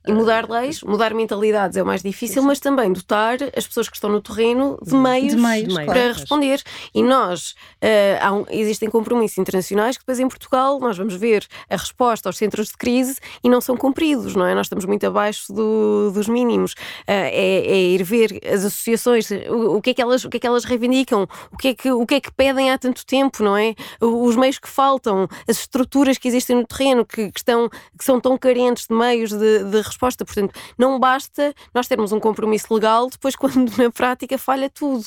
E 0.07 0.13
mudar 0.13 0.49
leis, 0.49 0.83
mudar 0.83 1.13
mentalidades 1.13 1.77
é 1.77 1.83
o 1.83 1.87
mais 1.87 2.03
difícil, 2.03 2.43
mas 2.43 2.59
também 2.59 2.91
dotar 2.91 3.37
as 3.55 3.67
pessoas 3.67 3.87
que 3.87 3.97
estão 3.97 4.09
no 4.09 4.23
terreno 4.23 4.79
de 4.83 4.95
meios, 4.95 5.35
de 5.35 5.37
meios 5.37 5.75
para 5.75 5.85
claro. 5.85 6.13
responder. 6.15 6.63
E 6.95 7.03
nós, 7.03 7.55
uh, 7.83 8.35
um, 8.35 8.47
existem 8.49 8.89
compromissos 8.89 9.37
internacionais 9.37 9.99
que 9.99 10.03
depois 10.03 10.19
em 10.19 10.27
Portugal 10.27 10.81
nós 10.81 10.97
vamos 10.97 11.15
ver 11.15 11.47
a 11.69 11.77
resposta 11.77 12.31
aos 12.31 12.39
centros 12.39 12.69
de 12.69 12.79
crise 12.79 13.19
e 13.45 13.49
não 13.51 13.61
são 13.61 13.77
cumpridos, 13.77 14.35
não 14.35 14.47
é? 14.47 14.55
Nós 14.55 14.67
estamos 14.67 14.87
muito 14.87 15.07
abaixo 15.07 15.53
do, 15.53 16.11
dos 16.13 16.29
mínimos. 16.29 16.73
Uh, 16.73 17.29
é, 17.31 17.67
é, 17.67 17.77
ir 17.77 18.03
ver 18.03 18.41
as 18.47 18.65
associações, 18.65 19.31
o, 19.51 19.77
o, 19.77 19.83
que 19.83 19.91
é 19.91 19.95
que 19.95 20.01
elas, 20.01 20.25
o 20.25 20.31
que 20.31 20.39
é 20.39 20.41
que 20.41 20.47
elas 20.47 20.65
reivindicam, 20.65 21.29
o 21.53 21.59
que, 21.59 21.69
é 21.69 21.75
que, 21.75 21.91
o 21.91 22.07
que 22.07 22.15
é 22.15 22.21
que 22.21 22.33
pedem 22.33 22.71
há 22.71 22.79
tanto 22.79 23.05
tempo, 23.05 23.43
não 23.43 23.55
é? 23.55 23.75
Os 24.01 24.35
meios 24.35 24.59
que 24.59 24.69
faltam, 24.69 25.29
as 25.47 25.59
estruturas 25.59 26.17
que 26.17 26.27
existem 26.27 26.57
no 26.57 26.67
terreno 26.67 27.05
que, 27.05 27.31
que 27.31 27.39
estão, 27.39 27.69
que 27.69 28.05
são 28.05 28.19
tão 28.19 28.39
carentes 28.39 28.87
de 28.87 28.95
meios 28.95 29.31
de, 29.31 29.65
de 29.65 29.90
resposta. 29.91 30.25
Portanto, 30.25 30.59
não 30.79 30.99
basta 30.99 31.55
nós 31.75 31.87
termos 31.87 32.13
um 32.13 32.21
compromisso 32.21 32.73
legal 32.73 33.09
depois 33.11 33.37
quando 33.37 33.71
na 33.77 33.91
prática 33.91 34.39
falha 34.39 34.71
tudo, 34.71 35.07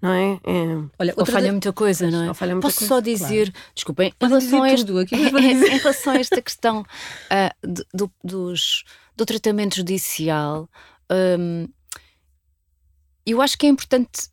não 0.00 0.12
é? 0.12 0.32
é... 0.44 0.84
Olha, 0.98 1.14
ou 1.16 1.26
falha 1.26 1.46
de... 1.46 1.52
muita 1.52 1.72
coisa, 1.72 2.10
não 2.10 2.22
é? 2.22 2.26
Muita 2.26 2.60
Posso 2.60 2.78
coisa, 2.78 2.94
só 2.94 3.00
dizer, 3.00 3.50
claro. 3.52 3.72
desculpem, 3.74 4.14
em 4.20 4.28
relação, 4.28 4.62
a 4.62 4.72
este, 4.72 4.98
aqui, 4.98 5.14
em 5.16 5.78
relação 5.78 6.12
a 6.12 6.16
esta 6.16 6.42
questão 6.42 6.80
uh, 6.80 7.76
do, 7.94 8.10
dos, 8.22 8.84
do 9.16 9.24
tratamento 9.24 9.76
judicial, 9.76 10.68
um, 11.10 11.68
eu 13.26 13.42
acho 13.42 13.58
que 13.58 13.66
é 13.66 13.68
importante. 13.68 14.30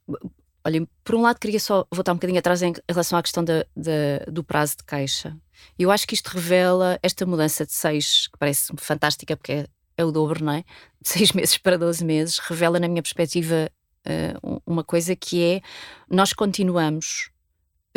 Olhem, 0.65 0.88
por 1.04 1.15
um 1.15 1.21
lado, 1.21 1.39
queria 1.39 1.60
só 1.60 1.86
voltar 1.91 2.13
um 2.13 2.15
bocadinho 2.15 2.39
atrás 2.39 2.62
em 2.63 2.74
relação 2.89 3.19
à 3.19 3.21
questão 3.21 3.43
da, 3.43 3.65
da, 3.76 4.26
do 4.32 4.43
prazo 4.43 4.78
de 4.78 4.84
caixa. 4.84 5.38
Eu 5.78 5.91
acho 5.91 6.08
que 6.08 6.15
isto 6.15 6.28
revela 6.28 6.98
esta 7.04 7.26
mudança 7.26 7.65
de 7.65 7.74
seis, 7.74 8.28
que 8.28 8.38
parece 8.38 8.74
fantástica, 8.78 9.38
porque 9.38 9.52
é 9.52 9.67
é 9.97 10.05
o 10.05 10.12
dobro, 10.12 10.43
não 10.43 10.53
é? 10.53 10.63
De 11.01 11.10
seis 11.10 11.31
meses 11.31 11.58
para 11.58 11.77
12 11.77 12.03
meses, 12.03 12.39
revela, 12.39 12.79
na 12.79 12.88
minha 12.88 13.01
perspectiva, 13.01 13.69
uh, 14.08 14.62
uma 14.65 14.84
coisa 14.84 15.15
que 15.15 15.43
é 15.43 15.62
nós 16.10 16.34
continuamos. 16.34 17.29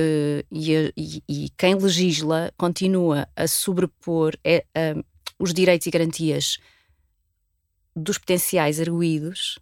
Uh, 0.00 0.46
e, 0.52 0.92
e, 0.96 1.22
e, 1.28 1.50
quem 1.56 1.74
legisla 1.74 2.52
continua 2.56 3.26
a 3.34 3.48
sobrepor 3.48 4.36
é, 4.44 4.64
os 5.40 5.52
direitos 5.52 5.88
e 5.88 5.90
garantias 5.90 6.58
dos 7.96 8.16
potenciais 8.16 8.80
arguídos 8.80 9.58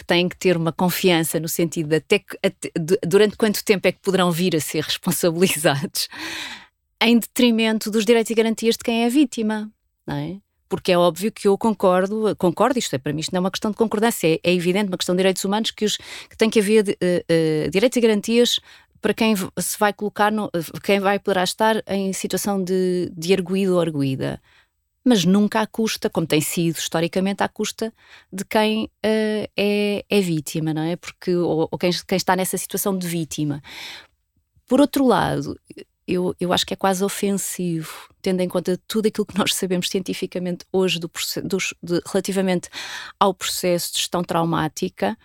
que 0.00 0.04
têm 0.04 0.28
que 0.28 0.36
ter 0.36 0.56
uma 0.56 0.72
confiança 0.72 1.38
no 1.38 1.48
sentido 1.48 1.88
de 1.88 1.96
até, 1.96 2.24
até 2.42 2.70
de, 2.78 2.98
durante 3.06 3.36
quanto 3.36 3.64
tempo 3.64 3.86
é 3.86 3.92
que 3.92 4.00
poderão 4.00 4.32
vir 4.32 4.56
a 4.56 4.60
ser 4.60 4.82
responsabilizados 4.84 6.08
em 7.02 7.18
detrimento 7.18 7.90
dos 7.90 8.04
direitos 8.04 8.30
e 8.30 8.34
garantias 8.34 8.76
de 8.76 8.84
quem 8.84 9.04
é 9.04 9.08
vítima, 9.08 9.70
não 10.06 10.16
é? 10.16 10.40
Porque 10.70 10.92
é 10.92 10.96
óbvio 10.96 11.32
que 11.32 11.48
eu 11.48 11.58
concordo, 11.58 12.34
concordo, 12.36 12.78
isto 12.78 12.94
é, 12.94 12.98
para 12.98 13.12
mim 13.12 13.20
isto 13.20 13.32
não 13.32 13.38
é 13.38 13.40
uma 13.40 13.50
questão 13.50 13.72
de 13.72 13.76
concordância, 13.76 14.28
é, 14.28 14.40
é 14.42 14.54
evidente, 14.54 14.88
uma 14.88 14.96
questão 14.96 15.14
de 15.14 15.18
direitos 15.18 15.44
humanos 15.44 15.72
que, 15.72 15.84
os, 15.84 15.96
que 15.96 16.36
tem 16.38 16.48
que 16.48 16.60
haver 16.60 16.84
uh, 16.84 17.66
uh, 17.66 17.70
direitos 17.70 17.96
e 17.96 18.00
garantias 18.00 18.60
para 19.02 19.12
quem 19.12 19.34
se 19.36 19.78
vai 19.78 19.92
colocar, 19.92 20.30
no, 20.30 20.48
quem 20.84 21.00
vai 21.00 21.18
poderá 21.18 21.42
estar 21.42 21.82
em 21.88 22.12
situação 22.12 22.62
de, 22.62 23.10
de 23.16 23.32
arguído 23.34 23.74
ou 23.74 23.80
arguída. 23.80 24.40
Mas 25.04 25.24
nunca 25.24 25.62
à 25.62 25.66
custa, 25.66 26.10
como 26.10 26.26
tem 26.26 26.42
sido 26.42 26.76
historicamente, 26.76 27.42
à 27.42 27.48
custa 27.48 27.92
de 28.32 28.44
quem 28.44 28.84
uh, 28.84 29.50
é, 29.56 30.04
é, 30.08 30.20
vítima, 30.20 30.72
não 30.72 30.82
é? 30.82 30.94
Porque, 30.94 31.34
ou, 31.34 31.66
ou 31.70 31.78
quem, 31.78 31.90
quem 32.06 32.16
está 32.16 32.36
nessa 32.36 32.56
situação 32.58 32.96
de 32.96 33.08
vítima. 33.08 33.62
Por 34.68 34.80
outro 34.80 35.04
lado, 35.04 35.58
eu, 36.10 36.34
eu 36.40 36.52
acho 36.52 36.66
que 36.66 36.74
é 36.74 36.76
quase 36.76 37.04
ofensivo, 37.04 38.08
tendo 38.20 38.40
em 38.40 38.48
conta 38.48 38.78
tudo 38.88 39.06
aquilo 39.06 39.26
que 39.26 39.38
nós 39.38 39.54
sabemos 39.54 39.88
cientificamente 39.88 40.64
hoje 40.72 40.98
do, 40.98 41.10
dos, 41.44 41.74
de, 41.82 42.00
relativamente 42.06 42.68
ao 43.18 43.32
processo 43.32 43.92
de 43.92 43.98
gestão 43.98 44.22
traumática 44.22 45.16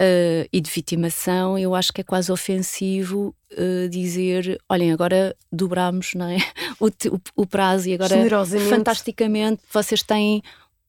uh, 0.00 0.48
e 0.52 0.60
de 0.60 0.70
vitimação, 0.70 1.58
eu 1.58 1.74
acho 1.74 1.92
que 1.92 2.00
é 2.00 2.04
quase 2.04 2.30
ofensivo 2.30 3.34
uh, 3.52 3.88
dizer: 3.88 4.58
olhem, 4.68 4.92
agora 4.92 5.34
dobramos 5.50 6.14
não 6.14 6.28
é? 6.28 6.38
o, 6.78 6.86
o, 6.86 7.20
o 7.42 7.46
prazo 7.46 7.88
e 7.88 7.94
agora 7.94 8.16
fantasticamente 8.68 9.62
vocês 9.72 10.02
têm 10.02 10.42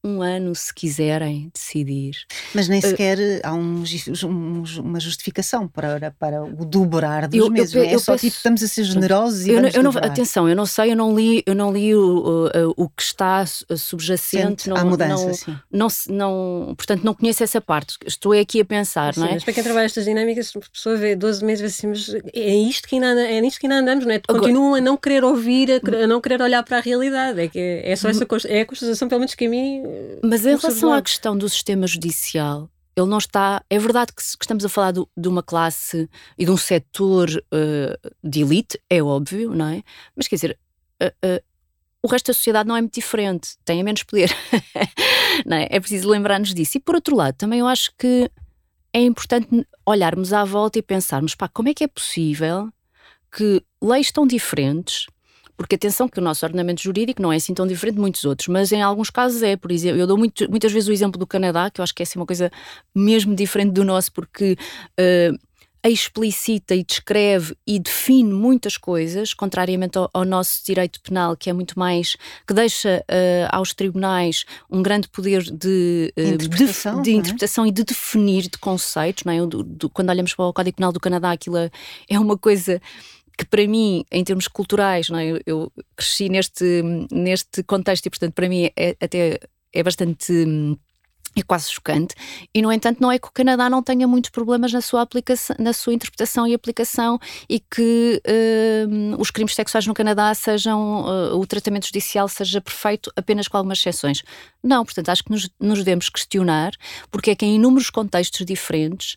um 0.07 0.21
ano, 0.21 0.55
se 0.55 0.73
quiserem 0.73 1.51
decidir. 1.53 2.15
Mas 2.53 2.67
nem 2.67 2.79
eh, 2.79 2.81
sequer 2.81 3.17
uh, 3.17 3.41
há 3.43 3.53
um, 3.53 3.83
um, 4.23 4.63
uma 4.79 4.99
justificação 4.99 5.67
para, 5.67 6.11
para 6.11 6.43
o 6.43 6.65
dobrar 6.65 7.27
dos 7.27 7.39
eu, 7.39 7.49
meses. 7.49 7.73
Eu, 7.73 7.83
eu, 7.83 7.89
é 7.89 7.95
eu 7.95 7.99
só 7.99 8.13
penso, 8.13 8.25
tipo, 8.25 8.37
estamos 8.37 8.63
a 8.63 8.67
ser 8.67 8.83
generosos 8.83 9.45
e 9.45 9.51
eu, 9.51 9.83
não, 9.83 9.91
Atenção, 9.97 10.47
eu 10.47 10.55
não 10.55 10.65
sei, 10.65 10.91
eu 10.91 10.95
não 10.95 11.15
li, 11.15 11.43
eu 11.45 11.55
não 11.55 11.71
li 11.71 11.95
o, 11.95 12.49
o, 12.77 12.85
o 12.85 12.89
que 12.89 13.01
está 13.01 13.45
subjacente. 13.45 14.69
Não, 14.69 14.85
mudança, 14.85 15.25
não, 15.25 15.33
sim. 15.33 15.59
Não, 15.71 15.87
não, 16.09 16.73
portanto, 16.75 17.03
não 17.03 17.13
conheço 17.13 17.43
essa 17.43 17.59
parte. 17.59 17.97
Estou 18.05 18.33
aqui 18.33 18.61
a 18.61 18.65
pensar, 18.65 19.13
sim, 19.13 19.19
não 19.19 19.27
é? 19.27 19.33
Mas 19.33 19.43
para 19.43 19.53
quem 19.53 19.63
trabalha 19.63 19.85
estas 19.85 20.05
dinâmicas, 20.05 20.51
a 20.55 20.59
pessoa 20.71 20.95
vê 20.95 21.15
12 21.15 21.43
meses 21.43 21.73
assim, 21.73 21.87
mas 21.87 22.13
é 22.33 22.55
isto 22.55 22.87
que 22.87 22.95
ainda, 22.95 23.21
é 23.21 23.41
nisto 23.41 23.59
que 23.59 23.65
ainda 23.67 23.79
andamos, 23.79 24.05
não 24.05 24.13
é? 24.13 24.19
Continuam 24.19 24.75
a 24.75 24.81
não 24.81 24.97
querer 24.97 25.23
ouvir, 25.23 25.69
a, 25.71 26.03
a, 26.03 26.07
não 26.07 26.21
querer 26.21 26.41
olhar 26.41 26.63
para 26.63 26.77
a 26.77 26.81
realidade. 26.81 27.39
É, 27.39 27.47
que 27.47 27.59
é 27.83 27.95
só 27.95 28.09
essa 28.09 28.25
é 28.47 28.61
a 28.61 28.65
constatação, 28.65 29.07
pelo 29.07 29.19
menos 29.19 29.35
que 29.35 29.45
a 29.45 29.49
mim 29.49 29.83
mas 30.23 30.45
em 30.45 30.55
relação 30.55 30.91
à 30.91 31.01
questão 31.01 31.37
do 31.37 31.47
sistema 31.49 31.87
judicial, 31.87 32.69
ele 32.95 33.07
não 33.07 33.17
está. 33.17 33.63
É 33.69 33.77
verdade 33.77 34.11
que, 34.13 34.21
estamos 34.21 34.65
a 34.65 34.69
falar 34.69 34.91
do, 34.91 35.07
de 35.15 35.27
uma 35.27 35.43
classe 35.43 36.09
e 36.37 36.45
de 36.45 36.51
um 36.51 36.57
setor 36.57 37.29
uh, 37.29 38.11
de 38.23 38.41
elite, 38.41 38.79
é 38.89 39.01
óbvio, 39.01 39.53
não 39.53 39.67
é? 39.67 39.83
Mas 40.15 40.27
quer 40.27 40.35
dizer, 40.35 40.59
uh, 41.01 41.07
uh, 41.07 41.43
o 42.01 42.07
resto 42.07 42.27
da 42.27 42.33
sociedade 42.33 42.67
não 42.67 42.75
é 42.75 42.81
muito 42.81 42.95
diferente, 42.95 43.57
tem 43.63 43.83
menos 43.83 44.03
poder. 44.03 44.35
não 45.45 45.57
é? 45.57 45.67
é 45.69 45.79
preciso 45.79 46.09
lembrar-nos 46.09 46.53
disso. 46.53 46.77
E 46.77 46.81
por 46.81 46.95
outro 46.95 47.15
lado, 47.15 47.35
também 47.35 47.59
eu 47.59 47.67
acho 47.67 47.91
que 47.97 48.29
é 48.93 49.01
importante 49.01 49.47
olharmos 49.85 50.33
à 50.33 50.43
volta 50.43 50.79
e 50.79 50.81
pensarmos, 50.81 51.35
pá, 51.35 51.47
como 51.47 51.69
é 51.69 51.73
que 51.73 51.83
é 51.83 51.87
possível 51.87 52.69
que 53.31 53.61
leis 53.81 54.11
tão 54.11 54.25
diferentes 54.25 55.05
porque 55.57 55.75
atenção 55.75 56.07
que 56.07 56.19
o 56.19 56.21
nosso 56.21 56.45
ordenamento 56.45 56.81
jurídico 56.81 57.21
não 57.21 57.33
é 57.33 57.37
assim 57.37 57.53
tão 57.53 57.65
diferente 57.65 57.95
de 57.95 58.01
muitos 58.01 58.23
outros, 58.23 58.47
mas 58.47 58.71
em 58.71 58.81
alguns 58.81 59.09
casos 59.09 59.41
é, 59.41 59.57
por 59.57 59.71
exemplo, 59.71 59.99
eu 59.99 60.07
dou 60.07 60.17
muito, 60.17 60.49
muitas 60.49 60.71
vezes 60.71 60.87
o 60.87 60.93
exemplo 60.93 61.19
do 61.19 61.25
Canadá, 61.25 61.69
que 61.69 61.81
eu 61.81 61.83
acho 61.83 61.93
que 61.93 62.03
é 62.03 62.05
assim 62.05 62.19
uma 62.19 62.25
coisa 62.25 62.51
mesmo 62.93 63.35
diferente 63.35 63.71
do 63.71 63.83
nosso, 63.83 64.11
porque 64.11 64.55
uh, 64.99 65.47
explicita 65.89 66.75
e 66.75 66.83
descreve 66.83 67.55
e 67.65 67.79
define 67.79 68.31
muitas 68.31 68.77
coisas, 68.77 69.33
contrariamente 69.33 69.97
ao, 69.97 70.09
ao, 70.13 70.25
nosso 70.25 70.63
direito 70.65 71.01
penal, 71.01 71.35
que 71.35 71.49
é 71.49 71.53
muito 71.53 71.77
mais 71.77 72.15
que 72.45 72.53
deixa 72.53 73.03
uh, 73.09 73.47
aos 73.49 73.73
tribunais 73.73 74.45
um 74.69 74.81
grande 74.81 75.07
poder 75.07 75.43
de, 75.43 76.13
uh, 76.17 76.21
interpretação, 76.21 76.97
de, 76.97 77.03
de 77.03 77.11
é? 77.11 77.13
interpretação 77.13 77.65
e 77.65 77.71
de 77.71 77.83
definir 77.83 78.43
de 78.43 78.57
conceitos. 78.57 79.23
Não 79.23 79.33
é? 79.33 79.45
Do, 79.45 79.63
do, 79.63 79.89
quando 79.89 80.09
olhamos 80.09 80.33
para 80.33 80.45
o 80.45 80.53
Código 80.53 80.77
Penal 80.77 80.91
do 80.91 80.99
Canadá, 80.99 81.31
aquilo 81.31 81.57
é, 81.57 81.69
é 82.09 82.19
uma 82.19 82.37
coisa 82.37 82.81
que 83.37 83.45
para 83.45 83.67
mim, 83.67 84.03
em 84.11 84.23
termos 84.23 84.47
culturais, 84.47 85.09
não 85.09 85.19
é? 85.19 85.39
eu, 85.45 85.71
cresci 85.95 86.27
neste, 86.27 86.81
neste 87.11 87.61
contexto 87.63 88.07
e, 88.07 88.09
portanto, 88.09 88.33
para 88.33 88.49
mim 88.49 88.69
é, 88.75 88.97
até 88.99 89.39
é 89.71 89.83
bastante 89.83 90.33
é 91.39 91.43
quase 91.43 91.71
chocante. 91.71 92.15
E, 92.53 92.61
no 92.61 92.71
entanto, 92.71 92.99
não 92.99 93.11
é 93.11 93.19
que 93.19 93.27
o 93.27 93.31
Canadá 93.31 93.69
não 93.69 93.83
tenha 93.83 94.07
muitos 94.07 94.31
problemas 94.31 94.73
na 94.73 94.81
sua, 94.81 95.03
aplicação, 95.03 95.55
na 95.59 95.71
sua 95.71 95.93
interpretação 95.93 96.47
e 96.47 96.53
aplicação 96.53 97.19
e 97.47 97.59
que 97.59 98.21
uh, 98.25 99.21
os 99.21 99.29
crimes 99.29 99.53
sexuais 99.53 99.85
no 99.85 99.93
Canadá 99.93 100.33
sejam, 100.33 101.05
uh, 101.05 101.37
o 101.37 101.45
tratamento 101.45 101.85
judicial 101.85 102.27
seja 102.27 102.59
perfeito 102.59 103.11
apenas 103.15 103.47
com 103.47 103.57
algumas 103.57 103.77
exceções. 103.77 104.23
Não, 104.63 104.83
portanto, 104.83 105.09
acho 105.09 105.23
que 105.23 105.31
nos, 105.31 105.49
nos 105.59 105.77
devemos 105.79 106.09
questionar 106.09 106.71
porque 107.11 107.31
é 107.31 107.35
que 107.35 107.45
em 107.45 107.55
inúmeros 107.55 107.91
contextos 107.91 108.43
diferentes 108.45 109.15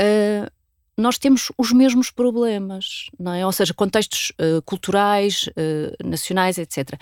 uh, 0.00 0.50
nós 0.96 1.18
temos 1.18 1.50
os 1.56 1.72
mesmos 1.72 2.10
problemas, 2.10 3.06
não 3.18 3.32
é? 3.32 3.44
Ou 3.44 3.52
seja, 3.52 3.72
contextos 3.72 4.32
uh, 4.32 4.60
culturais, 4.62 5.48
uh, 5.48 6.08
nacionais, 6.08 6.58
etc. 6.58 7.00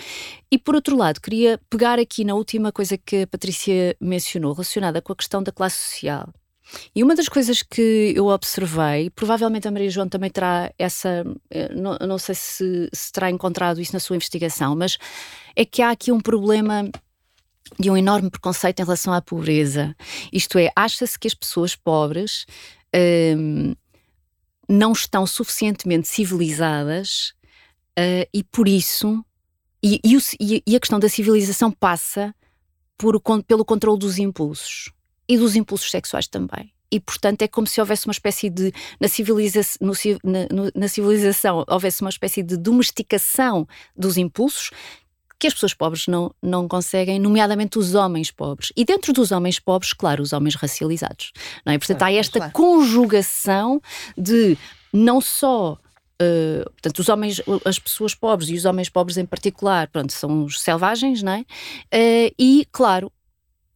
E 0.51 0.59
por 0.59 0.75
outro 0.75 0.97
lado, 0.97 1.21
queria 1.21 1.61
pegar 1.69 1.99
aqui 1.99 2.25
na 2.25 2.35
última 2.35 2.71
coisa 2.71 2.97
que 2.97 3.23
a 3.23 3.27
Patrícia 3.27 3.97
mencionou, 4.01 4.53
relacionada 4.53 5.03
com 5.03 5.13
a 5.13 5.17
questão 5.17 5.43
da 5.43 5.51
classe 5.51 5.77
social. 5.77 6.29
E 6.95 7.03
uma 7.03 7.15
das 7.15 7.29
coisas 7.29 7.63
que 7.63 8.13
eu 8.15 8.27
observei, 8.27 9.11
provavelmente 9.11 9.67
a 9.67 9.71
Maria 9.71 9.91
João 9.91 10.09
também 10.09 10.31
terá 10.31 10.73
essa, 10.79 11.25
eh, 11.51 11.75
não, 11.75 11.97
não 12.07 12.19
sei 12.19 12.35
se, 12.35 12.91
se 12.93 13.13
terá 13.13 13.31
encontrado 13.31 13.81
isso 13.81 13.93
na 13.93 14.01
sua 14.01 14.17
investigação, 14.17 14.77
mas 14.77 14.99
é 15.57 15.65
que 15.65 15.81
há 15.81 15.91
aqui 15.91 16.13
um 16.13 16.21
problema 16.21 16.91
de 17.79 17.91
um 17.91 17.97
enorme 17.97 18.31
preconceito 18.31 18.81
em 18.81 18.85
relação 18.85 19.13
à 19.13 19.21
pobreza. 19.21 19.95
Isto 20.33 20.59
é, 20.59 20.71
acha-se 20.75 21.19
que 21.19 21.29
as 21.29 21.35
pessoas 21.35 21.75
pobres 21.75 22.47
hum, 22.95 23.75
não 24.69 24.93
estão 24.93 25.27
suficientemente 25.27 26.09
civilizadas 26.09 27.33
uh, 27.99 28.29
e 28.33 28.45
por 28.45 28.69
isso. 28.69 29.25
E, 29.83 30.01
e, 30.05 30.63
e, 30.67 30.77
a 30.77 30.81
questão 30.81 30.99
da 30.99 31.09
civilização 31.09 31.71
passa 31.71 32.35
por, 32.97 33.21
pelo 33.47 33.65
controle 33.65 33.99
dos 33.99 34.19
impulsos 34.19 34.91
e 35.29 35.39
dos 35.39 35.55
impulsos 35.55 35.91
sexuais 35.91 36.27
também. 36.27 36.73
E, 36.91 36.99
portanto, 36.99 37.43
é 37.43 37.49
como 37.49 37.67
se 37.67 37.81
houvesse 37.81 38.07
uma 38.07 38.13
espécie 38.13 38.49
de. 38.49 38.73
Na, 38.99 39.09
civiliza 39.09 39.61
no, 39.81 39.93
na, 40.25 40.71
na 40.75 40.89
civilização, 40.89 41.65
houvesse 41.69 42.01
uma 42.01 42.11
espécie 42.11 42.43
de 42.43 42.57
domesticação 42.57 43.69
dos 43.95 44.17
impulsos 44.17 44.71
que 45.39 45.47
as 45.47 45.55
pessoas 45.55 45.75
pobres 45.75 46.07
não, 46.07 46.35
não 46.43 46.67
conseguem, 46.67 47.19
nomeadamente 47.19 47.79
os 47.79 47.95
homens 47.95 48.31
pobres. 48.31 48.73
E 48.77 48.85
dentro 48.85 49.13
dos 49.13 49.31
homens 49.31 49.59
pobres, 49.61 49.93
claro, 49.93 50.23
os 50.23 50.33
homens 50.33 50.55
racializados. 50.55 51.33
Não 51.65 51.73
é? 51.73 51.79
Portanto, 51.79 51.99
claro, 51.99 52.15
há 52.15 52.19
esta 52.19 52.39
claro. 52.39 52.53
conjugação 52.53 53.81
de 54.17 54.57
não 54.93 55.21
só 55.21 55.79
Uh, 56.21 56.69
portanto, 56.71 56.99
os 56.99 57.09
homens, 57.09 57.41
as 57.65 57.79
pessoas 57.79 58.13
pobres 58.13 58.51
e 58.51 58.55
os 58.55 58.65
homens 58.65 58.89
pobres 58.89 59.17
em 59.17 59.25
particular, 59.25 59.87
pronto, 59.87 60.13
são 60.13 60.47
os 60.47 60.61
selvagens, 60.61 61.23
não 61.23 61.31
é? 61.31 61.41
Uh, 61.43 62.35
e, 62.37 62.67
claro, 62.73 63.13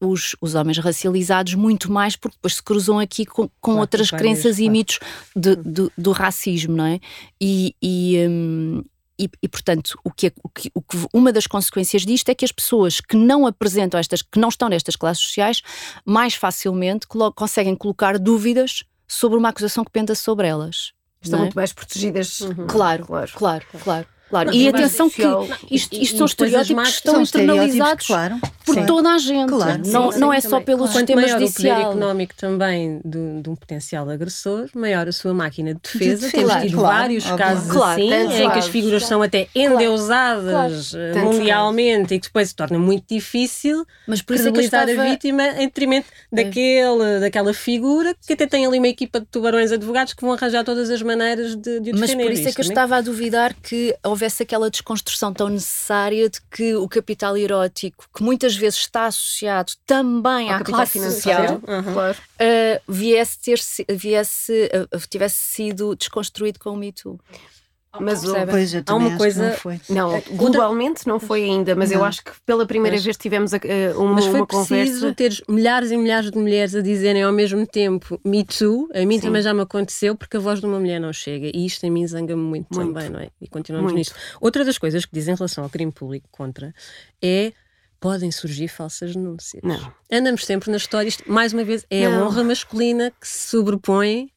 os, 0.01 0.35
os 0.41 0.57
homens 0.57 0.79
racializados 0.79 1.55
muito 1.55 1.91
mais 1.93 2.17
porque 2.17 2.37
depois 2.37 2.57
se 2.57 2.63
cruzam 2.63 2.99
aqui 2.99 3.25
com, 3.25 3.43
com 3.43 3.51
claro, 3.61 3.81
outras 3.81 4.11
crenças 4.11 4.59
e 4.59 4.69
mitos 4.69 4.99
de, 5.37 5.55
de, 5.55 5.89
do 5.97 6.11
racismo, 6.11 6.75
não 6.75 6.87
é? 6.87 6.99
E, 7.41 7.77
e, 7.81 8.27
um, 8.29 8.83
e, 9.23 9.31
e, 9.41 9.49
portanto, 9.49 9.97
o 10.03 10.11
que, 10.11 10.27
é, 10.27 10.33
o, 10.43 10.49
que, 10.49 10.71
o 10.75 10.83
que, 10.83 10.97
uma 11.15 11.33
das 11.33 11.47
consequências 11.47 12.03
disto 12.03 12.29
é 12.29 12.35
que 12.35 12.45
as 12.45 12.51
pessoas 12.51 13.01
que 13.01 13.17
não 13.17 13.47
apresentam 13.47 14.01
estas, 14.01 14.21
que 14.21 14.39
não 14.39 14.49
estão 14.49 14.69
nestas 14.69 14.97
classes 14.97 15.23
sociais, 15.23 15.63
mais 16.05 16.35
facilmente 16.35 17.07
conseguem 17.37 17.77
colocar 17.77 18.19
dúvidas 18.19 18.83
sobre 19.07 19.39
uma 19.39 19.51
acusação 19.51 19.85
que 19.85 19.91
penda 19.93 20.15
sobre 20.15 20.49
elas. 20.49 20.93
Estão 21.21 21.39
é? 21.39 21.43
muito 21.43 21.55
mais 21.55 21.73
protegidas. 21.73 22.41
Uhum. 22.41 22.67
Claro, 22.67 23.07
claro, 23.07 23.31
claro, 23.33 23.65
claro. 23.85 24.07
Claro. 24.33 24.55
E 24.55 24.67
atenção 24.67 25.11
que 25.11 25.23
isto, 25.71 25.95
isto 25.95 26.17
são 26.17 26.25
estereótipos 26.25 26.85
que 26.85 26.95
estão 26.95 27.21
internalizados 27.21 28.07
claro, 28.07 28.41
por 28.65 28.77
sim. 28.77 28.87
toda 28.87 29.11
a 29.11 29.19
gente. 29.19 29.51
Claro, 29.51 29.83
não, 29.85 30.11
sim, 30.11 30.19
não 30.19 30.33
é 30.33 30.41
só 30.41 30.59
pelo 30.59 30.79
claro. 30.79 30.93
sistema 30.95 31.21
maior 31.21 31.39
judicial. 31.39 31.77
o 31.77 31.83
poder 31.83 31.91
económico 31.91 32.35
também 32.35 32.99
de, 33.05 33.43
de, 33.43 33.51
um 33.51 33.55
potencial 33.55 34.09
agressor, 34.09 34.71
maior 34.75 35.07
a 35.07 35.13
sua 35.13 35.35
máquina 35.35 35.75
de 35.75 35.81
defesa. 35.83 36.29
De 36.29 36.33
Temos 36.33 36.55
tido 36.63 36.81
vários 36.81 37.31
casos 37.31 37.77
assim, 37.77 38.11
em 38.11 38.51
que 38.51 38.59
as 38.59 38.69
figuras 38.69 39.05
são 39.05 39.21
até 39.21 39.49
endeusadas 39.55 40.95
eh, 40.95 41.13
mundialmente 41.23 42.15
e 42.15 42.19
que 42.19 42.29
depois 42.29 42.49
se 42.49 42.55
torna 42.55 42.79
muito 42.79 43.05
difícil 43.15 43.85
Mas 44.07 44.23
por 44.23 44.35
isso 44.35 44.49
é 44.49 44.53
que 44.53 44.61
estava... 44.61 44.91
a 44.91 45.11
vítima 45.11 45.47
em 45.59 45.67
detrimento 45.67 46.07
é. 46.33 46.37
daquele, 46.37 47.21
daquela 47.21 47.53
figura 47.53 48.17
que 48.27 48.33
até 48.33 48.47
tem 48.47 48.65
ali 48.65 48.79
uma 48.79 48.89
equipa 48.89 49.21
de 49.21 49.27
tubarões 49.27 49.73
advogados 49.73 50.15
que 50.15 50.23
vão 50.23 50.33
arranjar 50.33 50.65
todas 50.65 50.89
as 50.89 51.03
maneiras 51.03 51.55
de, 51.55 51.81
de 51.81 51.91
o 51.91 51.95
defender. 51.97 52.01
Mas 52.01 52.15
por 52.15 52.33
isso 52.33 52.49
é 52.49 52.53
que 52.53 52.61
eu 52.63 52.67
estava 52.67 52.97
a 52.97 53.01
duvidar 53.03 53.55
que 53.63 53.95
houvesse 54.23 54.45
aquela 54.45 54.71
desconstrução 54.71 55.33
tão 55.33 55.49
necessária 55.49 56.29
de 56.29 56.41
que 56.43 56.77
o 56.77 56.89
capital 56.89 57.37
erótico, 57.37 58.07
que 58.15 58.23
muitas 58.23 58.55
vezes 58.55 58.79
está 58.81 59.07
associado 59.07 59.73
também 59.85 60.51
Ao 60.51 60.61
à 60.61 60.65
classe 60.65 61.01
social, 61.01 61.61
uhum. 61.67 62.11
uh, 62.11 62.81
viesse, 62.89 63.39
ter, 63.41 63.61
viesse 63.91 64.71
uh, 64.95 65.09
tivesse 65.09 65.37
sido 65.37 65.97
desconstruído 65.97 66.61
com 66.61 66.71
o 66.71 66.77
Me 66.77 66.93
Mas 68.01 68.25
pois, 68.25 68.75
há 68.87 68.95
uma 68.95 69.17
coisa. 69.19 69.49
Não, 69.49 69.57
foi. 69.57 69.81
não 69.89 70.13
é, 70.15 70.23
globalmente 70.31 71.07
não 71.07 71.21
foi 71.21 71.45
ainda, 71.45 71.75
mas 71.77 71.91
não. 71.91 71.99
eu 71.99 72.05
acho 72.05 72.25
que 72.25 72.33
pela 72.47 72.65
primeira 72.65 72.97
mas, 72.97 73.05
vez 73.05 73.17
tivemos 73.19 73.53
a, 73.53 73.59
uma, 73.97 74.15
mas 74.15 74.25
foi 74.25 74.41
uma 74.41 74.47
preciso 74.47 75.01
conversa. 75.01 75.15
ter 75.15 75.45
milhares 75.47 75.91
e 75.91 75.97
milhares 75.97 76.31
de 76.31 76.39
mulheres 76.39 76.75
a 76.75 76.81
dizerem 76.81 77.23
ao 77.23 77.33
mesmo 77.33 77.67
tempo 77.67 78.19
Me 78.25 78.45
Too. 78.45 78.89
A 78.95 79.05
mim 79.05 79.17
Sim. 79.17 79.27
também 79.27 79.43
já 79.43 79.53
me 79.53 79.61
aconteceu 79.61 80.17
porque 80.17 80.39
a 80.39 80.41
voz 80.41 80.61
de 80.61 80.67
uma 80.67 80.81
mulher 80.81 80.99
não 80.99 81.13
chega. 81.13 81.51
E 81.55 81.67
isto 81.67 81.85
em 81.85 81.91
mim 81.91 82.07
zanga-me 82.07 82.43
muito, 82.43 82.69
muito, 82.75 82.95
também, 82.95 83.11
não 83.11 83.21
é? 83.21 83.29
E 83.41 83.47
continuamos 83.47 83.93
muito. 83.93 84.09
nisso. 84.09 84.15
Outra 84.41 84.65
das 84.65 84.79
coisas 84.79 85.05
que 85.05 85.13
dizem 85.13 85.35
em 85.35 85.37
relação 85.37 85.63
ao 85.63 85.69
crime 85.69 85.93
público 85.93 86.29
contra 86.31 86.75
é 87.23 87.53
podem 88.01 88.33
surgir 88.33 88.69
falsas 88.69 89.15
denúncias. 89.15 89.63
Não. 89.63 89.93
Andamos 90.11 90.45
sempre 90.45 90.71
nas 90.71 90.83
histórias, 90.83 91.19
mais 91.27 91.53
uma 91.53 91.63
vez, 91.63 91.87
é 91.89 92.09
não. 92.09 92.25
a 92.25 92.27
honra 92.27 92.43
masculina 92.43 93.13
que 93.21 93.29
se 93.29 93.49
sobrepõe 93.49 94.29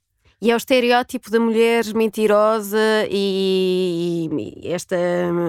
e 0.46 0.52
é 0.52 0.54
o 0.54 0.58
estereótipo 0.58 1.32
da 1.32 1.40
mulher 1.40 1.84
mentirosa 1.96 2.78
e, 3.10 4.30
e 4.62 4.72
esta, 4.72 4.96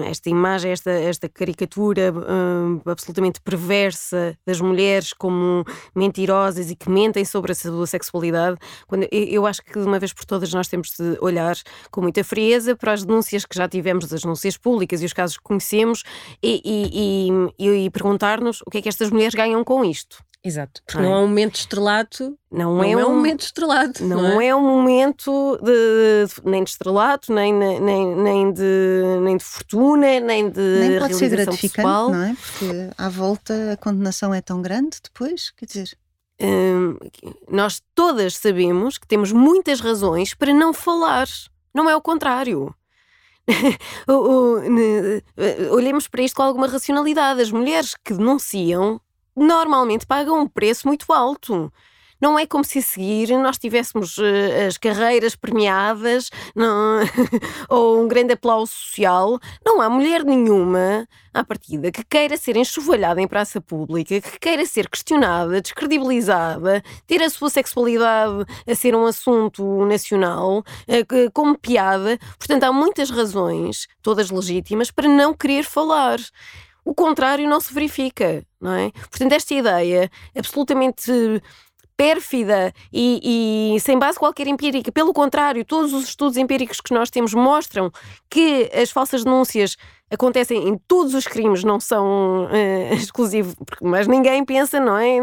esta 0.09 0.27
imagem, 0.27 0.71
esta, 0.71 0.89
esta 0.89 1.29
caricatura 1.29 2.11
hum, 2.11 2.81
absolutamente 2.83 3.39
perversa 3.39 4.35
das 4.43 4.59
mulheres 4.59 5.13
como 5.13 5.63
mentirosas 5.95 6.71
e 6.71 6.75
que 6.75 6.89
mentem 6.89 7.23
sobre 7.23 7.51
a 7.51 7.55
sua 7.55 7.85
sexualidade. 7.85 8.57
Quando, 8.87 9.07
eu 9.11 9.45
acho 9.45 9.61
que 9.61 9.79
de 9.79 9.85
uma 9.85 9.99
vez 9.99 10.13
por 10.13 10.25
todas 10.25 10.51
nós 10.51 10.67
temos 10.67 10.89
de 10.97 11.15
olhar 11.21 11.55
com 11.91 12.01
muita 12.01 12.23
frieza 12.23 12.75
para 12.75 12.93
as 12.93 13.05
denúncias 13.05 13.45
que 13.45 13.55
já 13.55 13.69
tivemos, 13.69 14.11
as 14.11 14.21
denúncias 14.21 14.57
públicas 14.57 14.99
e 15.03 15.05
os 15.05 15.13
casos 15.13 15.37
que 15.37 15.43
conhecemos 15.43 16.01
e, 16.41 16.59
e, 16.65 17.29
e, 17.59 17.85
e 17.85 17.89
perguntar-nos 17.91 18.61
o 18.65 18.71
que 18.71 18.79
é 18.79 18.81
que 18.81 18.89
estas 18.89 19.11
mulheres 19.11 19.35
ganham 19.35 19.63
com 19.63 19.85
isto. 19.85 20.25
Exato, 20.47 20.81
porque 20.85 21.01
não, 21.01 21.13
é? 21.13 21.17
um 21.17 21.27
momento 21.27 21.55
estrelato. 21.55 22.37
Não, 22.49 22.75
não 22.77 22.83
é, 22.83 22.91
é, 22.91 23.05
um, 23.05 23.15
momento 23.15 23.41
estrelato. 23.41 24.01
Não, 24.05 24.21
não 24.21 24.39
é? 24.39 24.47
é? 24.47 24.55
um 24.55 24.61
momento 24.61 25.59
de, 25.61 26.49
nem 26.49 26.63
de 26.63 26.69
estrelato, 26.69 27.33
nem, 27.33 27.53
nem, 27.53 28.15
nem, 28.15 28.53
de, 28.53 29.19
nem 29.21 29.35
de 29.35 29.43
fortuna, 29.43 30.21
nem 30.21 30.49
de. 30.49 30.61
Nem 30.61 30.99
pode 30.99 31.15
ser 31.15 31.29
gratificante, 31.29 31.75
pessoal. 31.75 32.09
não 32.09 32.23
é? 32.23 32.33
Porque 32.33 32.89
à 32.97 33.09
volta 33.09 33.73
a 33.73 33.77
condenação 33.77 34.33
é 34.33 34.39
tão 34.39 34.61
grande 34.61 34.99
depois, 35.03 35.51
quer 35.51 35.65
dizer. 35.65 35.97
Hum, 36.39 36.97
nós 37.51 37.81
todas 37.93 38.37
sabemos 38.37 38.97
que 38.97 39.07
temos 39.07 39.33
muitas 39.33 39.81
razões 39.81 40.33
para 40.33 40.53
não 40.53 40.73
falar. 40.73 41.27
Não 41.73 41.89
é 41.89 41.95
o 41.95 42.01
contrário. 42.01 42.73
Olhemos 45.71 46.07
para 46.07 46.21
isto 46.21 46.35
com 46.35 46.43
alguma 46.43 46.67
racionalidade. 46.67 47.41
As 47.41 47.51
mulheres 47.51 47.95
que 47.95 48.13
denunciam 48.13 49.01
normalmente 49.37 50.05
pagam 50.05 50.41
um 50.41 50.47
preço 50.47 50.87
muito 50.87 51.13
alto. 51.13 51.71
Não 52.19 52.37
é 52.37 52.47
como 52.47 52.63
se 52.63 52.79
a 52.79 52.81
seguir 52.81 53.29
nós 53.37 53.59
tivéssemos 53.59 54.17
uh, 54.17 54.23
as 54.67 54.75
carreiras 54.75 55.35
premiadas 55.35 56.31
não, 56.55 57.01
ou 57.69 58.01
um 58.01 58.07
grande 58.07 58.33
aplauso 58.33 58.71
social. 58.71 59.39
Não 59.63 59.79
há 59.79 59.87
mulher 59.87 60.23
nenhuma 60.23 61.07
à 61.31 61.43
partida 61.43 61.91
que 61.91 62.03
queira 62.03 62.35
ser 62.35 62.57
enxovalhada 62.57 63.21
em 63.21 63.27
praça 63.27 63.61
pública, 63.61 64.19
que 64.19 64.39
queira 64.39 64.65
ser 64.65 64.89
questionada, 64.89 65.61
descredibilizada, 65.61 66.83
ter 67.05 67.21
a 67.21 67.29
sua 67.29 67.51
sexualidade 67.51 68.45
a 68.67 68.73
ser 68.73 68.95
um 68.95 69.05
assunto 69.05 69.85
nacional, 69.85 70.59
uh, 70.87 71.31
como 71.31 71.55
piada. 71.55 72.17
Portanto, 72.39 72.63
há 72.63 72.73
muitas 72.73 73.11
razões, 73.11 73.87
todas 74.01 74.31
legítimas, 74.31 74.89
para 74.89 75.07
não 75.07 75.35
querer 75.35 75.63
falar. 75.63 76.17
O 76.87 76.95
contrário 76.95 77.49
não 77.49 77.59
se 77.59 77.73
verifica, 77.73 78.45
não 78.61 78.71
é? 78.71 78.91
Portanto, 78.91 79.33
esta 79.33 79.53
ideia 79.53 80.09
absolutamente 80.33 81.11
pérfida 81.97 82.71
e, 82.93 83.75
e, 83.75 83.79
sem 83.81 83.99
base 83.99 84.17
qualquer 84.17 84.47
empírica. 84.47 84.89
Pelo 84.89 85.11
contrário, 85.11 85.65
todos 85.65 85.91
os 85.91 86.05
estudos 86.05 86.37
empíricos 86.37 86.79
que 86.79 86.93
nós 86.93 87.09
temos 87.09 87.33
mostram 87.33 87.91
que 88.29 88.71
as 88.73 88.89
falsas 88.89 89.25
denúncias 89.25 89.75
acontecem 90.09 90.65
em 90.65 90.77
todos 90.87 91.13
os 91.13 91.27
crimes, 91.27 91.61
não 91.61 91.77
são 91.77 92.45
uh, 92.55 92.93
exclusivos, 92.93 93.53
mas 93.81 94.07
ninguém 94.07 94.45
pensa, 94.45 94.79
não 94.79 94.95
é, 94.95 95.19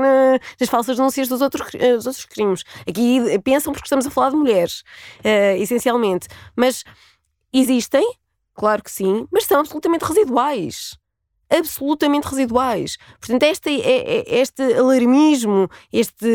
nas 0.60 0.68
falsas 0.68 0.98
denúncias 0.98 1.28
dos 1.28 1.40
outros, 1.40 1.66
uh, 1.68 1.96
dos 1.96 2.06
outros 2.06 2.26
crimes. 2.26 2.62
Aqui 2.86 3.38
pensam 3.42 3.72
porque 3.72 3.86
estamos 3.86 4.06
a 4.06 4.10
falar 4.10 4.32
de 4.32 4.36
mulheres, 4.36 4.80
uh, 5.20 5.56
essencialmente. 5.58 6.28
Mas 6.54 6.84
existem, 7.50 8.06
claro 8.52 8.82
que 8.82 8.90
sim, 8.90 9.26
mas 9.32 9.46
são 9.46 9.60
absolutamente 9.60 10.04
residuais 10.04 11.02
absolutamente 11.56 12.28
residuais. 12.28 12.96
Portanto, 13.20 13.42
este, 13.44 13.80
é, 13.80 14.18
é, 14.18 14.40
este 14.40 14.62
alarmismo, 14.74 15.68
este, 15.92 16.26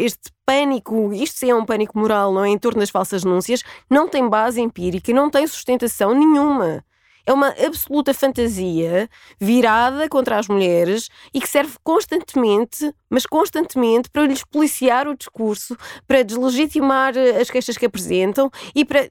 este 0.00 0.30
pânico, 0.46 1.12
isto 1.12 1.38
sim 1.38 1.50
é 1.50 1.54
um 1.54 1.64
pânico 1.64 1.98
moral, 1.98 2.32
não 2.32 2.44
é? 2.44 2.48
Em 2.48 2.58
torno 2.58 2.80
das 2.80 2.90
falsas 2.90 3.22
denúncias, 3.22 3.62
não 3.90 4.08
tem 4.08 4.28
base 4.28 4.60
empírica, 4.60 5.12
não 5.12 5.30
tem 5.30 5.46
sustentação 5.46 6.14
nenhuma. 6.14 6.84
é 7.26 7.32
uma 7.32 7.48
absoluta 7.66 8.14
fantasia 8.14 9.06
virada 9.38 10.08
contra 10.08 10.38
as 10.38 10.48
mulheres 10.48 11.10
e 11.34 11.40
que 11.42 11.48
serve 11.48 11.74
constantemente, 11.84 12.90
mas 13.10 13.26
constantemente, 13.26 14.08
para 14.08 14.26
lhes 14.26 14.42
policiar 14.42 15.06
o 15.06 15.14
discurso, 15.14 15.76
para 16.06 16.22
deslegitimar 16.22 17.12
as 17.38 17.50
queixas 17.50 17.76
que 17.76 17.84
apresentam 17.84 18.50
e 18.74 18.82
para 18.82 19.10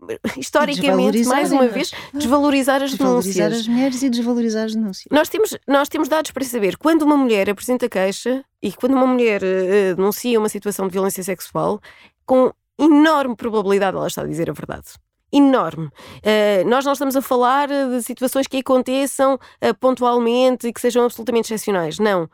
historicamente, 0.36 1.24
mais 1.24 1.52
uma 1.52 1.66
vez, 1.68 1.92
desvalorizar 2.12 2.82
as 2.82 2.90
desvalorizar 2.90 3.50
denúncias. 3.50 3.60
as 3.60 3.68
mulheres 3.68 4.02
e 4.02 4.10
desvalorizar 4.10 4.64
as 4.64 4.74
denúncias. 4.74 5.06
Nós 5.10 5.28
temos, 5.28 5.56
nós 5.66 5.88
temos 5.88 6.08
dados 6.08 6.30
para 6.30 6.44
saber 6.44 6.76
quando 6.76 7.02
uma 7.02 7.16
mulher 7.16 7.48
apresenta 7.48 7.88
queixa 7.88 8.44
e 8.62 8.72
quando 8.72 8.92
uma 8.92 9.06
mulher 9.06 9.42
uh, 9.42 9.96
denuncia 9.96 10.38
uma 10.38 10.48
situação 10.48 10.86
de 10.86 10.92
violência 10.92 11.22
sexual, 11.22 11.80
com 12.24 12.52
enorme 12.78 13.34
probabilidade 13.36 13.96
ela 13.96 14.06
está 14.06 14.22
a 14.22 14.26
dizer 14.26 14.50
a 14.50 14.52
verdade. 14.52 14.88
Enorme. 15.32 15.86
Uh, 15.86 16.68
nós 16.68 16.84
não 16.84 16.92
estamos 16.92 17.16
a 17.16 17.22
falar 17.22 17.68
de 17.68 18.02
situações 18.02 18.46
que 18.46 18.58
aconteçam 18.58 19.34
uh, 19.34 19.74
pontualmente 19.80 20.68
e 20.68 20.72
que 20.72 20.80
sejam 20.80 21.04
absolutamente 21.04 21.52
excepcionais. 21.52 21.98
Não. 21.98 22.28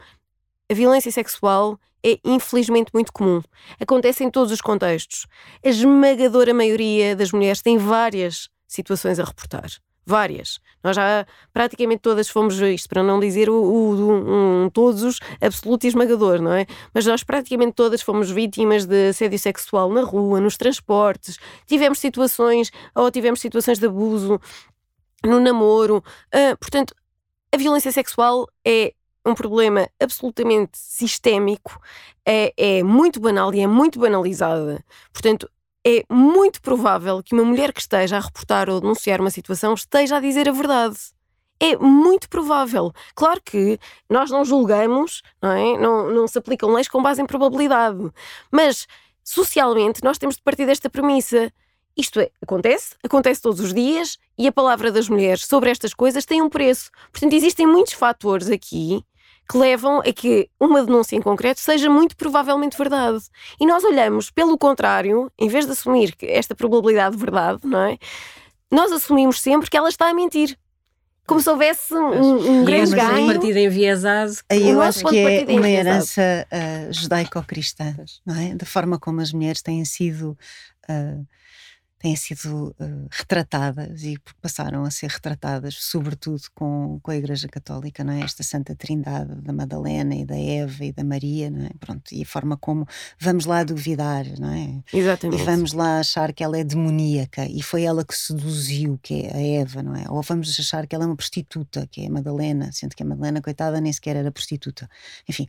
A 0.71 0.75
violência 0.75 1.11
sexual 1.11 1.79
é 2.05 2.19
infelizmente 2.25 2.91
muito 2.93 3.13
comum. 3.13 3.43
Acontece 3.81 4.25
em 4.25 4.31
todos 4.31 4.53
os 4.53 4.61
contextos. 4.61 5.27
A 5.65 5.69
esmagadora 5.69 6.53
maioria 6.53 7.15
das 7.15 7.33
mulheres 7.33 7.63
tem 7.63 7.79
várias 7.79 8.49
situações 8.67 9.19
a 9.19 9.25
reportar. 9.25 9.71
Várias. 10.05 10.59
Nós 10.83 10.97
já 10.97 11.25
praticamente 11.53 12.03
todas 12.03 12.29
fomos, 12.29 12.61
isto 12.61 12.89
para 12.89 13.05
não 13.05 13.21
dizer 13.21 13.49
o, 13.49 13.55
o 13.55 14.65
um, 14.65 14.71
todos 14.71 15.05
os 15.05 15.21
absoluto 15.41 15.87
esmagador, 15.87 16.43
não 16.43 16.53
é? 16.53 16.67
Mas 16.93 17.07
nós 17.07 17.23
praticamente 17.23 17.75
todas 17.75 18.03
fomos 18.03 18.29
vítimas 18.29 18.85
de 18.85 19.11
assédio 19.11 19.39
sexual 19.39 19.93
na 19.93 20.03
rua, 20.03 20.41
nos 20.41 20.57
transportes, 20.57 21.39
tivemos 21.67 22.01
situações 22.01 22.73
ou 22.97 23.13
tivemos 23.13 23.41
situações 23.41 23.79
de 23.79 23.87
abuso 23.87 24.41
no 25.25 25.39
namoro. 25.39 26.03
Uh, 26.35 26.57
portanto, 26.59 26.97
a 27.53 27.57
violência 27.57 27.93
sexual 27.93 28.49
é 28.67 28.93
um 29.25 29.35
problema 29.35 29.89
absolutamente 30.01 30.79
sistémico, 30.79 31.81
é, 32.27 32.53
é 32.57 32.83
muito 32.83 33.21
banal 33.21 33.55
e 33.55 33.61
é 33.61 33.67
muito 33.67 33.99
banalizada. 33.99 34.85
Portanto, 35.13 35.49
é 35.85 36.05
muito 36.09 36.63
provável 36.63 37.23
que 37.23 37.35
uma 37.35 37.45
mulher 37.45 37.73
que 37.73 37.81
esteja 37.81 38.17
a 38.17 38.21
reportar 38.21 38.71
ou 38.71 38.81
denunciar 38.81 39.21
uma 39.21 39.31
situação 39.31 39.75
esteja 39.75 40.17
a 40.17 40.21
dizer 40.21 40.49
a 40.49 40.53
verdade. 40.53 40.97
É 41.59 41.77
muito 41.77 42.29
provável. 42.29 42.93
Claro 43.15 43.41
que 43.45 43.79
nós 44.09 44.31
não 44.31 44.45
julgamos, 44.45 45.23
não, 45.41 45.53
é? 45.53 45.79
não, 45.79 46.11
não 46.11 46.27
se 46.27 46.39
aplicam 46.39 46.73
leis 46.73 46.89
com 46.89 47.03
base 47.03 47.23
em 47.23 47.27
probabilidade. 47.27 48.11
Mas, 48.51 48.87
socialmente, 49.25 50.03
nós 50.03 50.19
temos 50.19 50.37
de 50.37 50.43
partir 50.43 50.67
desta 50.67 50.91
premissa. 50.91 51.53
Isto 51.97 52.21
é, 52.21 52.31
acontece, 52.41 52.97
acontece 53.05 53.43
todos 53.43 53.61
os 53.61 53.75
dias 53.75 54.19
e 54.39 54.49
a 54.49 54.53
palavra 54.53 54.91
das 54.91 55.09
mulheres 55.09 55.45
sobre 55.45 55.71
estas 55.71 55.93
coisas 55.93 56.25
tem 56.25 56.41
um 56.41 56.49
preço. 56.49 56.91
Portanto, 57.13 57.33
existem 57.35 57.67
muitos 57.67 57.93
fatores 57.93 58.49
aqui 58.51 59.05
que 59.49 59.59
levam 59.59 60.01
a 60.01 60.13
que 60.13 60.49
uma 60.59 60.83
denúncia 60.83 61.17
em 61.17 61.21
concreto 61.21 61.61
seja 61.61 61.91
muito 61.91 62.17
provavelmente 62.17 62.77
verdade. 62.77 63.23
E 63.61 63.67
nós 63.67 63.85
olhamos, 63.85 64.31
pelo 64.31 64.57
contrário, 64.57 65.31
em 65.39 65.49
vez 65.49 65.67
de 65.67 65.73
assumir 65.73 66.15
esta 66.23 66.55
probabilidade 66.55 67.17
de 67.17 67.21
verdade, 67.21 67.61
não 67.65 67.83
é? 67.83 67.99
Nós 68.71 68.91
assumimos 68.91 69.41
sempre 69.41 69.69
que 69.69 69.77
ela 69.77 69.89
está 69.89 70.09
a 70.09 70.15
mentir. 70.15 70.57
Como 71.27 71.41
se 71.41 71.49
houvesse 71.49 71.95
um, 71.95 72.61
um 72.61 72.65
grande 72.65 72.97
ganho. 72.97 73.27
partido 73.27 73.57
enviesado. 73.57 74.33
Aí 74.51 74.71
eu 74.71 74.83
acho 74.83 75.05
que 75.05 75.19
é 75.19 75.45
uma 75.49 75.69
herança 75.69 76.47
uh, 76.51 76.93
judaico-cristã, 76.93 77.95
não 78.27 78.35
é? 78.35 78.55
Da 78.55 78.67
forma 78.67 78.99
como 78.99 79.21
as 79.21 79.33
mulheres 79.33 79.63
têm 79.63 79.85
sido 79.85 80.37
uh, 80.89 81.27
têm 82.03 82.17
sido 82.17 82.75
uh, 82.81 83.09
retratadas 83.11 84.03
e 84.03 84.19
passaram 84.41 84.83
a 84.83 84.91
ser 84.91 85.09
retratadas, 85.09 85.77
sobretudo 85.79 86.43
com, 86.53 86.99
com 87.01 87.11
a 87.13 87.17
Igreja 87.17 87.47
Católica, 87.47 88.03
não 88.03 88.13
é? 88.13 88.23
Esta 88.23 88.43
Santa 88.43 88.75
Trindade 88.75 89.41
da 89.41 89.53
Madalena 89.53 90.17
e 90.17 90.25
da 90.25 90.37
Eva 90.37 90.85
e 90.85 90.93
da 90.93 91.05
Maria, 91.05 91.49
não 91.49 91.65
é? 91.65 91.71
Pronto, 91.79 92.13
e 92.13 92.23
a 92.23 92.27
forma 92.27 92.57
como 92.57 92.85
vamos 93.21 93.47
lá 93.47 93.63
duvidar, 93.63 94.27
não 94.41 94.53
é? 94.53 94.83
Exatamente. 94.93 95.41
E 95.41 95.45
vamos 95.45 95.73
lá 95.73 96.01
achar 96.01 96.33
que 96.33 96.43
ela 96.43 96.59
é 96.59 96.65
demoníaca 96.65 97.47
e 97.47 97.63
foi 97.63 97.85
ela 97.85 98.05
que 98.05 98.17
seduziu, 98.17 98.99
que 99.01 99.23
é 99.23 99.37
a 99.37 99.63
Eva, 99.63 99.81
não 99.81 99.95
é? 99.95 100.05
Ou 100.11 100.21
vamos 100.23 100.59
achar 100.59 100.89
que 100.89 100.97
ela 100.97 101.05
é 101.05 101.07
uma 101.07 101.17
prostituta, 101.17 101.87
que 101.89 102.03
é 102.03 102.09
a 102.09 102.11
Madalena, 102.11 102.73
sendo 102.73 102.97
que 102.97 103.03
a 103.05 103.07
Madalena, 103.07 103.41
coitada, 103.41 103.81
nem 103.81 103.93
sequer 103.93 104.17
era 104.17 104.33
prostituta. 104.33 104.91
Enfim. 105.29 105.47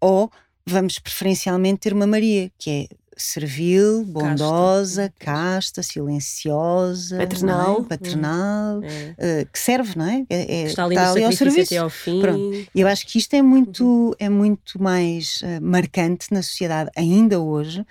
Ou 0.00 0.30
vamos 0.64 1.00
preferencialmente 1.00 1.80
ter 1.80 1.92
uma 1.92 2.06
Maria, 2.06 2.52
que 2.56 2.70
é 2.70 2.96
servil, 3.22 4.04
bondosa, 4.04 5.12
casta, 5.18 5.80
casta 5.80 5.82
silenciosa, 5.82 7.18
paternal, 7.18 7.80
é? 7.80 7.84
paternal 7.84 8.80
é. 8.82 9.42
Uh, 9.42 9.52
que 9.52 9.58
serve, 9.58 9.98
não 9.98 10.06
é? 10.06 10.26
é, 10.30 10.62
é 10.62 10.62
está 10.64 10.84
ali, 10.84 10.94
está 10.94 11.10
ali 11.10 11.24
ao 11.24 11.32
serviço. 11.32 11.74
Até 11.74 11.78
ao 11.78 11.90
fim. 11.90 12.20
Pronto. 12.20 12.68
E 12.74 12.80
eu 12.80 12.88
acho 12.88 13.06
que 13.06 13.18
isto 13.18 13.34
é 13.34 13.42
muito, 13.42 13.84
uhum. 13.84 14.12
é 14.18 14.28
muito 14.28 14.82
mais 14.82 15.42
uh, 15.42 15.62
marcante 15.62 16.32
na 16.32 16.42
sociedade, 16.42 16.90
ainda 16.96 17.40
hoje. 17.40 17.84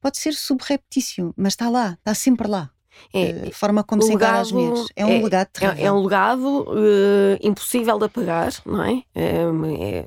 Pode 0.00 0.18
ser 0.18 0.34
subreptício, 0.34 1.34
mas 1.36 1.54
está 1.54 1.68
lá, 1.68 1.96
está 1.98 2.14
sempre 2.14 2.46
lá. 2.46 2.70
É, 3.12 3.48
a 3.48 3.52
forma 3.52 3.84
como 3.84 4.02
se 4.02 4.12
encara 4.12 4.40
as 4.40 4.50
mulheres. 4.50 4.86
É 4.96 5.04
um 5.04 5.10
é, 5.10 5.22
legado 5.22 5.48
é, 5.48 5.60
terrível. 5.60 5.86
É, 5.86 5.92
um 5.92 6.02
legado 6.02 6.62
uh, 6.62 7.38
impossível 7.42 7.98
de 7.98 8.04
apagar, 8.06 8.52
não 8.64 8.82
é? 8.82 9.02
é 9.14 10.04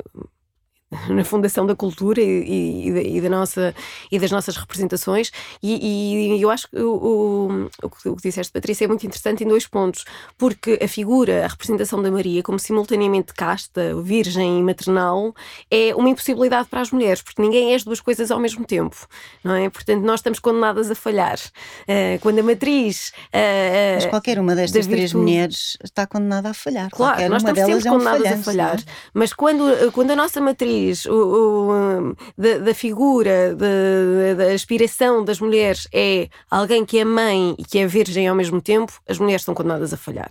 na 1.10 1.24
Fundação 1.24 1.66
da 1.66 1.76
Cultura 1.76 2.22
e, 2.22 2.90
e, 2.90 3.18
e, 3.18 3.22
da 3.22 3.30
nossa, 3.30 3.76
e 4.12 4.18
das 4.18 4.32
nossas 4.32 4.58
representações. 4.58 5.32
E, 5.62 6.36
e 6.36 6.42
eu 6.42 6.50
acho 6.50 6.68
que 6.70 6.78
o, 6.78 6.94
o, 6.94 7.70
o, 7.84 8.16
que 8.16 8.24
disseste, 8.24 8.52
Patrícia, 8.52 8.86
é 8.86 8.88
muito 8.88 9.06
interessante 9.06 9.44
em 9.44 9.48
dois 9.48 9.68
pontos, 9.68 10.04
porque 10.38 10.80
a 10.82 10.88
figura, 10.88 11.46
a 11.46 11.48
representação 11.48 12.02
da 12.02 12.12
Maria, 12.12 12.42
como 12.42 12.58
simultaneamente 12.58 13.34
casta, 13.34 13.96
virgem 14.02 14.60
e 14.60 14.64
maternal, 14.64 15.34
é 15.70 15.94
uma 15.96 16.10
impossibilidade 16.10 16.68
para 16.70 16.82
as 16.82 16.92
mulheres, 16.92 17.22
porque 17.22 17.42
ninguém 17.42 17.72
é 17.72 17.76
as 17.76 17.84
duas 17.84 18.02
coisas 18.02 18.32
ao 18.32 18.40
mesmo 18.40 18.66
tempo, 18.66 18.96
não 19.44 19.54
é? 19.54 19.70
Portanto, 19.70 20.02
nós 20.04 20.20
estamos 20.20 20.40
condenadas 20.40 20.90
a 20.90 20.96
falhar. 20.96 21.38
Uh, 21.84 22.20
quando 22.22 22.40
a 22.40 22.44
matriz. 22.44 23.10
Uh, 23.28 23.96
Mas 23.96 24.06
qualquer 24.08 24.40
uma 24.40 24.56
destas 24.56 24.88
três 24.88 25.14
mulheres 25.14 25.78
está 25.84 26.08
condenada 26.08 26.50
a 26.50 26.54
falhar. 26.54 26.90
Claro, 26.90 27.14
qualquer 27.14 27.30
nós 27.30 27.44
estamos 27.44 27.60
sempre 27.60 27.88
é 27.88 27.92
condenadas 27.92 28.32
a 28.32 28.38
falhar. 28.38 28.80
É? 28.80 28.84
Mas 29.14 29.34
quando, 29.34 29.92
quando 29.92 30.12
a 30.12 30.16
nossa 30.16 30.42
matriz 30.42 30.79
o, 31.06 31.14
o, 31.14 32.16
da, 32.38 32.58
da, 32.60 32.74
figura, 32.74 33.56
da, 33.56 34.34
da, 34.36 34.54
aspiração 34.54 35.24
das 35.24 35.40
mulheres 35.40 35.88
é 35.94 36.30
alguém 36.50 36.86
que 36.86 37.00
é 37.00 37.06
mãe 37.06 37.56
e 37.58 37.64
que 37.64 37.80
é 37.80 37.88
virgem 37.88 38.28
ao 38.28 38.36
mesmo 38.36 38.62
tempo, 38.62 38.94
as 39.08 39.18
mulheres 39.18 39.44
são 39.44 39.54
condenadas 39.54 39.94
a 39.94 39.98
falhar. 39.98 40.30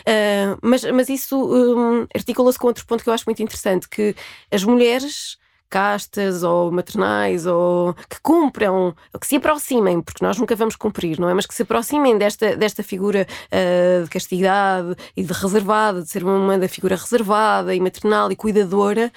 Uh, 0.00 0.58
mas, 0.62 0.84
mas 0.84 1.08
isso 1.08 1.36
um, 1.36 2.06
articula-se 2.14 2.58
com 2.58 2.66
outro 2.66 2.86
ponto 2.86 3.02
que 3.02 3.08
eu 3.08 3.14
acho 3.14 3.24
muito 3.26 3.42
interessante, 3.42 3.88
que 3.88 4.14
as 4.50 4.64
mulheres 4.64 5.38
castas 5.70 6.42
ou 6.42 6.72
maternais 6.72 7.46
ou 7.46 7.94
que 7.94 8.20
cumpram, 8.20 8.94
que 9.18 9.26
se 9.26 9.36
aproximem, 9.36 10.02
porque 10.02 10.22
nós 10.24 10.36
nunca 10.36 10.56
vamos 10.56 10.74
cumprir, 10.74 11.18
não 11.18 11.28
é? 11.28 11.34
Mas 11.34 11.46
que 11.46 11.54
se 11.54 11.62
aproximem 11.62 12.18
desta, 12.18 12.56
desta 12.56 12.82
figura 12.82 13.26
uh, 13.46 14.04
de 14.04 14.10
castidade 14.10 14.96
e 15.16 15.22
de 15.22 15.32
reservada, 15.32 16.02
de 16.02 16.10
ser 16.10 16.24
uma 16.24 16.58
da 16.58 16.68
figura 16.68 16.96
reservada 16.96 17.72
e 17.74 17.80
maternal 17.80 18.32
e 18.32 18.36
cuidadora 18.36 19.12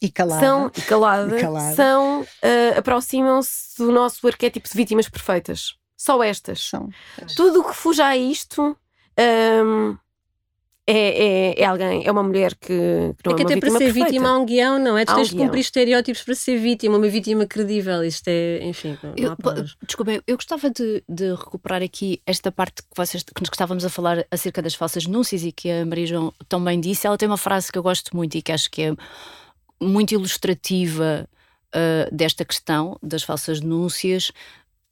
e 0.00 0.10
calada. 0.10 0.40
São, 0.40 0.70
e 0.76 0.82
calada, 0.82 1.40
calada. 1.40 1.74
São, 1.74 2.22
uh, 2.22 2.78
aproximam-se 2.78 3.78
do 3.78 3.90
nosso 3.90 4.26
arquétipo 4.26 4.68
de 4.68 4.74
vítimas 4.74 5.08
perfeitas. 5.08 5.76
Só 5.96 6.22
estas. 6.22 6.60
São. 6.60 6.88
Tudo 7.36 7.60
o 7.60 7.64
que 7.64 7.74
fuja 7.74 8.06
a 8.06 8.16
isto 8.16 8.76
um, 9.18 9.96
é, 10.86 11.54
é, 11.56 11.62
é, 11.62 11.64
alguém, 11.64 12.04
é 12.04 12.12
uma 12.12 12.22
mulher 12.22 12.54
que, 12.54 12.68
que 12.68 13.24
não 13.24 13.32
é, 13.32 13.36
que 13.36 13.42
é 13.42 13.44
até 13.46 13.56
para 13.58 13.70
ser 13.70 13.78
perfeita. 13.78 14.06
vítima 14.06 14.28
há 14.28 14.38
um 14.38 14.44
guião, 14.44 14.78
não 14.78 14.98
é? 14.98 15.06
Tu 15.06 15.12
há 15.12 15.14
tens 15.14 15.32
um 15.32 15.36
de 15.36 15.42
cumprir 15.42 15.60
estereótipos 15.60 16.22
para 16.22 16.34
ser 16.34 16.58
vítima, 16.58 16.98
uma 16.98 17.08
vítima 17.08 17.46
credível. 17.46 18.04
Isto 18.04 18.28
é, 18.28 18.62
enfim, 18.64 18.98
não, 19.02 19.14
eu, 19.16 19.34
Desculpem, 19.86 20.20
eu 20.26 20.36
gostava 20.36 20.68
de, 20.68 21.02
de, 21.08 21.30
recuperar 21.30 21.82
aqui 21.82 22.20
esta 22.26 22.52
parte 22.52 22.82
que, 22.82 22.88
vocês, 22.94 23.22
que 23.22 23.40
nos 23.40 23.48
estávamos 23.50 23.82
a 23.82 23.88
falar 23.88 24.26
acerca 24.30 24.60
das 24.60 24.74
falsas 24.74 25.06
denúncias 25.06 25.42
e 25.42 25.52
que 25.52 25.70
a 25.70 25.86
Maria 25.86 26.06
João 26.06 26.34
também 26.50 26.78
disse. 26.78 27.06
Ela 27.06 27.16
tem 27.16 27.28
uma 27.28 27.38
frase 27.38 27.72
que 27.72 27.78
eu 27.78 27.82
gosto 27.82 28.14
muito 28.14 28.36
e 28.36 28.42
que 28.42 28.52
acho 28.52 28.70
que 28.70 28.82
é 28.82 28.94
muito 29.80 30.12
ilustrativa 30.12 31.28
uh, 31.74 32.14
desta 32.14 32.44
questão 32.44 32.98
das 33.02 33.22
falsas 33.22 33.60
denúncias. 33.60 34.30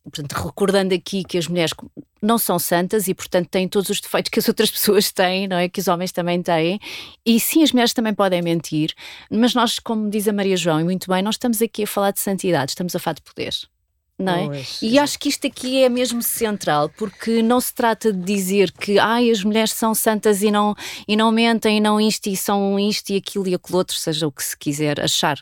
Portanto, 0.05 0.33
recordando 0.33 0.93
aqui 0.93 1.23
que 1.23 1.39
as 1.39 1.47
mulheres 1.47 1.73
não 2.21 2.37
são 2.37 2.59
santas 2.59 3.07
e, 3.07 3.15
portanto, 3.15 3.49
têm 3.49 3.69
todos 3.69 3.89
os 3.89 4.01
defeitos 4.01 4.31
que 4.31 4.41
as 4.41 4.49
outras 4.49 4.69
pessoas 4.73 5.13
têm, 5.13 5.47
não 5.47 5.57
é? 5.57 5.69
Que 5.69 5.81
os 5.81 5.87
homens 5.87 6.11
também 6.11 6.43
têm. 6.43 6.81
E 7.25 7.39
sim, 7.39 7.63
as 7.63 7.71
mulheres 7.71 7.93
também 7.93 8.13
podem 8.13 8.43
mentir, 8.43 8.93
mas 9.31 9.55
nós, 9.55 9.79
como 9.79 10.11
diz 10.11 10.27
a 10.27 10.33
Maria 10.33 10.57
João, 10.57 10.81
e 10.81 10.85
muito 10.85 11.09
bem, 11.09 11.23
nós 11.23 11.37
estamos 11.37 11.63
aqui 11.63 11.85
a 11.85 11.87
falar 11.87 12.11
de 12.11 12.21
santidade, 12.21 12.73
estamos 12.73 12.97
a 12.97 12.99
falar 12.99 13.15
de 13.15 13.23
poder. 13.23 13.53
Não 14.23 14.35
é? 14.35 14.47
Pois, 14.47 14.79
e 14.83 14.99
acho 14.99 15.19
que 15.19 15.29
isto 15.29 15.47
aqui 15.47 15.83
é 15.83 15.89
mesmo 15.89 16.23
central, 16.23 16.89
porque 16.91 17.43
não 17.43 17.61
se 17.61 17.75
trata 17.75 18.13
de 18.13 18.23
dizer 18.23 18.73
que 18.73 18.99
ai, 18.99 19.31
as 19.31 19.43
mulheres 19.43 19.73
são 19.73 19.95
santas 19.95 20.43
e 20.43 20.51
não, 20.51 20.75
e 21.07 21.17
não 21.17 21.31
mentem, 21.31 21.79
e 21.79 21.81
não 21.81 22.01
isto, 22.01 22.29
e 22.29 22.37
são 22.37 22.79
isto 22.79 23.11
e 23.11 23.17
aquilo 23.17 23.49
e 23.49 23.55
aquilo 23.55 23.79
outro, 23.79 23.97
seja 23.97 24.27
o 24.27 24.33
que 24.33 24.43
se 24.43 24.57
quiser 24.57 25.01
achar 25.01 25.39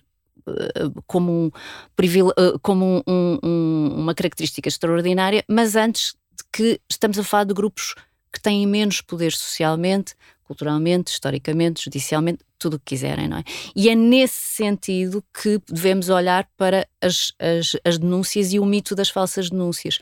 eh, 0.47 0.91
como, 1.07 1.33
um, 1.33 1.51
eh, 1.99 2.59
como 2.63 3.03
um, 3.07 3.39
um, 3.43 3.95
uma 3.97 4.15
característica 4.15 4.69
extraordinária, 4.69 5.45
mas 5.49 5.77
antes 5.77 6.15
de 6.37 6.45
que 6.53 6.81
estamos 6.89 7.19
a 7.19 7.25
falar 7.25 7.45
de 7.45 7.55
grupos 7.55 7.95
que 8.33 8.41
têm 8.41 8.67
menos 8.67 9.01
poder 9.01 9.33
socialmente, 9.33 10.15
culturalmente, 10.45 11.13
historicamente, 11.13 11.85
judicialmente, 11.85 12.45
tudo 12.59 12.75
o 12.75 12.79
que 12.79 12.97
quiserem, 12.97 13.29
não 13.29 13.39
é? 13.39 13.45
E 13.75 13.89
é 13.89 13.95
nesse 13.95 14.57
sentido 14.57 15.25
que 15.33 15.61
devemos 15.69 16.09
olhar 16.09 16.49
para 16.57 16.87
as, 17.01 17.33
as, 17.39 17.77
as 17.85 17.99
denúncias 17.99 18.53
e 18.53 18.59
o 18.59 18.67
mito 18.67 18.95
das 18.95 19.09
falsas 19.09 19.49
denúncias. 19.49 19.99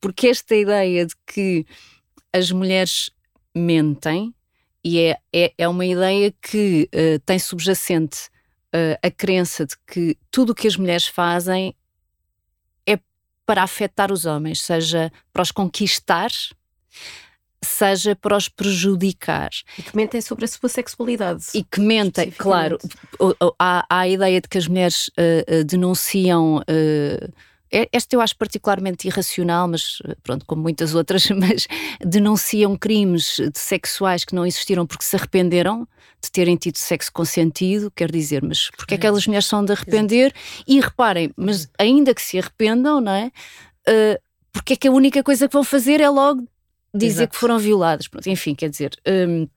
Porque 0.00 0.28
esta 0.28 0.56
ideia 0.56 1.06
de 1.06 1.14
que 1.26 1.66
as 2.32 2.50
mulheres 2.50 3.10
mentem, 3.54 4.34
e 4.82 5.00
é, 5.00 5.18
é, 5.32 5.52
é 5.58 5.68
uma 5.68 5.84
ideia 5.84 6.32
que 6.40 6.88
uh, 6.94 7.18
tem 7.20 7.38
subjacente 7.38 8.28
uh, 8.74 8.98
a 9.02 9.10
crença 9.10 9.66
de 9.66 9.76
que 9.86 10.16
tudo 10.30 10.50
o 10.50 10.54
que 10.54 10.66
as 10.66 10.76
mulheres 10.76 11.06
fazem 11.06 11.74
é 12.86 12.98
para 13.44 13.62
afetar 13.62 14.10
os 14.10 14.24
homens, 14.24 14.62
seja 14.62 15.12
para 15.32 15.42
os 15.42 15.52
conquistar, 15.52 16.30
seja 17.62 18.16
para 18.16 18.36
os 18.36 18.48
prejudicar. 18.48 19.50
E 19.78 19.82
que 19.82 19.96
mentem 19.96 20.20
sobre 20.20 20.44
a 20.44 20.48
sua 20.48 20.68
sexualidade. 20.68 21.46
E 21.54 21.62
que 21.62 21.80
mentem, 21.80 22.30
claro. 22.30 22.78
Há, 23.58 23.84
há, 23.88 24.00
a 24.00 24.08
ideia 24.08 24.40
de 24.40 24.48
que 24.48 24.58
as 24.58 24.66
mulheres 24.66 25.08
uh, 25.08 25.64
denunciam. 25.64 26.58
Uh, 26.58 27.32
esta 27.92 28.16
eu 28.16 28.20
acho 28.20 28.36
particularmente 28.36 29.06
irracional, 29.06 29.68
mas 29.68 30.02
pronto, 30.24 30.44
como 30.44 30.60
muitas 30.60 30.92
outras, 30.92 31.28
mas 31.30 31.68
denunciam 32.04 32.76
crimes 32.76 33.36
sexuais 33.54 34.24
que 34.24 34.34
não 34.34 34.44
existiram 34.44 34.84
porque 34.84 35.04
se 35.04 35.14
arrependeram 35.14 35.86
de 36.22 36.30
terem 36.32 36.56
tido 36.56 36.76
sexo 36.76 37.12
consentido, 37.12 37.90
quer 37.90 38.10
dizer, 38.10 38.42
mas 38.42 38.70
porque 38.70 38.94
é 38.94 38.98
que 38.98 39.06
aquelas 39.06 39.26
mulheres 39.26 39.46
são 39.46 39.64
de 39.64 39.72
arrepender? 39.72 40.34
E 40.66 40.80
reparem, 40.80 41.32
mas 41.36 41.68
ainda 41.78 42.12
que 42.12 42.20
se 42.20 42.38
arrependam, 42.38 43.00
não 43.00 43.12
é? 43.12 43.30
Uh, 43.88 44.20
porque 44.52 44.72
é 44.72 44.76
que 44.76 44.88
a 44.88 44.92
única 44.92 45.22
coisa 45.22 45.46
que 45.46 45.54
vão 45.54 45.64
fazer 45.64 46.00
é 46.00 46.08
logo 46.08 46.46
dizer 46.94 47.22
Exato. 47.22 47.32
que 47.32 47.36
foram 47.36 47.58
violadas. 47.58 48.08
Pronto, 48.08 48.28
enfim, 48.28 48.54
quer 48.54 48.68
dizer. 48.70 48.96
Um, 49.06 49.48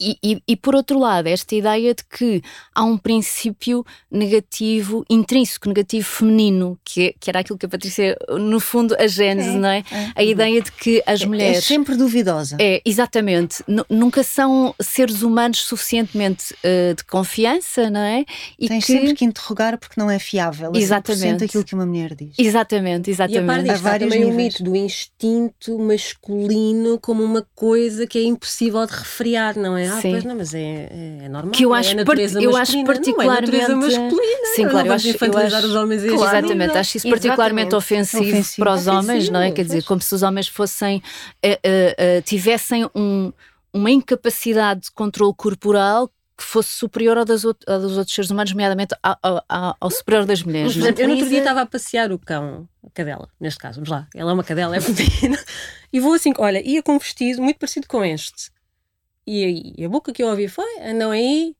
e, 0.00 0.18
e, 0.22 0.42
e, 0.46 0.56
por 0.56 0.74
outro 0.74 0.98
lado, 0.98 1.26
esta 1.26 1.54
ideia 1.54 1.94
de 1.94 2.04
que 2.04 2.42
há 2.74 2.84
um 2.84 2.98
princípio 2.98 3.84
negativo, 4.10 5.04
intrínseco 5.08 5.68
negativo 5.68 6.06
feminino, 6.06 6.78
que, 6.84 7.14
que 7.18 7.30
era 7.30 7.40
aquilo 7.40 7.58
que 7.58 7.66
a 7.66 7.68
Patrícia, 7.68 8.16
no 8.38 8.60
fundo, 8.60 8.94
a 8.98 9.06
gênese, 9.06 9.50
é, 9.50 9.52
não 9.52 9.68
é? 9.68 9.78
é? 9.90 10.12
A 10.14 10.22
ideia 10.22 10.60
de 10.60 10.70
que 10.72 11.02
as 11.06 11.22
é, 11.22 11.24
é 11.24 11.26
mulheres. 11.26 11.58
É 11.58 11.60
sempre 11.60 11.96
duvidosa. 11.96 12.56
É, 12.60 12.82
exatamente. 12.84 13.64
nunca 13.88 14.22
são 14.22 14.74
seres 14.80 15.22
humanos 15.22 15.60
suficientemente 15.64 16.54
uh, 16.54 16.94
de 16.94 17.04
confiança, 17.04 17.88
não 17.88 18.00
é? 18.00 18.24
E 18.58 18.68
Tens 18.68 18.84
que... 18.84 18.92
sempre 18.92 19.14
que 19.14 19.24
interrogar 19.24 19.78
porque 19.78 19.98
não 19.98 20.10
é 20.10 20.18
fiável. 20.18 20.72
É 20.74 20.78
exatamente. 20.78 21.44
aquilo 21.44 21.64
que 21.64 21.74
uma 21.74 21.86
mulher 21.86 22.14
diz. 22.14 22.34
Exatamente, 22.38 23.10
exatamente. 23.10 23.40
E 23.40 23.44
a 23.44 23.46
par 23.46 23.62
disto, 23.62 23.86
há 23.86 23.98
também 23.98 24.24
o 24.24 24.32
mito 24.32 24.62
do 24.62 24.76
instinto 24.76 25.78
masculino 25.78 26.98
como 27.00 27.22
uma 27.22 27.46
coisa 27.54 28.06
que 28.06 28.18
é 28.18 28.24
impossível 28.24 28.84
de 28.86 28.92
refriar, 28.92 29.56
não 29.56 29.76
é? 29.76 29.85
Ah, 29.86 30.00
Sim. 30.00 30.10
pois 30.12 30.24
não, 30.24 30.36
mas 30.36 30.54
é, 30.54 30.60
é, 30.60 31.18
é 31.24 31.28
normal. 31.28 31.52
Que 31.52 31.64
eu 31.64 31.74
acho, 31.74 31.96
é 31.96 32.04
eu 32.40 32.56
acho 32.56 32.84
particularmente. 32.84 33.68
Não 33.68 33.70
é 33.70 33.74
masculina. 33.74 34.46
Sim, 34.54 34.68
claro, 34.68 34.88
eu 34.88 34.92
acho, 34.92 35.08
infantilizar 35.08 35.50
eu 35.50 35.56
acho, 35.56 35.66
os 35.66 35.74
homens 35.74 36.02
claro, 36.04 36.36
Exatamente, 36.38 36.78
acho 36.78 36.96
isso 36.96 37.08
particularmente 37.08 37.74
ofensivo, 37.74 38.22
ofensivo, 38.22 38.64
para 38.64 38.74
os 38.74 38.86
homens, 38.86 39.28
não 39.28 39.40
é? 39.40 39.50
Quer 39.50 39.64
dizer, 39.64 39.84
como 39.84 40.00
se 40.00 40.14
os 40.14 40.22
homens 40.22 40.48
fossem. 40.48 41.02
Uh, 41.44 41.48
uh, 41.48 42.18
uh, 42.18 42.22
tivessem 42.22 42.88
um, 42.94 43.32
uma 43.72 43.90
incapacidade 43.90 44.82
de 44.82 44.90
controle 44.90 45.34
corporal 45.36 46.10
que 46.36 46.44
fosse 46.44 46.70
superior 46.70 47.16
ao, 47.16 47.24
das 47.24 47.44
ao 47.44 47.54
dos 47.54 47.96
outros 47.96 48.14
seres 48.14 48.30
humanos, 48.30 48.52
nomeadamente 48.52 48.94
ao, 49.02 49.42
ao, 49.48 49.76
ao 49.80 49.90
superior 49.90 50.26
das 50.26 50.42
mulheres. 50.42 50.76
Mas, 50.76 50.98
eu 50.98 51.08
no 51.08 51.14
outro 51.14 51.28
dia 51.28 51.38
estava 51.38 51.62
a 51.62 51.66
passear 51.66 52.12
o 52.12 52.18
cão, 52.18 52.68
a 52.84 52.90
cadela, 52.90 53.28
neste 53.40 53.58
caso, 53.58 53.76
vamos 53.76 53.88
lá, 53.88 54.06
ela 54.14 54.30
é 54.30 54.34
uma 54.34 54.44
cadela, 54.44 54.76
é 54.76 54.80
pequena, 54.80 55.38
e 55.90 55.98
vou 55.98 56.12
assim, 56.12 56.34
olha, 56.36 56.60
ia 56.62 56.82
com 56.82 56.96
um 56.96 56.98
vestido 56.98 57.42
muito 57.42 57.58
parecido 57.58 57.86
com 57.88 58.04
este. 58.04 58.50
E, 59.26 59.74
e 59.76 59.84
a 59.84 59.88
boca 59.88 60.12
que 60.12 60.22
eu 60.22 60.28
ouvi 60.28 60.48
foi: 60.48 60.80
andam 60.80 61.10
aí, 61.10 61.54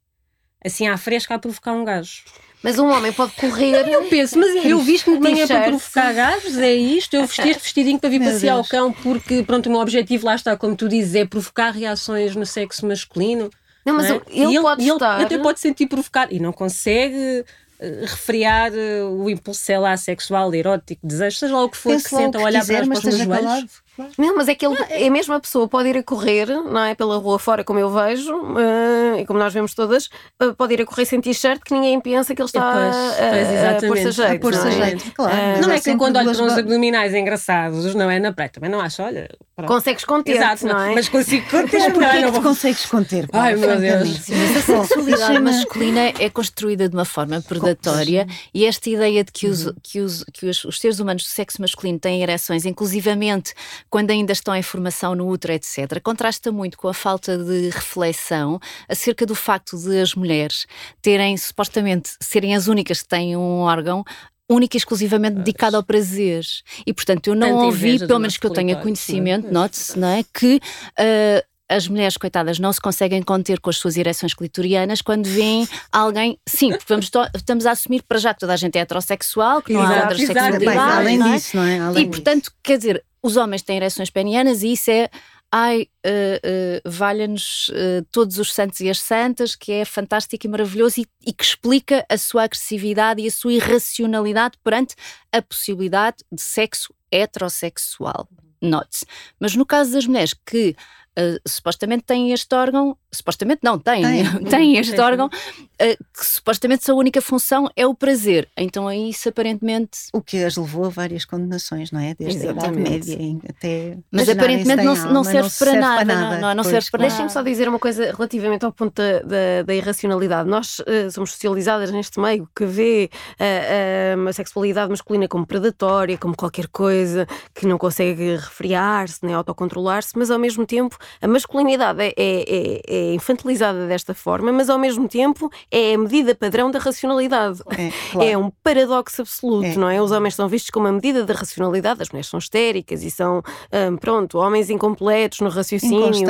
assim 0.65 0.87
à 0.87 0.97
fresca, 0.97 1.35
a 1.35 1.39
provocar 1.39 1.73
um 1.73 1.85
gajo. 1.85 2.23
Mas 2.63 2.79
um 2.79 2.89
homem 2.89 3.13
pode 3.13 3.33
correr. 3.33 3.87
Eu 3.89 4.05
penso, 4.05 4.39
mas 4.39 4.65
eu 4.65 4.79
visto-me 4.81 5.21
bem 5.21 5.41
é 5.41 5.47
para 5.47 5.65
provocar 5.65 6.13
gajos, 6.13 6.57
é 6.59 6.75
isto. 6.75 7.15
Eu 7.15 7.27
vesti 7.27 7.49
este 7.49 7.63
vestidinho 7.63 7.99
para 7.99 8.11
vir 8.11 8.19
Meu 8.19 8.33
passear 8.33 8.55
Deus. 8.55 8.67
o 8.67 8.71
cão, 8.71 8.93
porque, 8.93 9.43
pronto, 9.43 9.67
o 9.67 9.71
meu 9.71 9.81
objetivo 9.81 10.27
lá 10.27 10.35
está, 10.35 10.57
como 10.57 10.75
tu 10.75 10.89
dizes, 10.89 11.15
é 11.15 11.25
provocar 11.25 11.71
reações 11.71 12.35
no 12.35 12.45
sexo 12.47 12.87
masculino. 12.87 13.51
Não, 13.85 13.95
mas 13.95 14.09
não 14.09 14.17
é? 14.17 14.21
ele, 14.31 14.57
ele 14.57 14.61
pode 14.61 14.89
estar. 14.89 15.15
Ele 15.17 15.25
até 15.27 15.39
pode 15.39 15.61
sentir 15.61 15.87
provocado 15.87 16.35
e 16.35 16.41
não 16.41 16.53
consegue 16.53 17.45
uh, 17.79 18.01
refriar 18.03 18.73
uh, 18.73 19.23
o 19.23 19.31
impulso, 19.31 19.61
sei 19.61 19.79
lá, 19.79 19.97
sexual, 19.97 20.53
erótico, 20.53 21.07
desejo, 21.07 21.37
seja 21.39 21.55
lá 21.55 21.63
o 21.63 21.71
que 21.71 21.77
for, 21.77 21.95
que 21.95 22.09
senta 22.09 22.39
a 22.39 22.43
olhar 22.43 22.61
quiser, 22.61 22.85
para, 22.85 22.99
os 22.99 23.05
meus 23.05 23.17
joelhos. 23.17 23.86
Não, 24.19 24.37
mas 24.37 24.49
é 24.49 24.55
que 24.55 24.67
ele, 24.67 24.77
é... 24.91 25.07
a 25.07 25.11
mesma 25.11 25.41
pessoa 25.41 25.69
pode 25.69 25.89
ir 25.89 25.97
a 25.97 26.03
correr, 26.03 26.47
não 26.47 26.85
é? 26.85 26.95
Pela 26.95 27.17
rua 27.17 27.39
fora, 27.39 27.65
como 27.65 27.79
eu 27.79 27.91
vejo, 27.91 28.35
uh, 28.35 29.19
e 29.19 29.27
como 29.27 29.39
nós 29.39 29.53
vemos 29.53 29.75
todas, 29.75 30.07
uh, 30.43 30.55
pode 30.57 30.75
ir 30.75 30.83
a 30.83 30.87
correr 30.87 31.07
sem 31.07 31.21
t-shirt 31.21 31.61
que 31.63 31.73
ninguém 31.73 32.01
pensa 32.01 32.35
que 32.35 32.41
ele 32.41 32.47
está 32.47 32.73
pois, 32.73 33.85
a 33.85 33.89
pôr-se 33.89 34.09
a 34.09 34.11
jeito. 34.11 34.37
A 34.37 34.39
pôr 34.39 34.53
não, 34.53 34.67
é? 34.67 34.71
jeito, 34.71 35.13
claro. 35.13 35.35
Uh, 35.35 35.61
não 35.63 35.71
é 35.71 35.81
que 35.81 35.97
quando 35.97 36.17
olho 36.17 36.33
para 36.33 36.45
uns 36.45 36.59
abdominais 36.59 37.15
engraçados, 37.15 37.95
não 37.95 38.11
é? 38.11 38.19
Na 38.19 38.33
praia 38.33 38.51
também 38.51 38.71
não 38.71 38.81
acho, 38.81 39.03
olha. 39.03 39.29
Pronto. 39.57 39.69
Consegues 39.69 40.05
conter, 40.05 40.37
Exato, 40.37 40.67
não 40.67 40.79
é? 40.79 40.95
Mas 40.95 41.09
consigo 41.09 41.49
conter. 41.49 41.81
Mas 41.81 41.93
porquê 41.93 42.17
é 42.17 42.31
que 42.31 42.41
consegues 42.43 42.85
conter? 42.85 43.27
Ai, 43.33 43.57
meu 43.57 43.79
Deus. 43.79 44.29
Mas 44.29 44.71
a 44.71 44.85
sexualidade 44.85 45.39
masculina 45.41 46.13
é 46.19 46.29
construída 46.29 46.89
de 46.91 46.95
uma 46.95 47.07
forma 47.07 47.41
predatória 47.41 48.27
e 48.53 48.67
esta 48.67 48.91
ideia 48.91 49.25
de 49.25 49.33
que, 49.33 49.47
os, 49.47 49.65
uhum. 49.65 49.75
que, 49.83 50.01
os, 50.01 50.25
que 50.33 50.47
os, 50.47 50.63
os 50.63 50.79
seres 50.79 51.01
humanos 51.01 51.23
do 51.23 51.29
sexo 51.29 51.63
masculino 51.63 51.99
têm 51.99 52.23
ereções, 52.23 52.67
inclusivamente 52.67 53.55
quando 53.91 54.11
ainda 54.11 54.33
estão 54.33 54.55
em 54.55 54.63
formação 54.63 55.15
no 55.15 55.29
útero, 55.29 55.53
etc., 55.53 56.01
contrasta 56.03 56.51
muito 56.53 56.77
com 56.77 56.89
a 56.89 56.95
falta 56.95 57.37
de 57.39 57.71
reflexão 57.71 58.59
acerca 58.89 59.25
do 59.25 59.35
facto 59.35 59.77
de 59.79 60.01
as 60.01 60.15
mulheres 60.15 60.67
terem, 61.01 61.37
supostamente, 61.37 62.11
serem 62.21 62.55
as 62.55 62.67
únicas 62.67 63.03
que 63.03 63.09
têm 63.09 63.37
um 63.37 63.61
órgão 63.61 64.05
única 64.49 64.77
e 64.77 64.79
exclusivamente 64.79 65.37
dedicado 65.37 65.77
ao 65.77 65.83
prazer. 65.83 66.45
E, 66.87 66.93
portanto, 66.93 67.29
eu 67.29 67.35
não 67.35 67.49
Tanto 67.49 67.65
ouvi, 67.65 67.99
pelo 67.99 68.19
menos 68.19 68.37
que 68.37 68.47
eu 68.47 68.51
tenha 68.51 68.77
conhecimento, 68.77 69.53
note-se, 69.53 69.99
não 69.99 70.09
é? 70.09 70.25
Que 70.33 70.57
uh, 70.57 71.57
as 71.69 71.89
mulheres, 71.89 72.17
coitadas, 72.17 72.59
não 72.59 72.73
se 72.73 72.81
conseguem 72.81 73.23
conter 73.23 73.59
com 73.61 73.71
as 73.71 73.77
suas 73.77 73.97
ereções 73.97 74.35
clitorianas 74.35 75.03
quando 75.03 75.27
veem 75.27 75.69
alguém. 75.91 76.39
Sim, 76.49 76.71
porque 76.71 76.85
vamos 76.89 77.11
estamos 77.35 77.67
a 77.67 77.73
assumir 77.73 78.03
para 78.03 78.19
já 78.19 78.33
que 78.33 78.41
toda 78.41 78.53
a 78.53 78.57
gente 78.57 78.77
é 78.79 78.83
heterossexual, 78.83 79.63
que 79.63 79.73
não 79.73 79.83
exato, 79.83 79.99
há 79.99 80.03
outra 80.03 80.19
sexualidade. 80.19 80.79
além 80.79 81.19
não 81.19 81.27
é? 81.27 81.35
disso, 81.35 81.57
não 81.57 81.65
é? 81.65 81.81
Além 81.81 82.05
e, 82.05 82.09
portanto, 82.09 82.53
quer 82.63 82.79
dizer, 82.79 83.05
os 83.23 83.37
homens 83.37 83.63
têm 83.63 83.77
ereções 83.77 84.11
penianas 84.11 84.63
e 84.63 84.73
isso 84.73 84.91
é 84.91 85.11
ai, 85.51 85.89
uh, 86.05 86.87
uh, 86.87 86.91
valha-nos 86.91 87.69
uh, 87.69 88.05
todos 88.11 88.39
os 88.39 88.53
santos 88.53 88.81
e 88.81 88.91
as 88.91 88.99
santas, 88.99 89.55
que 89.55 89.73
é 89.73 89.85
fantástico 89.85 90.47
e 90.47 90.51
maravilhoso 90.51 91.01
e, 91.01 91.07
e, 91.25 91.33
que 91.33 91.45
explica 91.45 92.05
a 92.09 92.19
sua 92.19 92.45
agressividade 92.45 93.23
e 93.23 93.27
a 93.27 93.31
sua 93.31 93.53
irracionalidade 93.53 94.59
perante 94.63 94.95
a 95.33 95.41
possibilidade 95.41 96.19
de 96.31 96.43
sexo 96.43 96.93
heterossexual. 97.11 98.29
Note-se. 98.61 99.07
Mas 99.39 99.55
no 99.55 99.65
caso 99.65 99.93
das 99.93 100.07
mulheres 100.07 100.35
que 100.35 100.75
uh, 101.19 101.41
supostamente 101.47 102.05
têm 102.05 102.33
este 102.33 102.55
órgão, 102.55 102.97
supostamente 103.11 103.61
não, 103.63 103.79
têm, 103.79 104.03
tem, 104.03 104.45
têm 104.45 104.77
este 104.77 104.99
órgão, 105.01 105.27
uh, 105.27 106.05
que 106.19 106.27
supostamente 106.27 106.85
sua 106.85 106.95
única 106.95 107.21
função 107.21 107.69
é 107.75 107.87
o 107.87 107.95
prazer. 107.95 108.49
Então 108.57 108.89
é 108.89 108.97
isso 108.97 109.29
aparentemente. 109.29 110.09
O 110.13 110.21
que 110.21 110.45
as 110.45 110.57
levou 110.57 110.87
a 110.87 110.89
várias 110.89 111.25
condenações, 111.25 111.91
não 111.91 112.01
é? 112.01 112.15
Desde 112.15 112.45
Exatamente. 112.45 112.91
a 112.91 112.95
Idade 112.95 113.17
Média 113.17 113.41
até. 113.49 113.99
Mas 114.11 114.29
aparentemente 114.29 114.83
não, 114.83 114.95
não, 114.95 115.25
serve, 115.25 115.43
não 115.43 115.49
serve 115.49 115.59
para 115.59 115.81
nada. 115.81 116.05
nada. 116.05 116.39
Não, 116.39 116.55
não, 116.55 116.65
serve 116.65 116.91
para 116.91 117.01
nada. 117.01 117.09
Deixem-me 117.09 117.31
só 117.31 117.43
dizer 117.43 117.69
uma 117.69 117.79
coisa 117.79 118.13
relativamente 118.13 118.65
ao 118.65 118.73
ponto 118.73 118.95
da, 118.95 119.21
da, 119.21 119.63
da 119.67 119.75
irracionalidade. 119.75 120.49
Nós 120.49 120.79
uh, 120.81 121.11
somos 121.11 121.33
socializadas 121.33 121.91
neste 121.91 122.21
meio 122.21 122.49
que 122.55 122.65
vê 122.65 123.11
a 123.39 124.33
sexualidade 124.33 124.91
masculina 124.91 125.29
como 125.29 125.47
predatória, 125.47 126.19
como 126.19 126.37
qualquer 126.37 126.69
coisa 126.69 127.27
que 127.55 127.67
não 127.67 127.79
consegue 127.79 128.37
refriar-se, 128.37 129.25
nem 129.25 129.35
autocontrolar-se, 129.35 130.13
mas 130.17 130.31
ao 130.31 130.39
mesmo 130.39 130.67
tempo 130.67 130.97
a 131.21 131.29
masculinidade 131.29 132.03
é, 132.03 132.15
é, 132.17 132.83
é, 132.87 133.15
infantilizada 133.15 133.87
desta 133.87 134.15
forma, 134.15 134.53
mas 134.53 134.69
ao 134.71 134.79
mesmo 134.79 135.09
tempo 135.09 135.51
é 135.71 135.95
a 135.95 135.99
medida 135.99 136.35
padrão 136.35 136.71
da 136.71 136.79
racionalidade. 136.79 137.61
É, 137.77 137.91
claro. 138.13 138.29
é 138.29 138.39
um 138.39 138.51
paradoxo 138.63 139.23
absoluto, 139.23 139.67
é. 139.67 139.77
não 139.77 139.89
é? 139.89 140.01
Os 140.01 140.11
homens 140.11 140.35
são 140.35 140.49
vistos 140.49 140.71
como 140.71 140.87
a 140.89 140.93
medida 140.93 141.25
da 141.25 141.35
racionalidade, 141.35 142.03
as 142.03 142.11
mulheres 142.11 142.29
são 142.29 142.39
histéricas 142.39 143.03
e 143.03 143.11
são, 143.11 143.43
um, 143.91 143.97
pronto, 143.97 144.39
homens 144.39 144.71
incompletos 144.71 145.41
no 145.41 145.49
raciocínio, 145.49 146.25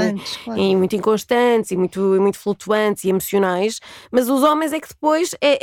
claro. 0.45 0.61
e 0.61 0.75
muito 0.77 0.97
inconstantes 0.97 1.71
e 1.71 1.77
muito, 1.77 2.01
muito 2.21 2.39
flutuantes 2.39 3.05
e 3.05 3.09
emocionais, 3.09 3.81
mas 4.11 4.29
os 4.29 4.43
homens 4.43 4.73
é 4.73 4.81
que 4.81 4.89
depois 4.89 5.35
é, 5.41 5.59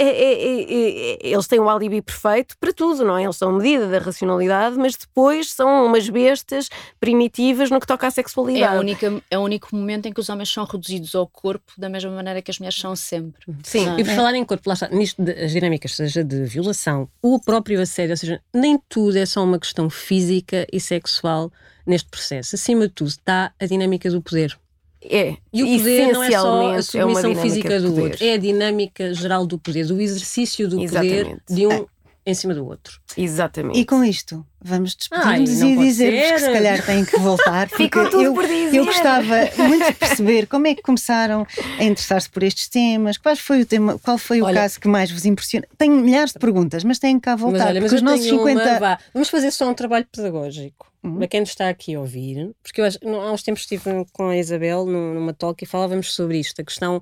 eles 1.22 1.48
têm 1.48 1.60
o 1.60 1.70
alibi 1.70 2.02
perfeito 2.02 2.56
para 2.60 2.74
tudo, 2.74 3.04
não 3.04 3.18
é? 3.18 3.24
Eles 3.24 3.36
são 3.36 3.52
medida 3.52 3.88
da 3.88 4.00
racionalidade, 4.00 4.78
mas 4.78 4.96
depois 4.96 5.52
são 5.52 5.86
umas 5.86 6.08
bestas 6.10 6.70
primitivas 7.00 7.70
no 7.70 7.80
que 7.80 7.88
toca 7.88 8.08
à 8.08 8.12
sexualidade. 8.12 8.76
É 8.76 8.78
a 8.78 9.03
única 9.04 9.08
única, 9.08 9.24
é 9.30 9.38
o 9.38 9.42
único 9.42 9.76
momento 9.76 10.06
em 10.06 10.14
que 10.14 10.20
os 10.20 10.30
homens 10.30 10.50
são 10.50 10.66
reduzidos 10.66 11.16
ao 11.16 11.28
corpo 11.28 11.74
da 11.78 11.90
mesma 11.90 12.12
maneira 12.12 12.42
que 12.42 12.52
as 12.52 12.60
mulheres 12.60 12.78
são 12.78 12.96
sempre. 12.96 13.42
Sim, 13.64 13.90
é? 13.90 14.00
e 14.00 14.04
por 14.04 14.14
falar 14.14 14.36
em 14.36 14.46
corpo, 14.46 14.68
lá 14.68 14.74
está, 14.74 14.88
nisto 14.90 15.22
das 15.22 15.52
dinâmicas, 15.52 15.96
seja 15.96 16.24
de 16.24 16.46
violação, 16.46 17.10
o 17.22 17.40
próprio 17.40 17.82
assédio, 17.82 18.12
ou 18.12 18.18
seja, 18.18 18.42
nem 18.54 18.80
tudo 18.90 19.18
é 19.18 19.26
só 19.26 19.44
uma 19.44 19.60
questão 19.60 19.90
física 19.90 20.66
e 20.72 20.80
sexual 20.80 21.52
neste 21.86 22.10
processo. 22.10 22.56
Acima 22.56 22.88
de 22.88 22.94
tudo 22.94 23.10
está 23.10 23.54
a 23.60 23.66
dinâmica 23.66 24.10
do 24.10 24.22
poder. 24.22 24.58
É. 25.06 25.36
E 25.52 25.64
o 25.64 25.78
poder 25.78 26.14
não 26.14 26.24
é 26.24 26.32
só 26.32 26.72
a 26.72 26.76
é 26.78 26.82
submissão 26.82 27.22
dinâmica 27.22 27.42
física 27.42 27.82
do 27.82 27.90
poder. 27.90 28.02
outro, 28.04 28.26
é 28.26 28.34
a 28.34 28.38
dinâmica 28.38 29.14
geral 29.14 29.46
do 29.46 29.60
poder, 29.60 29.86
do 29.86 30.00
exercício 30.00 30.68
do 30.68 30.78
poder 30.78 30.86
Exatamente. 30.86 31.42
de 31.50 31.68
um 31.68 31.86
em 32.26 32.34
cima 32.34 32.54
do 32.54 32.66
outro. 32.66 33.02
Exatamente. 33.18 33.78
E 33.78 33.86
com 33.86 34.02
isto, 34.04 34.46
vamos 34.62 34.96
despedir-nos 34.96 35.62
e 35.62 35.76
dizer-vos 35.78 36.32
que 36.32 36.40
se 36.40 36.52
calhar 36.54 36.86
têm 36.86 37.04
que 37.04 37.18
voltar. 37.20 37.68
porque 37.70 37.84
Ficou 37.84 38.10
tudo 38.10 38.24
eu, 38.24 38.34
por 38.34 38.48
dizer. 38.48 38.76
eu 38.78 38.86
gostava 38.86 39.36
muito 39.58 39.86
de 39.88 39.94
perceber 39.94 40.48
como 40.48 40.68
é 40.68 40.74
que 40.76 40.82
começaram 40.82 41.46
a 41.78 41.84
interessar-se 41.84 42.30
por 42.30 42.42
estes 42.44 42.70
temas, 42.70 43.18
qual 43.18 43.36
foi 43.36 43.62
o, 43.62 43.66
tema, 43.66 44.00
qual 44.00 44.18
foi 44.18 44.42
o 44.42 44.46
Olha- 44.46 44.62
caso 44.62 44.80
que 44.80 44.88
mais 44.88 45.12
vos 45.12 45.26
impressiona. 45.26 45.68
Tenho 45.78 45.96
milhares 45.96 46.32
de 46.32 46.40
perguntas, 46.40 46.84
mas 46.86 46.98
têm 46.98 47.16
que 47.16 47.22
cá 47.26 47.36
voltar. 47.36 47.58
mas 47.60 47.68
olha, 47.68 47.82
mas 47.82 47.92
os 47.92 48.02
nossos 48.02 48.26
tenho 48.26 48.38
50. 48.40 48.64
uma, 48.70 48.80
vá, 48.80 49.00
vamos 49.14 49.30
fazer 49.30 49.52
só 49.52 49.70
um 49.70 49.74
trabalho 49.74 50.08
pedagógico 50.12 50.92
Uhum. 51.04 51.18
para 51.18 51.28
quem 51.28 51.42
nos 51.42 51.50
está 51.50 51.68
aqui 51.68 51.96
a 51.96 52.00
ouvir, 52.00 52.56
porque 52.64 52.80
eu 52.80 52.86
acho, 52.86 52.98
não, 53.04 53.20
há 53.20 53.34
uns 53.34 53.44
tempos 53.44 53.64
estive 53.64 53.84
com 54.14 54.30
a 54.30 54.38
Isabel 54.38 54.86
num- 54.86 55.14
numa 55.16 55.34
talk 55.34 55.62
e 55.62 55.68
falávamos 55.68 56.14
sobre 56.14 56.40
isto, 56.40 56.62
a 56.62 56.64
questão 56.64 57.02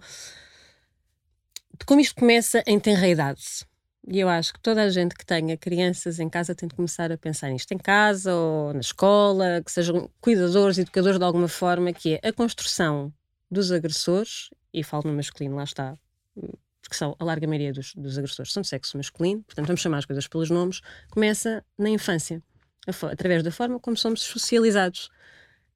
de 1.80 1.86
como 1.86 2.02
isto 2.02 2.16
começa 2.16 2.64
em 2.66 2.80
tenra 2.80 3.08
idade. 3.08 3.42
E 4.08 4.20
eu 4.20 4.28
acho 4.28 4.54
que 4.54 4.60
toda 4.60 4.82
a 4.82 4.90
gente 4.90 5.16
que 5.16 5.26
tenha 5.26 5.56
crianças 5.56 6.20
em 6.20 6.28
casa 6.28 6.56
tem 6.56 6.68
de 6.68 6.74
começar 6.74 7.12
a 7.12 7.18
pensar 7.18 7.50
nisto 7.50 7.72
em 7.72 7.78
casa 7.78 8.34
ou 8.34 8.74
na 8.74 8.80
escola, 8.80 9.62
que 9.64 9.72
sejam 9.72 10.10
cuidadores, 10.20 10.78
educadores 10.80 11.20
de 11.20 11.26
alguma 11.26 11.48
forma, 11.48 11.94
que 11.94 12.20
é 12.22 12.30
a 12.30 12.34
construção 12.34 13.14
dos 13.50 13.72
agressores, 13.72 14.50
e 14.74 14.84
falo 14.84 15.04
no 15.08 15.14
masculino, 15.14 15.56
lá 15.56 15.64
está, 15.64 15.98
porque 16.82 16.96
são 16.96 17.16
a 17.20 17.24
larga 17.24 17.48
maioria 17.48 17.72
dos, 17.72 17.94
dos 17.94 18.18
agressores 18.18 18.52
são 18.52 18.62
de 18.62 18.70
sexo 18.70 18.98
masculino, 18.98 19.44
portanto 19.44 19.68
vamos 19.68 19.82
chamar 19.82 20.00
as 20.00 20.06
coisas 20.06 20.28
pelos 20.28 20.50
nomes, 20.50 20.82
começa 21.10 21.64
na 21.78 21.90
infância, 21.90 22.42
através 23.12 23.44
da 23.44 23.52
forma 23.52 23.80
como 23.80 23.96
somos 23.96 24.22
socializados. 24.22 25.10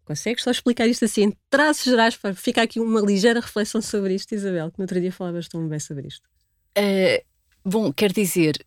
Consegues 0.04 0.44
só 0.44 0.52
explicar 0.52 0.88
isto 0.88 1.06
assim, 1.06 1.24
em 1.24 1.38
traços 1.50 1.84
gerais, 1.84 2.16
para 2.16 2.34
ficar 2.34 2.64
aqui 2.64 2.80
uma 2.80 3.02
ligeira 3.02 3.40
reflexão 3.40 3.82
sobre 3.82 4.14
isto, 4.14 4.34
Isabel, 4.34 4.72
que 4.72 4.78
no 4.78 4.84
outro 4.84 5.00
dia 5.00 5.12
falavas 5.12 5.48
tão 5.48 5.68
bem 5.68 5.80
sobre 5.80 6.08
isto. 6.08 6.30
Eh, 6.76 7.24
bom, 7.66 7.92
quer 7.92 8.12
dizer, 8.14 8.66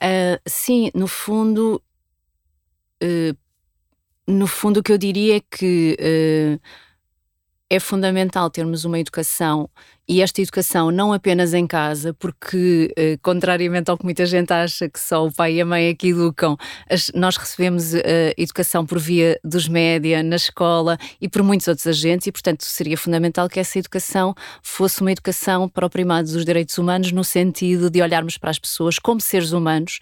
eh, 0.00 0.40
sim, 0.46 0.90
no 0.94 1.06
fundo, 1.08 1.82
eh, 3.00 3.34
no 4.26 4.46
fundo 4.46 4.80
o 4.80 4.82
que 4.82 4.92
eu 4.92 4.98
diria 4.98 5.36
é 5.38 5.40
que 5.40 5.96
eh, 6.00 6.58
é 7.74 7.80
fundamental 7.80 8.50
termos 8.50 8.84
uma 8.84 8.98
educação 8.98 9.68
e 10.06 10.20
esta 10.20 10.42
educação 10.42 10.90
não 10.90 11.12
apenas 11.12 11.54
em 11.54 11.66
casa, 11.66 12.12
porque 12.12 12.92
eh, 12.98 13.16
contrariamente 13.22 13.90
ao 13.90 13.96
que 13.96 14.04
muita 14.04 14.26
gente 14.26 14.52
acha 14.52 14.88
que 14.90 15.00
só 15.00 15.24
o 15.26 15.32
pai 15.32 15.54
e 15.54 15.60
a 15.60 15.64
mãe 15.64 15.86
é 15.86 15.94
que 15.94 16.08
educam, 16.08 16.56
as- 16.90 17.10
nós 17.14 17.36
recebemos 17.36 17.94
eh, 17.94 18.34
educação 18.36 18.84
por 18.84 18.98
via 18.98 19.38
dos 19.42 19.68
média, 19.68 20.22
na 20.22 20.36
escola 20.36 20.98
e 21.20 21.28
por 21.30 21.42
muitos 21.42 21.66
outros 21.66 21.86
agentes 21.86 22.26
e 22.26 22.32
portanto 22.32 22.62
seria 22.64 22.96
fundamental 22.98 23.48
que 23.48 23.58
essa 23.60 23.78
educação 23.78 24.34
fosse 24.62 25.00
uma 25.00 25.12
educação 25.12 25.66
para 25.68 25.86
o 25.86 25.90
primado 25.90 26.30
dos 26.30 26.44
direitos 26.44 26.76
humanos 26.76 27.10
no 27.10 27.24
sentido 27.24 27.88
de 27.88 28.02
olharmos 28.02 28.36
para 28.36 28.50
as 28.50 28.58
pessoas 28.58 28.98
como 28.98 29.18
seres 29.20 29.52
humanos 29.52 29.98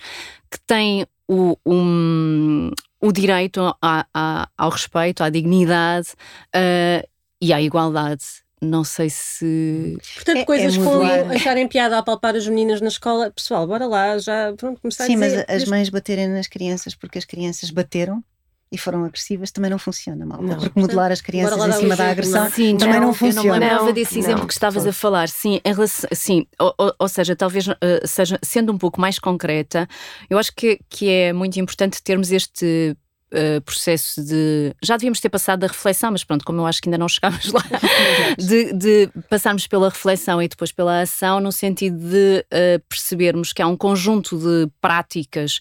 que 0.51 0.59
têm 0.67 1.07
o, 1.29 1.57
um- 1.65 2.71
o 3.01 3.13
direito 3.13 3.61
a- 3.81 4.07
a- 4.13 4.49
ao 4.59 4.71
respeito, 4.71 5.23
à 5.23 5.31
dignidade 5.31 6.09
eh, 6.53 7.07
e 7.41 7.53
à 7.53 7.61
igualdade. 7.61 8.25
Não 8.63 8.85
sei 8.85 9.09
se. 9.09 9.97
Portanto, 10.17 10.37
É- 10.39 10.45
coisas 10.45 10.75
é 10.77 10.85
como 10.85 11.03
acharem 11.33 11.67
piada 11.67 11.97
a 11.97 12.03
palpar 12.03 12.37
as 12.37 12.47
meninas 12.47 12.81
na 12.83 12.89
escola, 12.89 13.31
pessoal, 13.31 13.67
bora 13.67 13.87
lá, 13.87 14.19
já 14.19 14.53
pronto, 14.55 14.79
começar 14.83 15.07
Sim, 15.07 15.15
a 15.15 15.19
mas 15.19 15.31
dizer. 15.33 15.47
as 15.49 15.65
mães 15.65 15.89
baterem 15.89 16.29
nas 16.29 16.47
crianças 16.47 16.95
porque 16.95 17.17
as 17.17 17.25
crianças 17.25 17.71
bateram 17.71 18.23
e 18.71 18.77
foram 18.77 19.03
agressivas 19.05 19.51
também 19.51 19.71
não 19.71 19.79
funciona 19.79 20.27
mal. 20.27 20.43
Não. 20.43 20.59
Porque 20.59 20.79
modelar 20.79 21.11
as 21.11 21.23
crianças 21.23 21.57
lá 21.57 21.69
em 21.71 21.73
cima 21.73 21.97
da 21.97 22.11
agressão 22.11 22.41
não 22.43 22.47
é? 22.47 22.51
Sim, 22.51 22.77
também 22.77 22.95
não, 22.97 23.03
Eu 23.03 23.07
não 23.07 23.15
funciona. 23.15 23.53
lembrava 23.53 23.85
Não, 23.87 23.93
desse 23.95 24.15
não, 24.19 24.21
exemplo 24.23 24.47
que 24.47 24.53
estavas 24.53 24.87
a 24.87 24.93
falar. 24.93 25.29
Sim, 25.31 25.59
em 25.65 25.73
relação, 25.75 26.11
sim 26.13 26.47
ou, 26.59 26.75
ou- 26.99 27.09
seja, 27.09 27.35
talvez 27.35 27.67
eh, 27.67 28.07
seja, 28.07 28.39
sendo 28.43 28.73
um 28.73 28.79
pouco 28.79 29.01
mais 29.01 29.19
concreta, 29.19 29.89
eu 30.29 30.37
acho 30.39 30.53
que, 30.55 30.79
que 30.89 31.09
é 31.09 31.33
muito 31.33 31.59
importante 31.59 32.03
termos 32.03 32.31
este 32.31 32.95
eh, 33.33 33.61
processo 33.61 34.23
de. 34.25 34.75
Já 34.83 34.97
devíamos 34.97 35.21
ter 35.21 35.29
passado 35.29 35.61
da 35.61 35.67
reflexão, 35.67 36.11
mas 36.13 36.25
pronto, 36.25 36.45
como 36.45 36.61
eu 36.61 36.67
acho 36.67 36.81
que 36.83 36.89
ainda 36.89 36.99
não 36.99 37.09
chegámos 37.09 37.53
lá, 37.53 37.63
de, 38.39 38.73
de 38.73 39.09
passarmos 39.29 39.67
pela 39.67 39.89
reflexão 39.89 40.43
e 40.43 40.49
depois 40.49 40.73
pela 40.73 41.01
ação, 41.03 41.41
no 41.41 41.53
sentido 41.53 41.99
de 41.99 42.45
eh, 42.51 42.81
percebermos 42.89 43.53
que 43.53 43.63
há 43.63 43.67
um 43.67 43.77
conjunto 43.77 44.39
de 44.39 44.71
práticas 44.81 45.61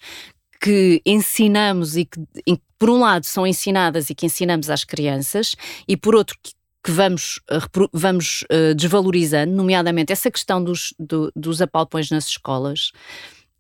que 0.62 1.02
ensinamos 1.06 1.96
e 1.96 2.06
que, 2.06 2.20
em- 2.46 2.60
por 2.78 2.90
um 2.90 3.00
lado, 3.00 3.26
são 3.26 3.46
ensinadas 3.48 4.10
e 4.10 4.16
que 4.16 4.26
ensinamos 4.26 4.70
às 4.70 4.84
crianças, 4.84 5.56
e 5.88 5.96
por 5.98 6.16
outro, 6.16 6.38
que, 6.42 6.52
que 6.84 6.92
vamos, 6.92 7.40
eh, 7.50 7.60
vamos 7.94 8.44
eh, 8.50 8.74
desvalorizando, 8.74 9.54
nomeadamente 9.54 10.12
essa 10.14 10.32
questão 10.32 10.64
dos, 10.64 10.94
do- 11.00 11.32
dos 11.36 11.62
apalpões 11.62 12.10
nas 12.10 12.26
escolas. 12.28 12.92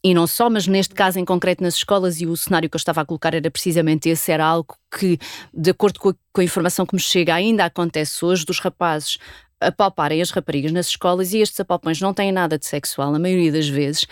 E 0.03 0.13
não 0.13 0.25
só, 0.25 0.49
mas 0.49 0.65
neste 0.65 0.95
caso 0.95 1.19
em 1.19 1.25
concreto 1.25 1.61
nas 1.61 1.75
escolas, 1.75 2.21
e 2.21 2.25
o 2.25 2.35
cenário 2.37 2.69
que 2.69 2.75
eu 2.75 2.79
estava 2.79 3.01
a 3.01 3.05
colocar 3.05 3.33
era 3.33 3.51
precisamente 3.51 4.07
esse: 4.07 4.31
era 4.31 4.45
algo 4.45 4.75
que, 4.97 5.19
de 5.53 5.71
acordo 5.71 5.99
com 5.99 6.09
a, 6.09 6.13
com 6.31 6.41
a 6.41 6.43
informação 6.43 6.85
que 6.85 6.95
me 6.95 7.01
chega, 7.01 7.35
ainda 7.35 7.65
acontece 7.65 8.23
hoje, 8.23 8.45
dos 8.45 8.59
rapazes 8.59 9.17
apalparem 9.61 10.21
as 10.21 10.31
raparigas 10.31 10.71
nas 10.71 10.87
escolas, 10.87 11.33
e 11.33 11.39
estes 11.39 11.59
apalpões 11.59 11.99
não 11.99 12.13
têm 12.13 12.31
nada 12.31 12.57
de 12.57 12.65
sexual, 12.65 13.11
na 13.11 13.19
maioria 13.19 13.51
das 13.51 13.67
vezes, 13.67 14.05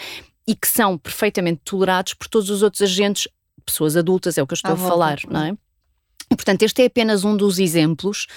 e 0.45 0.55
que 0.55 0.67
são 0.67 0.97
perfeitamente 0.97 1.61
tolerados 1.63 2.13
por 2.13 2.27
todos 2.27 2.49
os 2.49 2.61
outros 2.61 2.81
agentes, 2.81 3.27
pessoas 3.65 3.95
adultas, 3.95 4.37
é 4.37 4.43
o 4.43 4.47
que 4.47 4.53
eu 4.53 4.57
estou 4.57 4.71
À 4.71 4.73
a 4.73 4.77
volta, 4.77 4.93
falar, 4.93 5.19
não 5.29 5.43
é? 5.43 5.57
Portanto, 6.29 6.63
este 6.63 6.81
é 6.81 6.85
apenas 6.85 7.23
um 7.23 7.37
dos 7.37 7.57
exemplos 7.57 8.27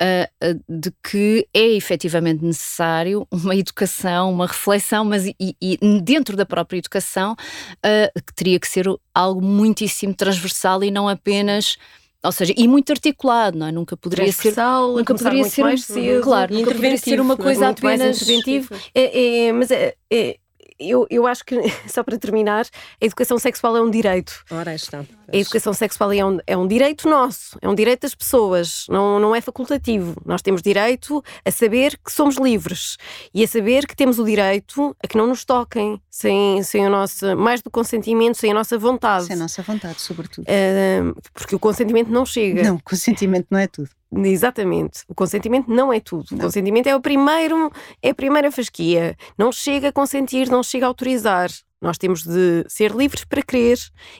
ah, 0.00 0.28
de 0.68 0.92
que 1.02 1.46
é 1.52 1.66
efetivamente 1.74 2.44
necessário 2.44 3.26
uma 3.30 3.54
educação, 3.54 4.32
uma 4.32 4.46
reflexão, 4.46 5.04
mas 5.04 5.26
e, 5.26 5.34
e 5.60 5.78
dentro 6.00 6.36
da 6.36 6.46
própria 6.46 6.78
educação 6.78 7.36
ah, 7.82 8.10
que 8.14 8.34
teria 8.34 8.58
que 8.58 8.68
ser 8.68 8.86
algo 9.14 9.42
muitíssimo 9.42 10.14
transversal 10.14 10.82
e 10.84 10.90
não 10.90 11.08
apenas, 11.08 11.76
ou 12.22 12.32
seja, 12.32 12.54
e 12.56 12.66
muito 12.66 12.90
articulado, 12.90 13.58
não 13.58 13.66
é? 13.66 13.72
Nunca 13.72 13.96
poderia 13.96 14.32
ser. 14.32 14.54
Nunca 14.96 15.14
poderia 15.14 15.44
ser 15.44 15.62
mais 15.62 15.84
cedo. 15.84 16.22
claro, 16.22 16.54
nunca 16.54 16.72
poderia 16.72 16.96
ser 16.96 17.20
uma 17.20 17.34
é? 17.34 17.36
coisa 17.36 17.68
apenas. 17.68 18.26
É, 18.94 19.48
é, 19.48 19.52
mas 19.52 19.70
é, 19.70 19.94
é, 20.10 20.38
eu, 20.80 21.06
eu 21.10 21.26
acho 21.26 21.44
que, 21.44 21.56
só 21.86 22.02
para 22.02 22.18
terminar, 22.18 22.66
a 23.00 23.04
educação 23.04 23.38
sexual 23.38 23.76
é 23.76 23.82
um 23.82 23.90
direito. 23.90 24.44
Ora, 24.50 24.74
está. 24.74 25.04
A 25.32 25.36
educação 25.36 25.72
sexual 25.72 26.12
é 26.12 26.24
um, 26.24 26.38
é 26.44 26.56
um 26.56 26.66
direito 26.66 27.08
nosso, 27.08 27.56
é 27.62 27.68
um 27.68 27.74
direito 27.74 28.02
das 28.02 28.14
pessoas, 28.16 28.86
não, 28.88 29.20
não 29.20 29.34
é 29.34 29.40
facultativo. 29.40 30.20
Nós 30.24 30.42
temos 30.42 30.60
direito 30.60 31.22
a 31.44 31.50
saber 31.52 31.96
que 32.04 32.12
somos 32.12 32.36
livres 32.36 32.96
e 33.32 33.44
a 33.44 33.48
saber 33.48 33.86
que 33.86 33.94
temos 33.94 34.18
o 34.18 34.24
direito 34.24 34.96
a 35.02 35.06
que 35.06 35.16
não 35.16 35.28
nos 35.28 35.44
toquem 35.44 36.00
sem, 36.10 36.62
sem 36.64 36.84
o 36.84 36.90
nosso, 36.90 37.36
mais 37.36 37.62
do 37.62 37.70
consentimento, 37.70 38.38
sem 38.38 38.50
a 38.50 38.54
nossa 38.54 38.76
vontade. 38.76 39.26
Sem 39.26 39.36
a 39.36 39.38
nossa 39.38 39.62
vontade, 39.62 40.00
sobretudo. 40.00 40.46
Ah, 40.48 41.14
porque 41.32 41.54
o 41.54 41.58
consentimento 41.60 42.08
não 42.08 42.26
chega. 42.26 42.64
Não, 42.64 42.78
consentimento 42.80 43.46
não 43.50 43.58
é 43.58 43.68
tudo. 43.68 43.90
Exatamente. 44.12 45.04
O 45.08 45.14
consentimento 45.14 45.70
não 45.70 45.92
é 45.92 46.00
tudo. 46.00 46.26
O 46.32 46.34
Não. 46.34 46.44
consentimento 46.46 46.88
é 46.88 46.96
o 46.96 47.00
primeiro, 47.00 47.70
é 48.02 48.10
a 48.10 48.14
primeira 48.14 48.50
fasquia. 48.50 49.16
Não 49.38 49.52
chega 49.52 49.88
a 49.88 49.92
consentir, 49.92 50.48
não 50.48 50.62
chega 50.62 50.86
a 50.86 50.88
autorizar. 50.88 51.50
Nós 51.80 51.96
temos 51.96 52.24
de 52.24 52.64
ser 52.68 52.90
livres 52.90 53.24
para 53.24 53.40
querer 53.42 53.78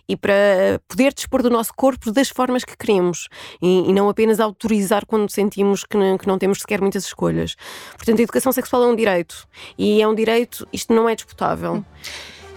e 0.09 0.16
para 0.16 0.80
poder 0.88 1.12
dispor 1.12 1.43
do 1.43 1.51
nosso 1.51 1.74
corpo 1.76 2.11
das 2.11 2.30
formas 2.30 2.64
que 2.64 2.74
queremos 2.74 3.28
e, 3.61 3.91
e 3.91 3.93
não 3.93 4.09
apenas 4.09 4.41
autorizar 4.41 5.05
quando 5.05 5.30
sentimos 5.30 5.84
que 5.84 5.95
não, 5.95 6.16
que 6.16 6.26
não 6.26 6.38
temos 6.38 6.61
sequer 6.61 6.80
muitas 6.80 7.05
escolhas. 7.05 7.57
Portanto, 7.99 8.18
a 8.18 8.22
educação 8.22 8.51
sexual 8.51 8.84
é 8.84 8.86
um 8.86 8.97
direito 8.97 9.47
e 9.76 10.01
é 10.01 10.09
um 10.09 10.14
direito, 10.14 10.66
isto 10.72 10.95
não 10.95 11.07
é 11.07 11.14
disputável. 11.14 11.84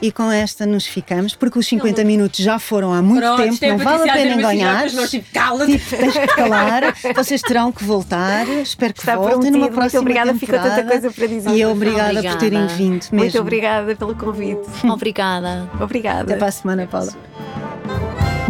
E 0.03 0.11
com 0.11 0.29
esta 0.29 0.65
nos 0.65 0.85
ficamos, 0.85 1.33
porque 1.33 1.57
os 1.57 1.65
50 1.65 2.03
minutos 2.03 2.43
já 2.43 2.59
foram 2.59 2.91
há 2.91 3.01
muito 3.01 3.21
Pronto, 3.21 3.57
tempo, 3.57 3.77
não 3.77 3.85
vale 3.85 4.09
a 4.09 4.13
pena 4.13 4.35
enganar. 4.35 4.89
tipo. 4.89 5.05
Tipo, 5.07 5.95
tens 5.95 6.13
que 6.13 6.27
calar, 6.27 6.83
vocês 7.15 7.41
terão 7.41 7.71
que 7.71 7.85
voltar. 7.85 8.45
Espero 8.49 8.93
que 8.93 8.99
Está 8.99 9.15
voltem 9.15 9.31
prometido. 9.35 9.57
numa 9.57 9.67
Muito 9.67 9.75
próxima 9.79 10.01
obrigada, 10.01 10.33
ficou 10.35 10.59
tanta 10.59 10.83
coisa 10.83 11.09
para 11.09 11.25
dizer. 11.27 11.49
E 11.51 11.65
obrigada, 11.65 12.21
por 12.21 12.35
terem 12.37 12.59
Obrigada. 12.63 12.73
vindo 12.75 12.91
mesmo. 13.03 13.17
Muito 13.17 13.39
obrigada 13.39 13.95
pelo 13.95 14.13
convite. 14.13 14.61
Obrigada. 14.83 15.69
Obrigada. 15.79 16.21
Até 16.23 16.35
para 16.35 16.47
a 16.47 16.51
semana, 16.51 16.85
Paula. 16.85 17.13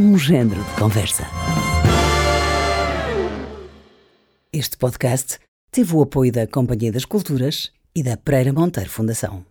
Um 0.01 0.17
género 0.17 0.63
de 0.63 0.71
conversa. 0.71 1.27
Este 4.51 4.75
podcast 4.75 5.37
teve 5.71 5.95
o 5.95 6.01
apoio 6.01 6.31
da 6.31 6.47
Companhia 6.47 6.91
das 6.91 7.05
Culturas 7.05 7.71
e 7.95 8.01
da 8.01 8.17
Pereira 8.17 8.51
Monteiro 8.51 8.89
Fundação. 8.89 9.45